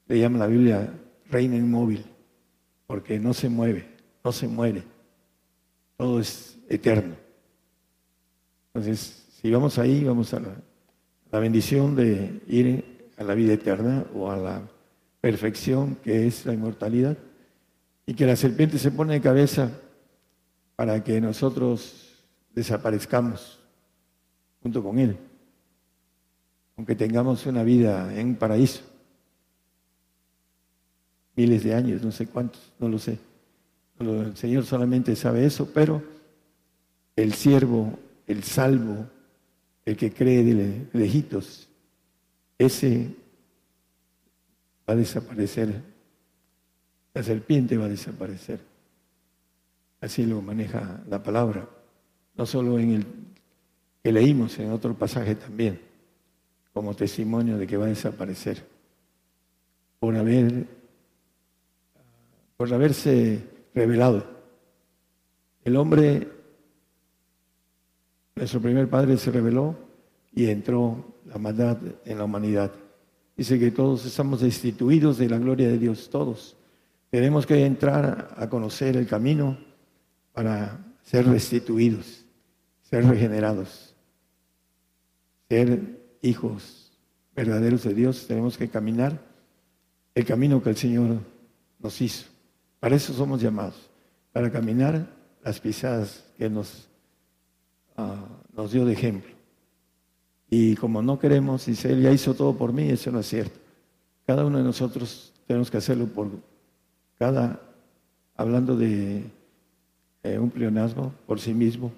Le 0.08 0.20
llama 0.20 0.40
la 0.40 0.48
Biblia 0.48 0.90
reina 1.30 1.58
inmóvil, 1.58 2.06
porque 2.88 3.20
no 3.20 3.34
se 3.34 3.50
mueve, 3.50 3.90
no 4.24 4.32
se 4.32 4.48
muere. 4.48 4.86
Todo 5.98 6.22
es 6.22 6.58
eterno. 6.70 7.16
Entonces, 8.68 9.25
si 9.46 9.52
vamos 9.52 9.78
ahí, 9.78 10.04
vamos 10.04 10.34
a 10.34 10.40
la, 10.40 10.56
la 11.32 11.38
bendición 11.38 11.96
de 11.96 12.42
ir 12.48 13.12
a 13.16 13.24
la 13.24 13.36
vida 13.36 13.54
eterna 13.54 14.04
o 14.16 14.32
a 14.32 14.38
la 14.38 14.64
perfección 15.22 16.00
que 16.04 16.26
es 16.26 16.48
la 16.48 16.54
inmortalidad. 16.54 17.16
Y 18.08 18.16
que 18.16 18.26
la 18.26 18.36
serpiente 18.36 18.80
se 18.80 18.90
pone 18.90 19.14
de 19.14 19.22
cabeza 19.22 19.70
para 20.76 21.04
que 21.04 21.22
nosotros 21.22 22.26
desaparezcamos 22.56 23.60
junto 24.64 24.82
con 24.82 24.98
él 24.98 25.16
aunque 26.76 26.96
tengamos 26.96 27.46
una 27.46 27.62
vida 27.62 28.20
en 28.20 28.30
un 28.30 28.36
paraíso. 28.36 28.82
Miles 31.36 31.64
de 31.64 31.76
años, 31.76 32.02
no 32.02 32.12
sé 32.12 32.26
cuántos, 32.26 32.74
no 32.80 32.90
lo 32.90 32.98
sé. 32.98 33.20
El 34.00 34.36
Señor 34.36 34.66
solamente 34.66 35.16
sabe 35.16 35.46
eso, 35.46 35.70
pero 35.72 36.02
el 37.16 37.34
siervo, 37.34 38.00
el 38.26 38.44
salvo, 38.44 39.06
el 39.86 39.96
que 39.96 40.12
cree 40.12 40.44
de 40.44 40.88
lejitos, 40.94 41.70
ese 42.58 43.16
va 44.88 44.94
a 44.94 44.98
desaparecer. 44.98 45.82
La 47.14 47.24
serpiente 47.24 47.78
va 47.78 47.86
a 47.86 47.90
desaparecer. 47.90 48.60
Así 50.02 50.26
lo 50.26 50.42
maneja 50.42 51.02
la 51.08 51.22
palabra. 51.22 51.70
No 52.36 52.46
solo 52.46 52.78
en 52.80 52.92
el 52.92 53.06
que 54.04 54.12
leímos, 54.12 54.58
en 54.60 54.72
otro 54.72 54.94
pasaje 54.94 55.36
también 55.36 55.80
como 56.74 56.94
testimonio 56.94 57.58
de 57.58 57.66
que 57.66 57.78
va 57.78 57.86
a 57.86 57.90
desaparecer 57.90 58.62
por 59.98 60.16
haber 60.16 60.68
por 62.58 62.74
haberse 62.74 63.42
revelado. 63.74 64.26
El 65.64 65.78
hombre 65.78 66.35
Nuestro 68.36 68.62
primer 68.62 68.90
padre 68.90 69.18
se 69.18 69.32
rebeló 69.32 69.78
y 70.34 70.48
entró 70.48 71.16
la 71.26 71.38
maldad 71.38 71.78
en 72.04 72.18
la 72.18 72.26
humanidad. 72.26 72.72
Dice 73.38 73.58
que 73.58 73.72
todos 73.72 74.06
estamos 74.06 74.42
destituidos 74.42 75.18
de 75.18 75.30
la 75.30 75.38
gloria 75.38 75.70
de 75.70 75.78
Dios, 75.78 76.10
todos. 76.10 76.58
Tenemos 77.10 77.46
que 77.46 77.66
entrar 77.66 78.36
a 78.38 78.50
conocer 78.50 78.98
el 78.98 79.08
camino 79.08 79.58
para 80.34 80.86
ser 81.04 81.26
restituidos, 81.28 82.26
ser 82.82 83.06
regenerados, 83.06 83.96
ser 85.48 86.02
hijos 86.22 86.92
verdaderos 87.36 87.84
de 87.84 87.94
Dios. 87.94 88.28
Tenemos 88.28 88.58
que 88.58 88.68
caminar 88.68 89.18
el 90.14 90.26
camino 90.26 90.62
que 90.62 90.72
el 90.72 90.78
Señor 90.78 91.20
nos 91.80 92.02
hizo. 92.02 92.26
Para 92.82 92.98
eso 92.98 93.14
somos 93.14 93.42
llamados, 93.42 93.90
para 94.34 94.52
caminar 94.52 95.08
las 95.42 95.60
pisadas 95.60 96.26
que 96.38 96.50
nos, 96.50 96.90
ah, 97.98 98.26
nos 98.56 98.72
dio 98.72 98.86
de 98.86 98.94
ejemplo. 98.94 99.32
Y 100.50 100.76
como 100.76 101.02
no 101.02 101.20
queremos, 101.20 101.66
dice, 101.66 101.92
Él 101.92 102.02
ya 102.02 102.12
hizo 102.12 102.34
todo 102.34 102.56
por 102.56 102.72
mí, 102.72 102.90
eso 102.90 103.12
no 103.12 103.20
es 103.20 103.28
cierto. 103.28 103.60
Cada 104.26 104.46
uno 104.46 104.58
de 104.58 104.64
nosotros 104.64 105.34
tenemos 105.48 105.70
que 105.70 105.78
hacerlo 105.78 106.08
por 106.08 106.30
cada, 107.18 107.62
hablando 108.36 108.76
de 108.76 109.24
eh, 110.24 110.40
un 110.40 110.50
pleonasmo, 110.50 111.14
por 111.28 111.40
sí 111.40 111.54
mismo. 111.54 111.92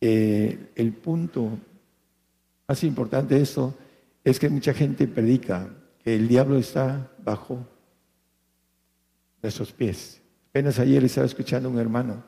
Eh, 0.00 0.72
el 0.74 0.92
punto 0.92 1.50
más 2.68 2.84
importante 2.84 3.34
de 3.34 3.42
esto 3.42 3.74
es 4.22 4.38
que 4.38 4.48
mucha 4.48 4.74
gente 4.74 5.06
predica 5.06 5.68
que 6.02 6.14
el 6.14 6.28
diablo 6.28 6.58
está 6.58 7.10
bajo 7.24 7.66
nuestros 9.42 9.72
pies. 9.72 10.20
Apenas 10.50 10.78
ayer 10.78 11.02
estaba 11.04 11.26
escuchando 11.26 11.68
un 11.68 11.78
hermano, 11.78 12.22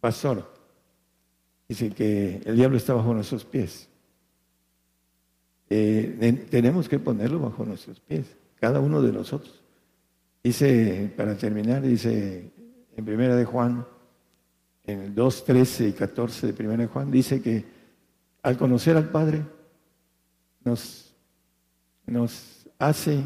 pastor, 0.00 0.59
dice 1.70 1.90
que 1.90 2.42
el 2.44 2.56
diablo 2.56 2.76
está 2.76 2.94
bajo 2.94 3.14
nuestros 3.14 3.44
pies. 3.44 3.88
Eh, 5.68 6.48
tenemos 6.50 6.88
que 6.88 6.98
ponerlo 6.98 7.38
bajo 7.38 7.64
nuestros 7.64 8.00
pies, 8.00 8.26
cada 8.58 8.80
uno 8.80 9.00
de 9.00 9.12
nosotros. 9.12 9.62
Dice, 10.42 11.12
para 11.16 11.36
terminar, 11.36 11.82
dice 11.82 12.50
en 12.96 13.04
primera 13.04 13.36
de 13.36 13.44
Juan, 13.44 13.86
en 14.84 15.00
el 15.00 15.14
2, 15.14 15.44
13 15.44 15.88
y 15.90 15.92
14 15.92 16.48
de 16.48 16.52
primera 16.54 16.82
de 16.82 16.88
Juan, 16.88 17.08
dice 17.08 17.40
que 17.40 17.64
al 18.42 18.58
conocer 18.58 18.96
al 18.96 19.08
Padre 19.08 19.44
nos, 20.64 21.14
hace 22.80 23.22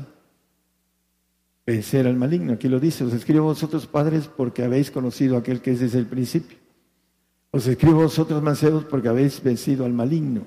vencer 1.64 2.06
al 2.06 2.16
maligno. 2.16 2.52
Aquí 2.52 2.68
lo 2.68 2.78
dice, 2.78 3.04
os 3.04 3.14
escribo 3.14 3.44
vosotros 3.44 3.86
padres 3.86 4.28
porque 4.28 4.64
habéis 4.64 4.90
conocido 4.90 5.38
aquel 5.38 5.62
que 5.62 5.70
es 5.70 5.80
desde 5.80 5.98
el 5.98 6.06
principio. 6.06 6.63
Os 7.54 7.68
escribo 7.68 8.02
vosotros 8.02 8.42
mancebos 8.42 8.84
porque 8.84 9.06
habéis 9.06 9.40
vencido 9.40 9.84
al 9.84 9.92
maligno. 9.92 10.44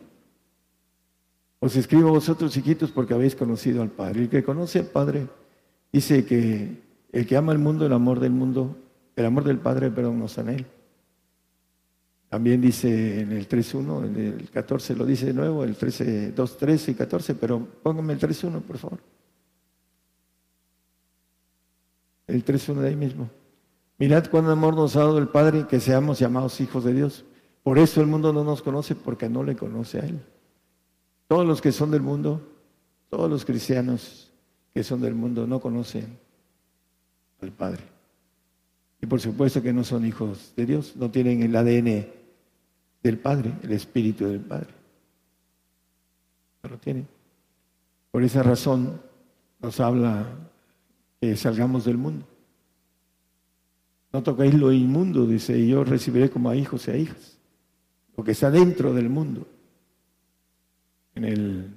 Os 1.62 1.74
escribo 1.78 2.10
vosotros 2.10 2.52
chiquitos 2.52 2.92
porque 2.92 3.14
habéis 3.14 3.34
conocido 3.34 3.82
al 3.82 3.92
Padre. 3.92 4.24
El 4.24 4.30
que 4.30 4.44
conoce 4.44 4.80
al 4.80 4.88
Padre 4.88 5.26
dice 5.90 6.26
que 6.26 6.84
el 7.14 7.26
que 7.26 7.38
ama 7.38 7.54
el 7.54 7.60
mundo, 7.60 7.86
el 7.86 7.94
amor 7.94 8.20
del 8.20 8.34
mundo, 8.34 8.76
el 9.16 9.26
amor 9.26 9.46
del 9.46 9.58
Padre, 9.58 9.90
perdón, 9.90 10.20
no 10.20 10.26
está 10.26 10.42
en 10.42 10.50
él. 10.50 10.66
También 12.28 12.60
dice 12.60 13.22
en 13.22 13.32
el 13.32 13.48
3.1, 13.48 14.06
en 14.06 14.16
el 14.18 14.50
14 14.50 14.94
lo 14.98 15.06
dice 15.06 15.28
de 15.28 15.34
nuevo, 15.34 15.64
el 15.64 15.78
13, 15.78 16.34
2, 16.34 16.58
13 16.58 16.92
y 16.92 16.94
14, 16.94 17.36
pero 17.36 17.66
póngame 17.84 18.12
el 18.12 18.20
3.1, 18.20 18.62
por 18.64 18.78
favor. 18.78 19.00
El 22.28 22.44
3.1 22.44 22.82
de 22.82 22.88
ahí 22.90 22.98
mismo. 22.98 23.30
Mirad 24.00 24.30
cuán 24.30 24.48
amor 24.48 24.76
nos 24.76 24.96
ha 24.96 25.00
dado 25.00 25.18
el 25.18 25.28
Padre 25.28 25.66
que 25.68 25.80
seamos 25.80 26.20
llamados 26.20 26.62
hijos 26.62 26.84
de 26.84 26.94
Dios. 26.94 27.26
Por 27.64 27.80
eso 27.80 28.00
el 28.00 28.08
mundo 28.08 28.32
no 28.32 28.44
nos 28.44 28.62
conoce 28.62 28.96
porque 28.96 29.28
no 29.28 29.44
le 29.44 29.56
conoce 29.56 30.00
a 30.00 30.06
Él. 30.06 30.22
Todos 31.28 31.46
los 31.46 31.62
que 31.62 31.72
son 31.72 31.92
del 31.92 32.02
mundo, 32.02 32.42
todos 33.10 33.30
los 33.30 33.44
cristianos 33.44 34.32
que 34.74 34.84
son 34.84 35.02
del 35.02 35.16
mundo 35.16 35.48
no 35.48 35.60
conocen 35.60 36.18
al 37.42 37.52
Padre. 37.52 37.84
Y 39.02 39.08
por 39.08 39.20
supuesto 39.20 39.62
que 39.62 39.74
no 39.74 39.84
son 39.84 40.06
hijos 40.06 40.54
de 40.56 40.66
Dios, 40.66 40.96
no 40.96 41.12
tienen 41.12 41.42
el 41.42 41.56
ADN 41.56 42.08
del 43.04 43.18
Padre, 43.18 43.54
el 43.64 43.72
Espíritu 43.72 44.28
del 44.28 44.42
Padre. 44.42 44.70
No 46.64 46.70
lo 46.70 46.78
tienen. 46.78 47.08
Por 48.12 48.24
esa 48.24 48.44
razón 48.44 49.02
nos 49.60 49.80
habla 49.80 50.26
que 51.20 51.36
salgamos 51.36 51.86
del 51.86 51.98
mundo. 51.98 52.26
No 54.18 54.24
toquéis 54.24 54.56
lo 54.56 54.72
inmundo, 54.72 55.28
dice, 55.28 55.56
y 55.56 55.68
yo 55.68 55.84
recibiré 55.84 56.28
como 56.28 56.50
a 56.50 56.56
hijos 56.56 56.88
y 56.88 56.92
a 56.92 56.98
hijas. 56.98 57.38
Lo 58.16 58.24
que 58.24 58.32
está 58.32 58.50
dentro 58.50 58.92
del 58.92 59.10
mundo 59.10 59.46
en 61.14 61.24
el 61.24 61.70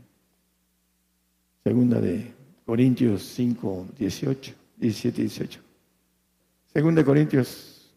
segunda 1.63 2.01
de 2.01 2.33
Corintios 2.65 3.25
5, 3.25 3.89
18, 3.99 4.55
17 4.79 5.21
y 5.21 5.25
18. 5.25 5.61
Segunda 6.73 7.03
de 7.03 7.05
Corintios 7.05 7.93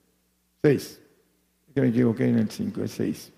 6, 0.62 1.02
que 1.74 1.80
me 1.80 1.88
equivoqué 1.88 2.28
en 2.28 2.40
el 2.40 2.50
5, 2.50 2.82
el 2.82 2.90
6. 2.90 3.32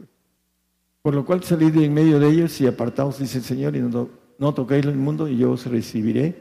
Por 1.03 1.13
lo 1.13 1.23
cual 1.23 1.43
salid 1.43 1.71
de 1.71 1.85
en 1.85 1.93
medio 1.93 2.19
de 2.19 2.29
ellos 2.29 2.59
y 2.61 2.65
apartaos, 2.65 3.19
dice 3.19 3.37
el 3.37 3.43
Señor, 3.43 3.75
y 3.75 3.79
no, 3.79 4.09
no 4.39 4.53
toquéis 4.55 4.87
el 4.87 4.95
mundo 4.95 5.27
y 5.27 5.37
yo 5.37 5.51
os 5.51 5.67
recibiré. 5.67 6.33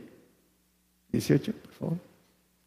18, 1.13 1.53
por 1.53 1.73
favor. 1.73 2.14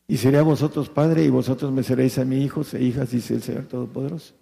Y 0.07 0.17
seré 0.17 0.37
a 0.37 0.43
vosotros 0.43 0.89
padre 0.89 1.23
y 1.23 1.29
vosotros 1.29 1.71
me 1.71 1.83
seréis 1.83 2.17
a 2.17 2.25
mis 2.25 2.43
hijos 2.43 2.73
e 2.73 2.81
hijas, 2.81 3.11
dice 3.11 3.35
el 3.35 3.41
Señor 3.41 3.65
Todopoderoso. 3.65 4.33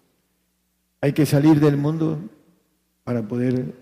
Hay 1.01 1.13
que 1.13 1.25
salir 1.25 1.59
del 1.59 1.77
mundo 1.77 2.19
para 3.03 3.27
poder 3.27 3.73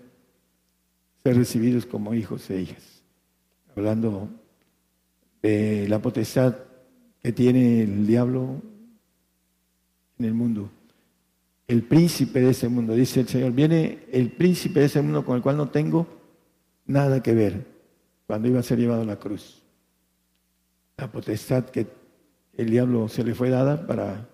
ser 1.22 1.36
recibidos 1.36 1.84
como 1.84 2.14
hijos 2.14 2.48
e 2.50 2.62
hijas. 2.62 3.02
Hablando 3.76 4.28
de 5.42 5.86
la 5.88 6.00
potestad 6.00 6.54
que 7.22 7.32
tiene 7.32 7.82
el 7.82 8.06
diablo 8.06 8.62
en 10.18 10.24
el 10.24 10.34
mundo. 10.34 10.70
El 11.66 11.82
príncipe 11.82 12.40
de 12.40 12.50
ese 12.50 12.68
mundo, 12.68 12.94
dice 12.94 13.20
el 13.20 13.28
Señor, 13.28 13.52
viene 13.52 14.06
el 14.12 14.30
príncipe 14.32 14.80
de 14.80 14.86
ese 14.86 15.02
mundo 15.02 15.24
con 15.24 15.36
el 15.36 15.42
cual 15.42 15.56
no 15.56 15.68
tengo 15.68 16.06
nada 16.86 17.22
que 17.22 17.34
ver 17.34 17.66
cuando 18.26 18.48
iba 18.48 18.60
a 18.60 18.62
ser 18.62 18.78
llevado 18.78 19.02
a 19.02 19.06
la 19.06 19.18
cruz. 19.18 19.63
La 20.96 21.10
potestad 21.10 21.64
que 21.66 21.86
el 22.52 22.70
diablo 22.70 23.08
se 23.08 23.24
le 23.24 23.34
fue 23.34 23.50
dada 23.50 23.86
para 23.86 24.28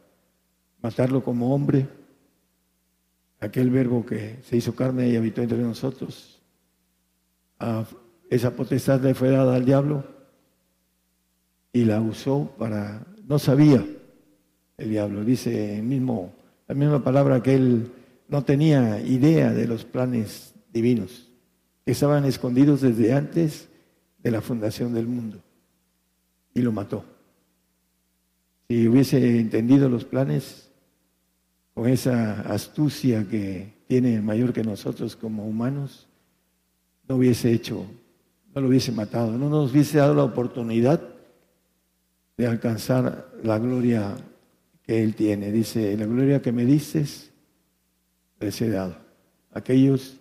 matarlo 0.83 1.23
como 1.23 1.55
hombre, 1.55 1.89
aquel 3.41 3.71
verbo 3.71 4.05
que 4.05 4.39
se 4.43 4.57
hizo 4.57 4.75
carne 4.75 5.09
y 5.09 5.17
habitó 5.17 5.43
entre 5.43 5.59
nosotros, 5.59 6.41
esa 8.29 8.55
potestad 8.55 9.01
le 9.01 9.15
fue 9.15 9.31
dada 9.31 9.57
al 9.57 9.65
diablo 9.65 10.05
y 11.73 11.85
la 11.85 12.01
usó 12.01 12.55
para, 12.59 13.07
no 13.27 13.39
sabía 13.39 13.85
el 14.77 14.91
diablo, 14.91 15.25
dice 15.25 15.79
el 15.79 15.83
mismo, 15.83 16.33
la 16.67 16.75
misma 16.75 17.03
palabra 17.03 17.43
que 17.43 17.55
él 17.55 17.93
no 18.29 18.45
tenía 18.45 19.01
idea 19.01 19.53
de 19.53 19.67
los 19.67 19.85
planes 19.85 20.55
divinos, 20.73 21.29
que 21.85 21.93
estaban 21.93 22.25
escondidos 22.25 22.81
desde 22.81 23.13
antes 23.13 23.69
de 24.19 24.31
la 24.31 24.41
fundación 24.41 24.95
del 24.95 25.07
mundo, 25.07 25.43
y 26.61 26.63
lo 26.63 26.73
mató. 26.73 27.05
Si 28.69 28.87
hubiese 28.87 29.41
entendido 29.41 29.89
los 29.89 30.05
planes 30.05 30.71
con 31.75 31.89
esa 31.89 32.43
astucia 32.43 33.27
que 33.29 33.73
tiene 33.89 34.21
mayor 34.21 34.53
que 34.53 34.63
nosotros 34.63 35.17
como 35.17 35.47
humanos, 35.47 36.07
no 37.09 37.17
hubiese 37.17 37.53
hecho, 37.53 37.85
no 38.55 38.61
lo 38.61 38.69
hubiese 38.69 38.93
matado, 38.93 39.37
no 39.37 39.49
nos 39.49 39.73
hubiese 39.73 39.99
dado 39.99 40.15
la 40.15 40.25
oportunidad 40.25 41.03
de 42.37 42.47
alcanzar 42.47 43.29
la 43.43 43.59
gloria 43.59 44.17
que 44.83 45.03
Él 45.03 45.15
tiene. 45.15 45.51
Dice, 45.51 45.97
la 45.97 46.07
gloria 46.07 46.41
que 46.41 46.53
me 46.53 46.65
dices, 46.65 47.33
les 48.39 48.61
he 48.61 48.71
dado. 48.71 48.97
Aquellos 49.53 50.21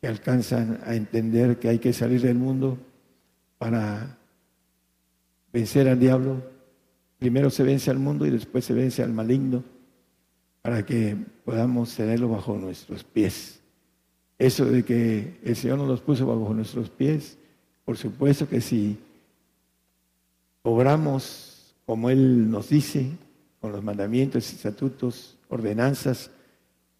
que 0.00 0.08
alcanzan 0.08 0.80
a 0.84 0.94
entender 0.94 1.58
que 1.58 1.68
hay 1.68 1.78
que 1.78 1.92
salir 1.92 2.20
del 2.20 2.36
mundo 2.36 2.78
para 3.58 4.18
vencer 5.56 5.88
al 5.88 5.98
diablo, 5.98 6.42
primero 7.18 7.48
se 7.48 7.62
vence 7.62 7.90
al 7.90 7.98
mundo 7.98 8.26
y 8.26 8.30
después 8.30 8.62
se 8.62 8.74
vence 8.74 9.02
al 9.02 9.14
maligno, 9.14 9.64
para 10.60 10.84
que 10.84 11.16
podamos 11.46 11.96
tenerlo 11.96 12.28
bajo 12.28 12.58
nuestros 12.58 13.04
pies. 13.04 13.58
Eso 14.38 14.66
de 14.66 14.84
que 14.84 15.40
el 15.42 15.56
Señor 15.56 15.78
nos 15.78 16.02
puso 16.02 16.26
bajo 16.26 16.52
nuestros 16.52 16.90
pies, 16.90 17.38
por 17.86 17.96
supuesto 17.96 18.46
que 18.46 18.60
si 18.60 18.98
obramos 20.62 21.74
como 21.86 22.10
Él 22.10 22.50
nos 22.50 22.68
dice, 22.68 23.12
con 23.58 23.72
los 23.72 23.82
mandamientos, 23.82 24.52
estatutos, 24.52 25.38
ordenanzas, 25.48 26.30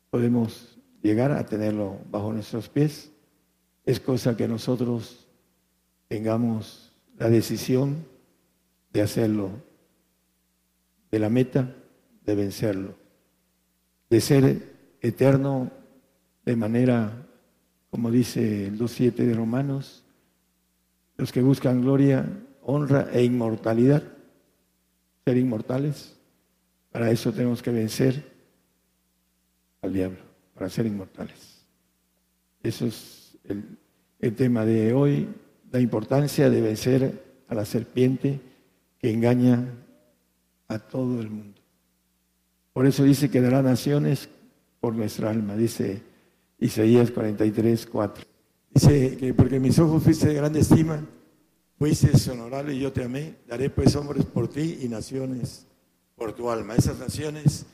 podemos 0.08 0.78
llegar 1.02 1.30
a 1.30 1.44
tenerlo 1.44 1.98
bajo 2.10 2.32
nuestros 2.32 2.70
pies. 2.70 3.10
Es 3.84 4.00
cosa 4.00 4.34
que 4.34 4.48
nosotros 4.48 5.26
tengamos 6.08 6.90
la 7.18 7.28
decisión 7.28 8.15
de 8.92 9.02
hacerlo, 9.02 9.50
de 11.10 11.18
la 11.18 11.28
meta 11.28 11.74
de 12.24 12.34
vencerlo, 12.34 12.94
de 14.10 14.20
ser 14.20 14.62
eterno 15.00 15.70
de 16.44 16.56
manera, 16.56 17.26
como 17.90 18.10
dice 18.10 18.66
el 18.66 18.78
2.7 18.78 19.14
de 19.14 19.34
Romanos, 19.34 20.04
los 21.16 21.32
que 21.32 21.42
buscan 21.42 21.80
gloria, 21.80 22.26
honra 22.62 23.08
e 23.12 23.24
inmortalidad, 23.24 24.02
ser 25.24 25.36
inmortales. 25.36 26.16
Para 26.90 27.10
eso 27.10 27.32
tenemos 27.32 27.62
que 27.62 27.70
vencer 27.70 28.32
al 29.82 29.92
diablo, 29.92 30.18
para 30.54 30.68
ser 30.68 30.86
inmortales. 30.86 31.64
Eso 32.62 32.86
es 32.86 33.38
el, 33.44 33.64
el 34.20 34.34
tema 34.34 34.64
de 34.64 34.92
hoy, 34.92 35.28
la 35.70 35.80
importancia 35.80 36.50
de 36.50 36.60
vencer 36.60 37.22
a 37.48 37.54
la 37.54 37.64
serpiente 37.64 38.40
que 39.06 39.12
engaña 39.12 39.72
a 40.66 40.80
todo 40.80 41.20
el 41.20 41.30
mundo. 41.30 41.60
Por 42.72 42.86
eso 42.86 43.04
dice 43.04 43.30
que 43.30 43.40
dará 43.40 43.62
naciones 43.62 44.28
por 44.80 44.96
nuestra 44.96 45.30
alma, 45.30 45.54
dice 45.54 46.02
Isaías 46.58 47.12
43, 47.12 47.86
4. 47.86 48.24
Dice 48.74 49.16
que 49.16 49.32
porque 49.32 49.60
mis 49.60 49.78
ojos 49.78 50.02
fuiste 50.02 50.26
de 50.26 50.34
grande 50.34 50.58
estima, 50.58 51.06
fuiste 51.78 52.10
honorable 52.32 52.74
y 52.74 52.80
yo 52.80 52.92
te 52.92 53.04
amé, 53.04 53.36
daré 53.46 53.70
pues 53.70 53.94
hombres 53.94 54.24
por 54.24 54.48
ti 54.48 54.80
y 54.82 54.88
naciones 54.88 55.68
por 56.16 56.32
tu 56.32 56.50
alma. 56.50 56.74
Esas 56.74 56.98
naciones 56.98 57.64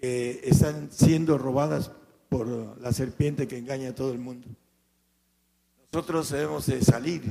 que 0.00 0.40
están 0.42 0.88
siendo 0.90 1.38
robadas 1.38 1.92
por 2.28 2.48
la 2.80 2.92
serpiente 2.92 3.46
que 3.46 3.58
engaña 3.58 3.90
a 3.90 3.94
todo 3.94 4.10
el 4.10 4.18
mundo. 4.18 4.48
Nosotros 5.92 6.28
debemos 6.28 6.66
de 6.66 6.82
salir 6.82 7.22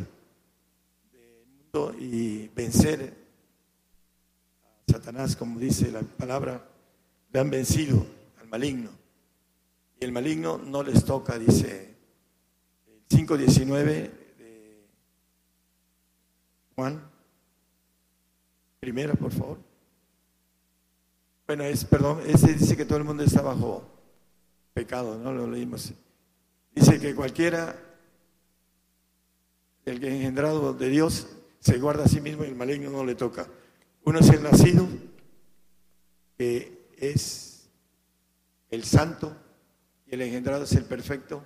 del 1.11 1.45
mundo 1.57 1.93
y 1.99 2.47
vencer 2.55 3.24
Satanás, 4.87 5.35
como 5.35 5.59
dice 5.59 5.91
la 5.91 6.01
palabra, 6.01 6.63
le 7.31 7.39
han 7.39 7.49
vencido 7.49 8.05
al 8.39 8.47
maligno. 8.47 8.89
Y 9.99 10.05
el 10.05 10.11
maligno 10.11 10.57
no 10.57 10.83
les 10.83 11.03
toca, 11.05 11.37
dice 11.37 11.95
el 12.87 13.17
5.19 13.17 13.83
de 14.37 14.85
Juan. 16.75 17.01
Primera, 18.79 19.13
por 19.13 19.31
favor. 19.31 19.57
Bueno, 21.47 21.63
es, 21.63 21.85
perdón, 21.85 22.21
ese 22.25 22.53
dice 22.53 22.75
que 22.75 22.85
todo 22.85 22.97
el 22.97 23.03
mundo 23.03 23.23
está 23.23 23.41
bajo 23.41 23.83
pecado, 24.73 25.17
¿no? 25.17 25.31
Lo 25.31 25.49
leímos. 25.49 25.93
Dice 26.73 26.99
que 26.99 27.15
cualquiera, 27.15 27.79
el 29.85 29.99
que 29.99 30.15
engendrado 30.15 30.73
de 30.73 30.89
Dios, 30.89 31.27
se 31.59 31.77
guarda 31.77 32.05
a 32.05 32.07
sí 32.07 32.19
mismo 32.19 32.43
y 32.43 32.47
el 32.47 32.55
maligno 32.55 32.89
no 32.89 33.05
le 33.05 33.15
toca. 33.15 33.47
Uno 34.05 34.19
es 34.19 34.29
el 34.29 34.43
nacido, 34.43 34.87
que 36.37 36.89
es 36.97 37.67
el 38.69 38.83
santo, 38.83 39.35
y 40.05 40.13
el 40.13 40.21
engendrado 40.21 40.63
es 40.63 40.73
el 40.73 40.85
perfecto, 40.85 41.43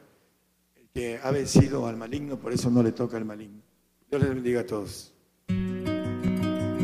el 0.75 0.89
que 0.89 1.19
ha 1.23 1.31
vencido 1.31 1.87
al 1.87 1.95
maligno, 1.95 2.37
por 2.37 2.51
eso 2.51 2.69
no 2.69 2.83
le 2.83 2.91
toca 2.91 3.15
al 3.15 3.23
maligno. 3.23 3.61
Dios 4.09 4.21
les 4.21 4.33
bendiga 4.33 4.61
a 4.61 4.65
todos. 4.65 5.13